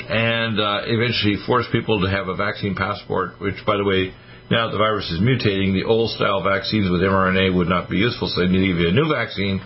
and 0.00 0.60
uh, 0.60 0.82
eventually 0.84 1.36
force 1.46 1.66
people 1.72 2.00
to 2.00 2.10
have 2.10 2.28
a 2.28 2.36
vaccine 2.36 2.74
passport, 2.74 3.40
which, 3.40 3.56
by 3.66 3.76
the 3.76 3.84
way, 3.84 4.12
now 4.50 4.70
the 4.70 4.76
virus 4.76 5.10
is 5.10 5.20
mutating, 5.20 5.72
the 5.72 5.84
old 5.88 6.10
style 6.10 6.42
vaccines 6.42 6.90
with 6.90 7.00
mRNA 7.00 7.54
would 7.56 7.68
not 7.68 7.88
be 7.88 7.96
useful, 7.96 8.28
so 8.28 8.40
they 8.40 8.48
need 8.48 8.60
to 8.60 8.72
give 8.72 8.80
you 8.80 8.88
a 8.88 8.92
new 8.92 9.08
vaccine, 9.08 9.60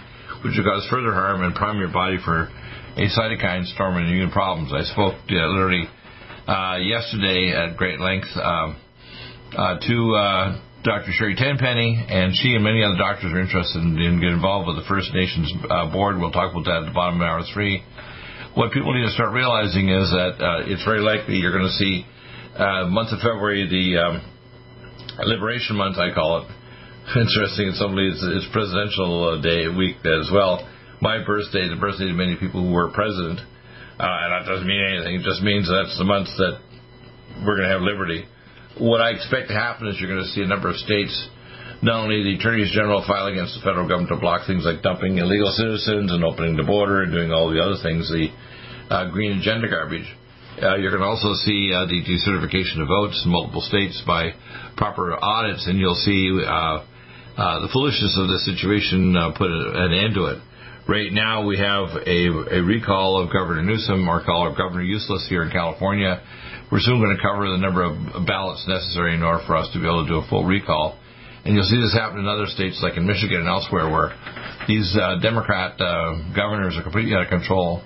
which 0.45 0.55
would 0.57 0.65
cause 0.65 0.87
further 0.89 1.13
harm 1.13 1.43
and 1.43 1.55
prime 1.55 1.79
your 1.79 1.93
body 1.93 2.19
for 2.25 2.47
a 2.95 3.07
cytokine 3.11 3.67
storm 3.75 3.97
and 3.97 4.07
immune 4.07 4.31
problems. 4.31 4.73
I 4.73 4.83
spoke 4.87 5.15
uh, 5.15 5.35
literally 5.35 5.89
uh, 6.47 6.79
yesterday 6.79 7.55
at 7.55 7.77
great 7.77 7.99
length 7.99 8.29
um, 8.37 8.77
uh, 9.57 9.79
to 9.83 10.15
uh, 10.15 10.61
Dr. 10.85 11.11
Sherri 11.11 11.35
Tenpenny, 11.35 11.99
and 12.09 12.33
she 12.35 12.55
and 12.55 12.63
many 12.63 12.85
other 12.85 12.97
doctors 12.97 13.33
are 13.33 13.41
interested 13.41 13.83
in, 13.83 13.99
in 13.99 14.21
getting 14.21 14.39
involved 14.39 14.69
with 14.69 14.77
the 14.77 14.87
First 14.89 15.11
Nations 15.13 15.53
uh, 15.69 15.91
board. 15.91 16.19
We'll 16.19 16.31
talk 16.31 16.53
about 16.53 16.65
that 16.67 16.83
at 16.83 16.87
the 16.87 16.95
bottom 16.95 17.21
of 17.21 17.27
hour 17.27 17.43
three. 17.53 17.83
What 18.59 18.75
people 18.75 18.91
need 18.91 19.07
to 19.07 19.15
start 19.15 19.31
realizing 19.31 19.87
is 19.87 20.11
that 20.11 20.35
uh, 20.43 20.67
it's 20.67 20.83
very 20.83 20.99
likely 20.99 21.39
you're 21.39 21.55
going 21.55 21.71
to 21.71 21.79
see 21.79 22.03
month 22.91 23.15
of 23.15 23.23
February 23.23 23.63
the 23.71 24.03
um, 24.03 24.19
Liberation 25.23 25.79
Month, 25.79 25.95
I 25.95 26.11
call 26.11 26.43
it. 26.43 26.51
Interesting, 27.23 27.71
it's 27.71 27.79
only 27.79 28.11
it's, 28.11 28.19
it's 28.19 28.51
Presidential 28.51 29.39
uh, 29.39 29.39
Day 29.39 29.71
week 29.71 30.03
as 30.03 30.27
well. 30.35 30.67
My 30.99 31.23
birthday, 31.23 31.71
the 31.71 31.79
birthday 31.79 32.11
of 32.11 32.19
many 32.19 32.35
people 32.35 32.67
who 32.67 32.75
were 32.75 32.91
president, 32.91 33.39
uh, 33.39 34.27
and 34.27 34.29
that 34.35 34.51
doesn't 34.51 34.67
mean 34.67 34.83
anything. 34.91 35.23
It 35.23 35.23
just 35.23 35.39
means 35.39 35.71
that's 35.71 35.95
the 35.95 36.03
month 36.03 36.27
that 36.43 36.59
we're 37.47 37.63
going 37.63 37.71
to 37.71 37.75
have 37.79 37.87
liberty. 37.87 38.27
What 38.83 38.99
I 38.99 39.15
expect 39.15 39.55
to 39.55 39.55
happen 39.55 39.87
is 39.87 40.03
you're 40.03 40.11
going 40.11 40.27
to 40.27 40.35
see 40.35 40.43
a 40.43 40.51
number 40.51 40.67
of 40.67 40.83
states, 40.83 41.15
not 41.79 42.03
only 42.03 42.27
the 42.27 42.43
attorneys 42.43 42.75
general 42.75 43.07
file 43.07 43.31
against 43.31 43.55
the 43.55 43.63
federal 43.63 43.87
government 43.87 44.11
to 44.11 44.19
block 44.19 44.51
things 44.51 44.67
like 44.67 44.83
dumping 44.83 45.23
illegal 45.23 45.55
citizens 45.55 46.11
and 46.11 46.27
opening 46.27 46.59
the 46.59 46.67
border 46.67 47.07
and 47.07 47.15
doing 47.15 47.31
all 47.31 47.55
the 47.55 47.63
other 47.63 47.79
things, 47.87 48.11
the 48.11 48.35
uh, 48.91 49.11
green 49.11 49.39
agenda 49.39 49.69
garbage 49.69 50.07
uh, 50.63 50.75
you're 50.75 50.91
going 50.91 51.03
to 51.03 51.07
also 51.07 51.35
see 51.47 51.71
uh, 51.71 51.87
the 51.87 52.03
decertification 52.03 52.83
of 52.83 52.89
votes 52.89 53.23
in 53.25 53.31
multiple 53.31 53.63
states 53.63 54.03
by 54.07 54.35
proper 54.77 55.15
audits, 55.15 55.67
and 55.67 55.79
you'll 55.79 56.03
see 56.03 56.35
uh, 56.43 56.83
uh 57.39 57.63
the 57.63 57.71
foolishness 57.73 58.19
of 58.19 58.27
the 58.27 58.43
situation 58.43 59.15
uh, 59.15 59.31
put 59.39 59.51
an 59.51 59.95
end 59.95 60.15
to 60.15 60.27
it. 60.35 60.43
Right 60.89 61.13
now, 61.13 61.47
we 61.47 61.59
have 61.59 61.95
a, 62.03 62.59
a 62.59 62.61
recall 62.65 63.23
of 63.23 63.31
Governor 63.31 63.63
Newsom, 63.63 64.09
or 64.09 64.25
call 64.25 64.51
of 64.51 64.57
Governor 64.57 64.83
Useless 64.83 65.27
here 65.29 65.45
in 65.45 65.51
California. 65.51 66.19
We're 66.73 66.81
soon 66.81 66.99
going 66.99 67.15
to 67.15 67.23
cover 67.23 67.47
the 67.47 67.61
number 67.61 67.85
of 67.85 68.27
ballots 68.27 68.65
necessary 68.67 69.15
in 69.15 69.23
order 69.23 69.45
for 69.47 69.55
us 69.57 69.71
to 69.73 69.79
be 69.79 69.87
able 69.87 70.05
to 70.05 70.11
do 70.11 70.19
a 70.19 70.27
full 70.29 70.45
recall. 70.45 70.99
And 71.45 71.55
you'll 71.55 71.69
see 71.69 71.79
this 71.79 71.95
happen 71.95 72.19
in 72.19 72.27
other 72.27 72.47
states 72.47 72.81
like 72.83 72.97
in 72.97 73.07
Michigan 73.07 73.47
and 73.47 73.49
elsewhere 73.49 73.89
where 73.89 74.11
these 74.67 74.97
uh, 74.99 75.21
Democrat 75.23 75.79
governors 76.35 76.77
are 76.77 76.83
completely 76.83 77.15
out 77.15 77.23
of 77.23 77.29
control 77.29 77.85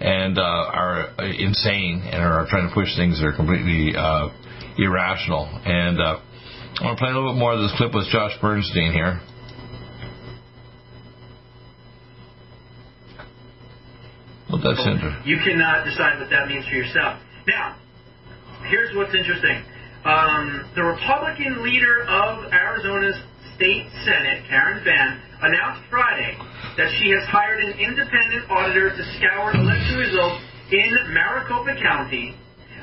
and 0.00 0.38
uh, 0.38 0.42
are 0.42 1.14
insane 1.20 2.02
and 2.04 2.22
are 2.22 2.46
trying 2.48 2.68
to 2.68 2.74
push 2.74 2.94
things 2.96 3.20
that 3.20 3.26
are 3.26 3.36
completely 3.36 3.96
uh, 3.96 4.28
irrational. 4.78 5.48
And 5.64 6.00
uh, 6.00 6.20
I 6.80 6.84
want 6.84 6.98
to 6.98 7.02
play 7.02 7.10
a 7.10 7.14
little 7.14 7.32
bit 7.32 7.38
more 7.38 7.54
of 7.54 7.60
this 7.60 7.72
clip 7.76 7.94
with 7.94 8.06
Josh 8.08 8.36
Bernstein 8.40 8.92
here. 8.92 9.20
Well, 14.50 14.62
that's 14.62 14.84
interesting. 14.86 15.22
You 15.24 15.38
cannot 15.42 15.84
decide 15.84 16.20
what 16.20 16.30
that 16.30 16.46
means 16.46 16.64
for 16.68 16.76
yourself. 16.76 17.18
Now, 17.48 17.76
here's 18.68 18.94
what's 18.94 19.14
interesting. 19.14 19.64
Um, 20.04 20.70
the 20.76 20.84
Republican 20.84 21.64
leader 21.64 22.06
of 22.06 22.52
Arizona's 22.52 23.18
state 23.56 23.88
senate, 24.04 24.44
Karen 24.48 24.84
Fann, 24.84 25.20
announced 25.40 25.88
Friday 25.88 26.36
that 26.76 26.92
she 27.00 27.08
has 27.16 27.24
hired 27.32 27.64
an 27.64 27.80
independent 27.80 28.44
auditor 28.52 28.92
to 28.92 29.02
scour 29.16 29.56
election 29.56 29.96
results 29.96 30.44
in 30.70 30.92
Maricopa 31.16 31.72
County, 31.80 32.36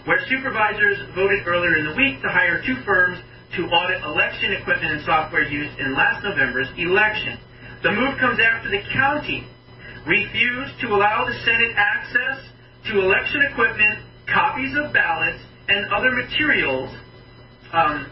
where 0.05 0.17
supervisors 0.25 0.97
voted 1.13 1.45
earlier 1.45 1.77
in 1.77 1.85
the 1.85 1.95
week 1.95 2.21
to 2.25 2.29
hire 2.29 2.61
two 2.65 2.75
firms 2.85 3.21
to 3.55 3.69
audit 3.69 4.01
election 4.01 4.57
equipment 4.57 4.97
and 4.97 5.01
software 5.05 5.45
used 5.45 5.77
in 5.77 5.93
last 5.93 6.25
November's 6.25 6.69
election. 6.77 7.37
The 7.85 7.93
move 7.93 8.17
comes 8.17 8.41
after 8.41 8.73
the 8.73 8.81
county 8.97 9.45
refused 10.09 10.73
to 10.81 10.87
allow 10.89 11.23
the 11.29 11.37
Senate 11.45 11.77
access 11.77 12.41
to 12.89 12.99
election 12.99 13.45
equipment, 13.53 14.01
copies 14.25 14.73
of 14.73 14.91
ballots, 14.91 15.39
and 15.69 15.85
other 15.93 16.11
materials 16.11 16.89
um, 17.71 18.09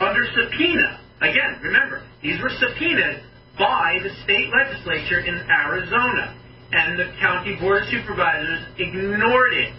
under 0.00 0.24
subpoena. 0.32 1.04
Again, 1.20 1.58
remember, 1.62 2.02
these 2.22 2.40
were 2.40 2.50
subpoenaed 2.60 3.22
by 3.58 3.98
the 4.02 4.10
state 4.24 4.48
legislature 4.54 5.20
in 5.20 5.34
Arizona. 5.50 6.34
And 6.70 6.98
the 6.98 7.10
county 7.18 7.56
board 7.58 7.82
of 7.82 7.88
supervisors 7.88 8.60
ignored 8.78 9.54
it. 9.54 9.72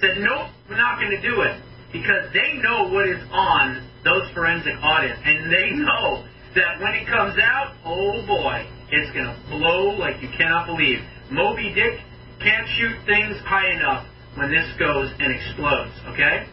Said, 0.00 0.18
nope, 0.18 0.50
we're 0.68 0.76
not 0.76 1.00
going 1.00 1.10
to 1.10 1.22
do 1.22 1.42
it. 1.42 1.60
Because 1.92 2.30
they 2.32 2.60
know 2.62 2.90
what 2.92 3.08
is 3.08 3.22
on 3.32 3.88
those 4.04 4.28
forensic 4.34 4.74
audits. 4.82 5.18
And 5.24 5.50
they 5.50 5.70
know 5.72 6.26
that 6.54 6.78
when 6.80 6.94
it 6.94 7.06
comes 7.06 7.34
out, 7.42 7.74
oh 7.84 8.22
boy, 8.26 8.68
it's 8.90 9.10
going 9.14 9.26
to 9.26 9.36
blow 9.50 9.96
like 9.98 10.22
you 10.22 10.28
cannot 10.36 10.66
believe. 10.66 11.00
Moby 11.30 11.72
Dick 11.74 11.98
can't 12.38 12.68
shoot 12.78 12.94
things 13.06 13.40
high 13.42 13.72
enough 13.72 14.06
when 14.36 14.50
this 14.50 14.66
goes 14.78 15.10
and 15.18 15.32
explodes, 15.32 15.94
okay? 16.12 16.46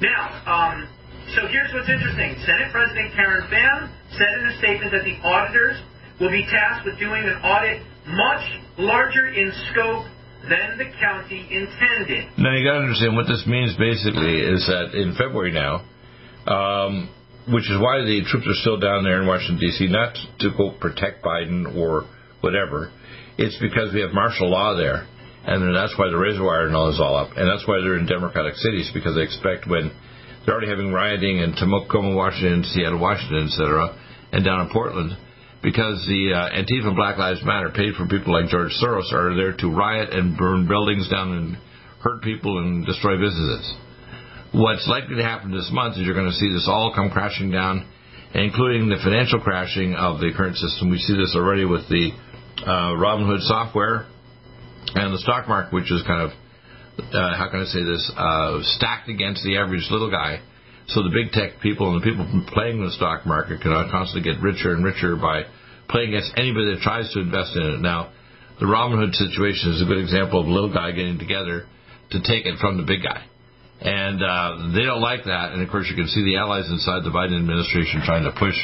Now, 0.00 0.42
um, 0.48 0.88
so 1.34 1.46
here's 1.46 1.70
what's 1.72 1.88
interesting. 1.88 2.34
Senate 2.42 2.72
President 2.72 3.14
Karen 3.14 3.46
Fann 3.50 3.90
said 4.18 4.30
in 4.42 4.44
a 4.50 4.54
statement 4.58 4.90
that 4.90 5.04
the 5.06 5.14
auditors 5.22 5.78
will 6.18 6.30
be 6.30 6.42
tasked 6.50 6.84
with 6.84 6.98
doing 6.98 7.22
an 7.22 7.38
audit 7.42 7.82
much 8.06 8.44
larger 8.78 9.30
in 9.30 9.52
scope 9.70 10.06
than 10.48 10.78
the 10.78 10.88
county 10.98 11.46
intended. 11.50 12.26
Now 12.38 12.56
you 12.56 12.66
got 12.66 12.82
to 12.82 12.84
understand 12.88 13.14
what 13.14 13.28
this 13.28 13.44
means. 13.46 13.76
Basically, 13.76 14.40
is 14.42 14.66
that 14.66 14.96
in 14.96 15.14
February 15.14 15.52
now, 15.52 15.86
um, 16.50 17.08
which 17.46 17.68
is 17.70 17.78
why 17.78 18.02
the 18.02 18.24
troops 18.26 18.48
are 18.48 18.60
still 18.60 18.80
down 18.80 19.04
there 19.04 19.20
in 19.20 19.28
Washington 19.28 19.60
D.C. 19.60 19.86
Not 19.86 20.16
to 20.40 20.50
quote 20.56 20.80
protect 20.80 21.22
Biden 21.22 21.76
or 21.76 22.08
whatever. 22.40 22.90
It's 23.38 23.56
because 23.60 23.94
we 23.94 24.00
have 24.00 24.12
martial 24.12 24.50
law 24.50 24.76
there, 24.76 25.06
and 25.46 25.74
that's 25.76 25.94
why 25.96 26.10
the 26.10 26.18
razor 26.18 26.42
wire 26.42 26.66
and 26.66 26.74
all 26.74 26.90
is 26.90 26.98
all 26.98 27.16
up, 27.16 27.36
and 27.36 27.48
that's 27.48 27.66
why 27.68 27.80
they're 27.80 27.96
in 27.96 28.06
Democratic 28.06 28.56
cities 28.56 28.90
because 28.92 29.14
they 29.14 29.22
expect 29.22 29.68
when 29.68 29.92
already 30.50 30.68
having 30.68 30.92
rioting 30.92 31.38
in 31.38 31.52
Tacoma, 31.52 32.14
Washington, 32.14 32.64
Seattle, 32.64 32.98
Washington, 32.98 33.48
etc., 33.48 33.96
and 34.32 34.44
down 34.44 34.66
in 34.66 34.72
Portland 34.72 35.16
because 35.62 36.00
the 36.08 36.32
uh, 36.32 36.56
Antifa 36.56 36.96
Black 36.96 37.18
Lives 37.18 37.44
Matter, 37.44 37.70
paid 37.70 37.94
for 37.94 38.08
people 38.08 38.32
like 38.32 38.48
George 38.48 38.72
Soros, 38.82 39.12
are 39.12 39.36
there 39.36 39.52
to 39.52 39.68
riot 39.68 40.08
and 40.12 40.36
burn 40.36 40.66
buildings 40.66 41.08
down 41.08 41.32
and 41.32 41.56
hurt 42.00 42.22
people 42.22 42.58
and 42.58 42.86
destroy 42.86 43.20
businesses. 43.20 43.74
What's 44.52 44.88
likely 44.88 45.16
to 45.16 45.22
happen 45.22 45.52
this 45.52 45.70
month 45.72 45.96
is 45.96 46.06
you're 46.06 46.14
going 46.14 46.30
to 46.30 46.40
see 46.40 46.50
this 46.52 46.66
all 46.66 46.92
come 46.94 47.10
crashing 47.10 47.50
down, 47.50 47.86
including 48.34 48.88
the 48.88 48.96
financial 49.04 49.40
crashing 49.40 49.94
of 49.94 50.18
the 50.18 50.32
current 50.34 50.56
system. 50.56 50.90
We 50.90 50.98
see 50.98 51.14
this 51.14 51.36
already 51.36 51.66
with 51.66 51.86
the 51.88 52.10
uh, 52.64 52.96
Robinhood 52.96 53.40
software 53.40 54.06
and 54.94 55.12
the 55.14 55.18
stock 55.18 55.46
market, 55.46 55.74
which 55.74 55.92
is 55.92 56.02
kind 56.06 56.22
of, 56.22 56.30
uh, 56.98 57.36
how 57.36 57.48
can 57.50 57.60
I 57.60 57.64
say 57.64 57.82
this, 57.82 58.12
uh, 58.16 58.58
stacked 58.76 59.08
against 59.08 59.42
the 59.44 59.56
average 59.58 59.86
little 59.90 60.10
guy 60.10 60.40
so 60.90 61.06
the 61.06 61.14
big 61.14 61.30
tech 61.30 61.62
people 61.62 61.94
and 61.94 62.02
the 62.02 62.04
people 62.04 62.26
playing 62.50 62.82
the 62.82 62.90
stock 62.90 63.22
market 63.22 63.62
can 63.62 63.70
constantly 63.94 64.26
get 64.26 64.42
richer 64.42 64.74
and 64.74 64.82
richer 64.82 65.14
by 65.14 65.46
playing 65.86 66.10
against 66.10 66.34
anybody 66.34 66.74
that 66.74 66.82
tries 66.82 67.06
to 67.14 67.22
invest 67.22 67.54
in 67.54 67.62
it. 67.62 67.80
Now, 67.80 68.10
the 68.58 68.66
Robinhood 68.66 69.14
situation 69.14 69.70
is 69.70 69.82
a 69.82 69.86
good 69.86 70.02
example 70.02 70.42
of 70.42 70.46
a 70.46 70.50
little 70.50 70.72
guy 70.72 70.90
getting 70.90 71.18
together 71.18 71.66
to 72.10 72.18
take 72.26 72.42
it 72.46 72.58
from 72.58 72.76
the 72.76 72.82
big 72.82 73.06
guy. 73.06 73.22
And 73.80 74.18
uh, 74.18 74.74
they 74.74 74.82
don't 74.82 75.00
like 75.00 75.24
that. 75.30 75.54
And 75.54 75.62
of 75.62 75.70
course, 75.70 75.86
you 75.88 75.96
can 75.96 76.10
see 76.10 76.26
the 76.26 76.36
allies 76.36 76.68
inside 76.68 77.06
the 77.06 77.14
Biden 77.14 77.38
administration 77.38 78.02
trying 78.04 78.26
to 78.26 78.34
push 78.34 78.58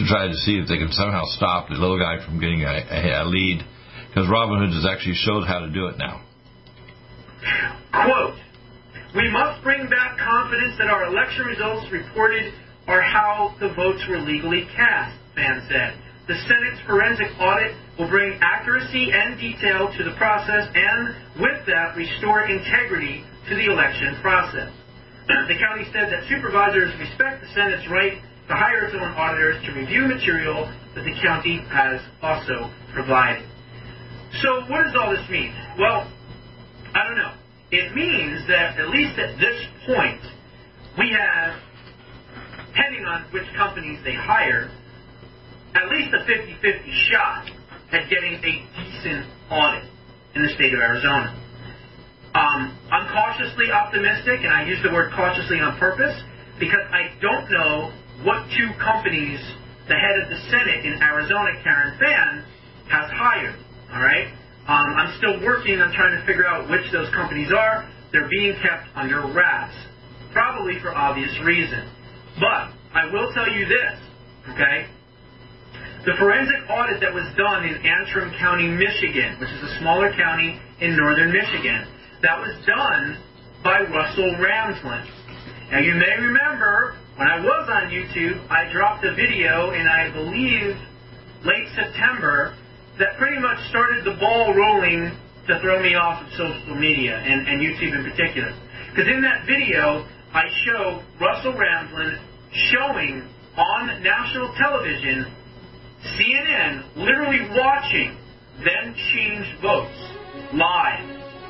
to 0.00 0.02
try 0.08 0.26
to 0.26 0.38
see 0.48 0.56
if 0.56 0.68
they 0.72 0.80
can 0.80 0.90
somehow 0.90 1.22
stop 1.36 1.68
the 1.68 1.76
little 1.76 2.00
guy 2.00 2.24
from 2.24 2.40
getting 2.40 2.64
a, 2.64 2.74
a, 2.90 3.22
a 3.22 3.24
lead. 3.28 3.60
Because 4.08 4.24
Robinhood 4.24 4.72
has 4.72 4.88
actually 4.88 5.20
showed 5.20 5.44
how 5.44 5.60
to 5.60 5.70
do 5.70 5.86
it 5.86 5.98
now. 6.00 6.24
Quote 7.92 8.38
we 9.16 9.24
must 9.32 9.64
bring 9.64 9.88
back 9.88 10.18
confidence 10.20 10.76
that 10.76 10.92
our 10.92 11.08
election 11.08 11.46
results 11.46 11.88
reported 11.90 12.52
are 12.86 13.00
how 13.00 13.56
the 13.58 13.72
votes 13.72 14.04
were 14.08 14.20
legally 14.20 14.68
cast, 14.76 15.16
Fann 15.34 15.64
said. 15.68 15.96
the 16.28 16.36
Senate's 16.44 16.80
forensic 16.84 17.32
audit 17.40 17.72
will 17.98 18.08
bring 18.08 18.36
accuracy 18.42 19.08
and 19.08 19.40
detail 19.40 19.88
to 19.96 20.04
the 20.04 20.12
process 20.20 20.68
and, 20.74 21.16
with 21.40 21.64
that, 21.64 21.96
restore 21.96 22.44
integrity 22.44 23.24
to 23.48 23.56
the 23.56 23.72
election 23.72 24.12
process. 24.20 24.68
the 25.48 25.56
county 25.56 25.88
said 25.88 26.12
that 26.12 26.28
supervisors 26.28 26.92
respect 27.00 27.40
the 27.40 27.48
Senate's 27.56 27.88
right 27.88 28.20
to 28.48 28.52
hire 28.52 28.84
its 28.84 28.94
own 28.94 29.08
auditors 29.16 29.56
to 29.64 29.72
review 29.72 30.04
material 30.04 30.68
that 30.94 31.04
the 31.04 31.16
county 31.24 31.64
has 31.72 32.00
also 32.20 32.68
provided. 32.92 33.48
So, 34.44 34.68
what 34.68 34.84
does 34.84 34.94
all 35.00 35.16
this 35.16 35.24
mean? 35.30 35.56
Well, 35.80 36.12
I 36.98 37.06
don't 37.06 37.14
know. 37.14 37.34
It 37.70 37.94
means 37.94 38.42
that, 38.48 38.74
at 38.74 38.90
least 38.90 39.14
at 39.22 39.38
this 39.38 39.54
point, 39.86 40.18
we 40.98 41.14
have, 41.14 41.54
depending 42.74 43.06
on 43.06 43.22
which 43.30 43.46
companies 43.54 44.02
they 44.02 44.18
hire, 44.18 44.66
at 45.78 45.86
least 45.94 46.10
a 46.10 46.26
50-50 46.26 46.58
shot 47.06 47.46
at 47.92 48.10
getting 48.10 48.34
a 48.42 48.52
decent 48.74 49.30
audit 49.46 49.86
in 50.34 50.42
the 50.42 50.50
state 50.58 50.74
of 50.74 50.80
Arizona. 50.80 51.38
Um, 52.34 52.74
I'm 52.90 53.06
cautiously 53.14 53.70
optimistic, 53.70 54.42
and 54.42 54.50
I 54.50 54.66
use 54.66 54.82
the 54.82 54.90
word 54.90 55.12
cautiously 55.14 55.60
on 55.60 55.78
purpose, 55.78 56.18
because 56.58 56.82
I 56.90 57.14
don't 57.22 57.46
know 57.46 57.94
what 58.26 58.42
two 58.58 58.74
companies 58.82 59.38
the 59.86 59.94
head 59.94 60.18
of 60.18 60.28
the 60.34 60.40
Senate 60.50 60.84
in 60.84 60.98
Arizona, 61.00 61.62
Karen 61.62 61.94
Fann, 62.02 62.44
has 62.90 63.06
hired. 63.14 63.54
All 63.94 64.02
right? 64.02 64.34
Um, 64.68 65.00
I'm 65.00 65.16
still 65.16 65.40
working 65.40 65.80
on 65.80 65.96
trying 65.96 66.20
to 66.20 66.22
figure 66.28 66.44
out 66.44 66.68
which 66.68 66.92
those 66.92 67.08
companies 67.16 67.48
are. 67.56 67.88
They're 68.12 68.28
being 68.28 68.52
kept 68.60 68.84
under 68.94 69.24
wraps, 69.32 69.72
probably 70.32 70.76
for 70.84 70.94
obvious 70.94 71.32
reasons. 71.40 71.88
But 72.36 72.76
I 72.92 73.08
will 73.08 73.32
tell 73.32 73.48
you 73.48 73.64
this, 73.64 73.96
okay? 74.52 74.92
The 76.04 76.12
forensic 76.20 76.68
audit 76.68 77.00
that 77.00 77.12
was 77.12 77.24
done 77.40 77.64
in 77.64 77.80
Antrim 77.80 78.28
County, 78.36 78.68
Michigan, 78.68 79.40
which 79.40 79.48
is 79.48 79.72
a 79.72 79.72
smaller 79.80 80.12
county 80.12 80.60
in 80.80 80.96
northern 80.96 81.32
Michigan, 81.32 81.88
that 82.20 82.36
was 82.36 82.52
done 82.68 83.16
by 83.64 83.80
Russell 83.88 84.36
Ramsland. 84.36 85.08
Now 85.72 85.80
you 85.80 85.96
may 85.96 86.12
remember 86.20 86.96
when 87.16 87.26
I 87.26 87.40
was 87.40 87.68
on 87.72 87.88
YouTube, 87.88 88.36
I 88.52 88.70
dropped 88.70 89.04
a 89.04 89.14
video 89.16 89.72
in 89.72 89.88
I 89.88 90.12
believe 90.12 90.76
late 91.44 91.68
September 91.74 92.54
that 92.98 93.16
pretty 93.18 93.40
much 93.40 93.58
started 93.70 94.04
the 94.04 94.18
ball 94.18 94.54
rolling 94.54 95.14
to 95.46 95.60
throw 95.60 95.82
me 95.82 95.94
off 95.94 96.22
of 96.22 96.28
social 96.34 96.74
media 96.74 97.16
and, 97.16 97.48
and 97.48 97.62
YouTube 97.62 97.94
in 97.94 98.04
particular. 98.04 98.52
Because 98.90 99.08
in 99.08 99.22
that 99.22 99.46
video, 99.46 100.04
I 100.34 100.44
show 100.66 101.02
Russell 101.20 101.54
Ramsland 101.54 102.20
showing 102.74 103.22
on 103.56 104.02
national 104.02 104.52
television 104.58 105.26
CNN 106.18 106.84
literally 106.96 107.48
watching 107.56 108.16
them 108.62 108.94
change 109.14 109.46
votes 109.62 109.98
live, 110.52 111.06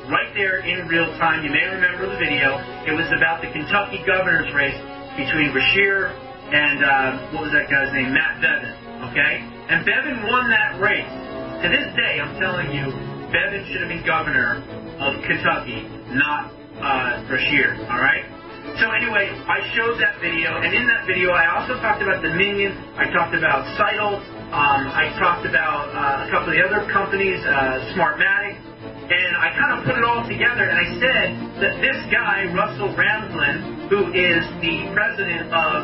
right 0.09 0.33
there 0.35 0.65
in 0.65 0.89
real 0.89 1.07
time. 1.19 1.45
You 1.45 1.51
may 1.51 1.65
remember 1.65 2.09
the 2.09 2.17
video. 2.17 2.57
It 2.87 2.93
was 2.93 3.09
about 3.13 3.41
the 3.41 3.53
Kentucky 3.53 4.01
governor's 4.07 4.53
race 4.55 4.79
between 5.17 5.53
Beshear 5.53 6.13
and 6.49 6.81
uh, 6.81 7.33
what 7.37 7.45
was 7.45 7.53
that 7.53 7.69
guy's 7.69 7.93
name? 7.93 8.13
Matt 8.13 8.41
Bevin. 8.41 8.73
Okay, 9.13 9.45
and 9.69 9.85
Bevin 9.85 10.25
won 10.25 10.49
that 10.49 10.81
race. 10.81 11.28
To 11.59 11.67
this 11.67 11.91
day, 11.99 12.23
I'm 12.23 12.39
telling 12.39 12.71
you, 12.71 12.87
Bevin 13.35 13.67
should 13.67 13.83
have 13.83 13.91
been 13.91 14.07
governor 14.07 14.63
of 15.03 15.19
Kentucky, 15.27 15.91
not 16.15 16.55
uh, 16.79 17.27
Beshear. 17.27 17.75
All 17.91 17.99
right. 17.99 18.23
So 18.79 18.87
anyway, 18.95 19.27
I 19.27 19.59
showed 19.75 19.99
that 19.99 20.23
video, 20.23 20.55
and 20.63 20.71
in 20.71 20.87
that 20.87 21.03
video, 21.11 21.35
I 21.35 21.51
also 21.59 21.75
talked 21.83 21.99
about 21.99 22.23
Dominion. 22.23 22.79
I 22.95 23.11
talked 23.11 23.35
about 23.35 23.67
Scytl. 23.75 24.23
Um, 24.55 24.87
I 24.95 25.11
talked 25.19 25.51
about 25.51 25.91
uh, 25.91 26.27
a 26.27 26.31
couple 26.31 26.55
of 26.55 26.55
the 26.55 26.63
other 26.63 26.87
companies, 26.95 27.43
uh, 27.43 27.91
Smartmatic, 27.99 28.63
and 29.11 29.33
I 29.43 29.51
kind 29.59 29.73
of 29.75 29.79
put 29.83 29.99
it 29.99 30.07
all 30.07 30.23
together, 30.31 30.63
and 30.63 30.79
I 30.79 30.87
said 31.03 31.27
that 31.59 31.75
this 31.83 31.99
guy, 32.15 32.47
Russell 32.55 32.95
Ramsland, 32.95 33.91
who 33.91 34.15
is 34.15 34.47
the 34.63 34.95
president 34.95 35.51
of 35.51 35.79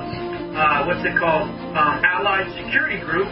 uh, 0.54 0.86
what's 0.86 1.02
it 1.02 1.18
called, 1.18 1.50
um, 1.74 1.98
Allied 2.06 2.46
Security 2.62 3.02
Group, 3.02 3.26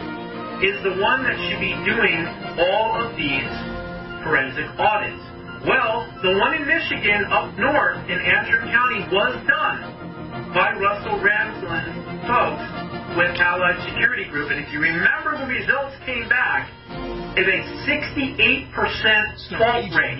is 0.63 0.79
the 0.79 0.95
one 1.03 1.27
that 1.27 1.35
should 1.43 1.59
be 1.59 1.75
doing 1.83 2.23
all 2.55 2.95
of 2.95 3.11
these 3.19 3.51
forensic 4.23 4.63
audits. 4.79 5.19
Well, 5.67 6.07
the 6.23 6.39
one 6.39 6.55
in 6.55 6.63
Michigan 6.63 7.27
up 7.27 7.51
north 7.59 7.99
in 8.07 8.15
Antrim 8.15 8.71
County 8.71 9.03
was 9.11 9.35
done 9.43 9.79
by 10.55 10.71
Russell 10.79 11.19
Ramsland 11.19 12.03
folks 12.23 12.63
with 13.19 13.35
Allied 13.43 13.75
Security 13.91 14.23
Group. 14.31 14.51
And 14.51 14.63
if 14.63 14.71
you 14.71 14.79
remember, 14.79 15.35
the 15.35 15.51
results 15.51 15.99
came 16.07 16.27
back 16.31 16.71
is 17.35 17.43
a 17.43 17.59
68% 17.83 18.71
fault 19.59 19.91
rate. 19.99 20.19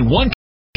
One 0.00 0.32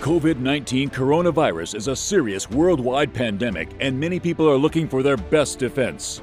COVID 0.00 0.38
19 0.38 0.88
coronavirus 0.88 1.74
is 1.74 1.86
a 1.88 1.94
serious 1.94 2.48
worldwide 2.48 3.12
pandemic, 3.12 3.68
and 3.80 4.00
many 4.00 4.18
people 4.18 4.48
are 4.48 4.56
looking 4.56 4.88
for 4.88 5.02
their 5.02 5.18
best 5.18 5.58
defense. 5.58 6.22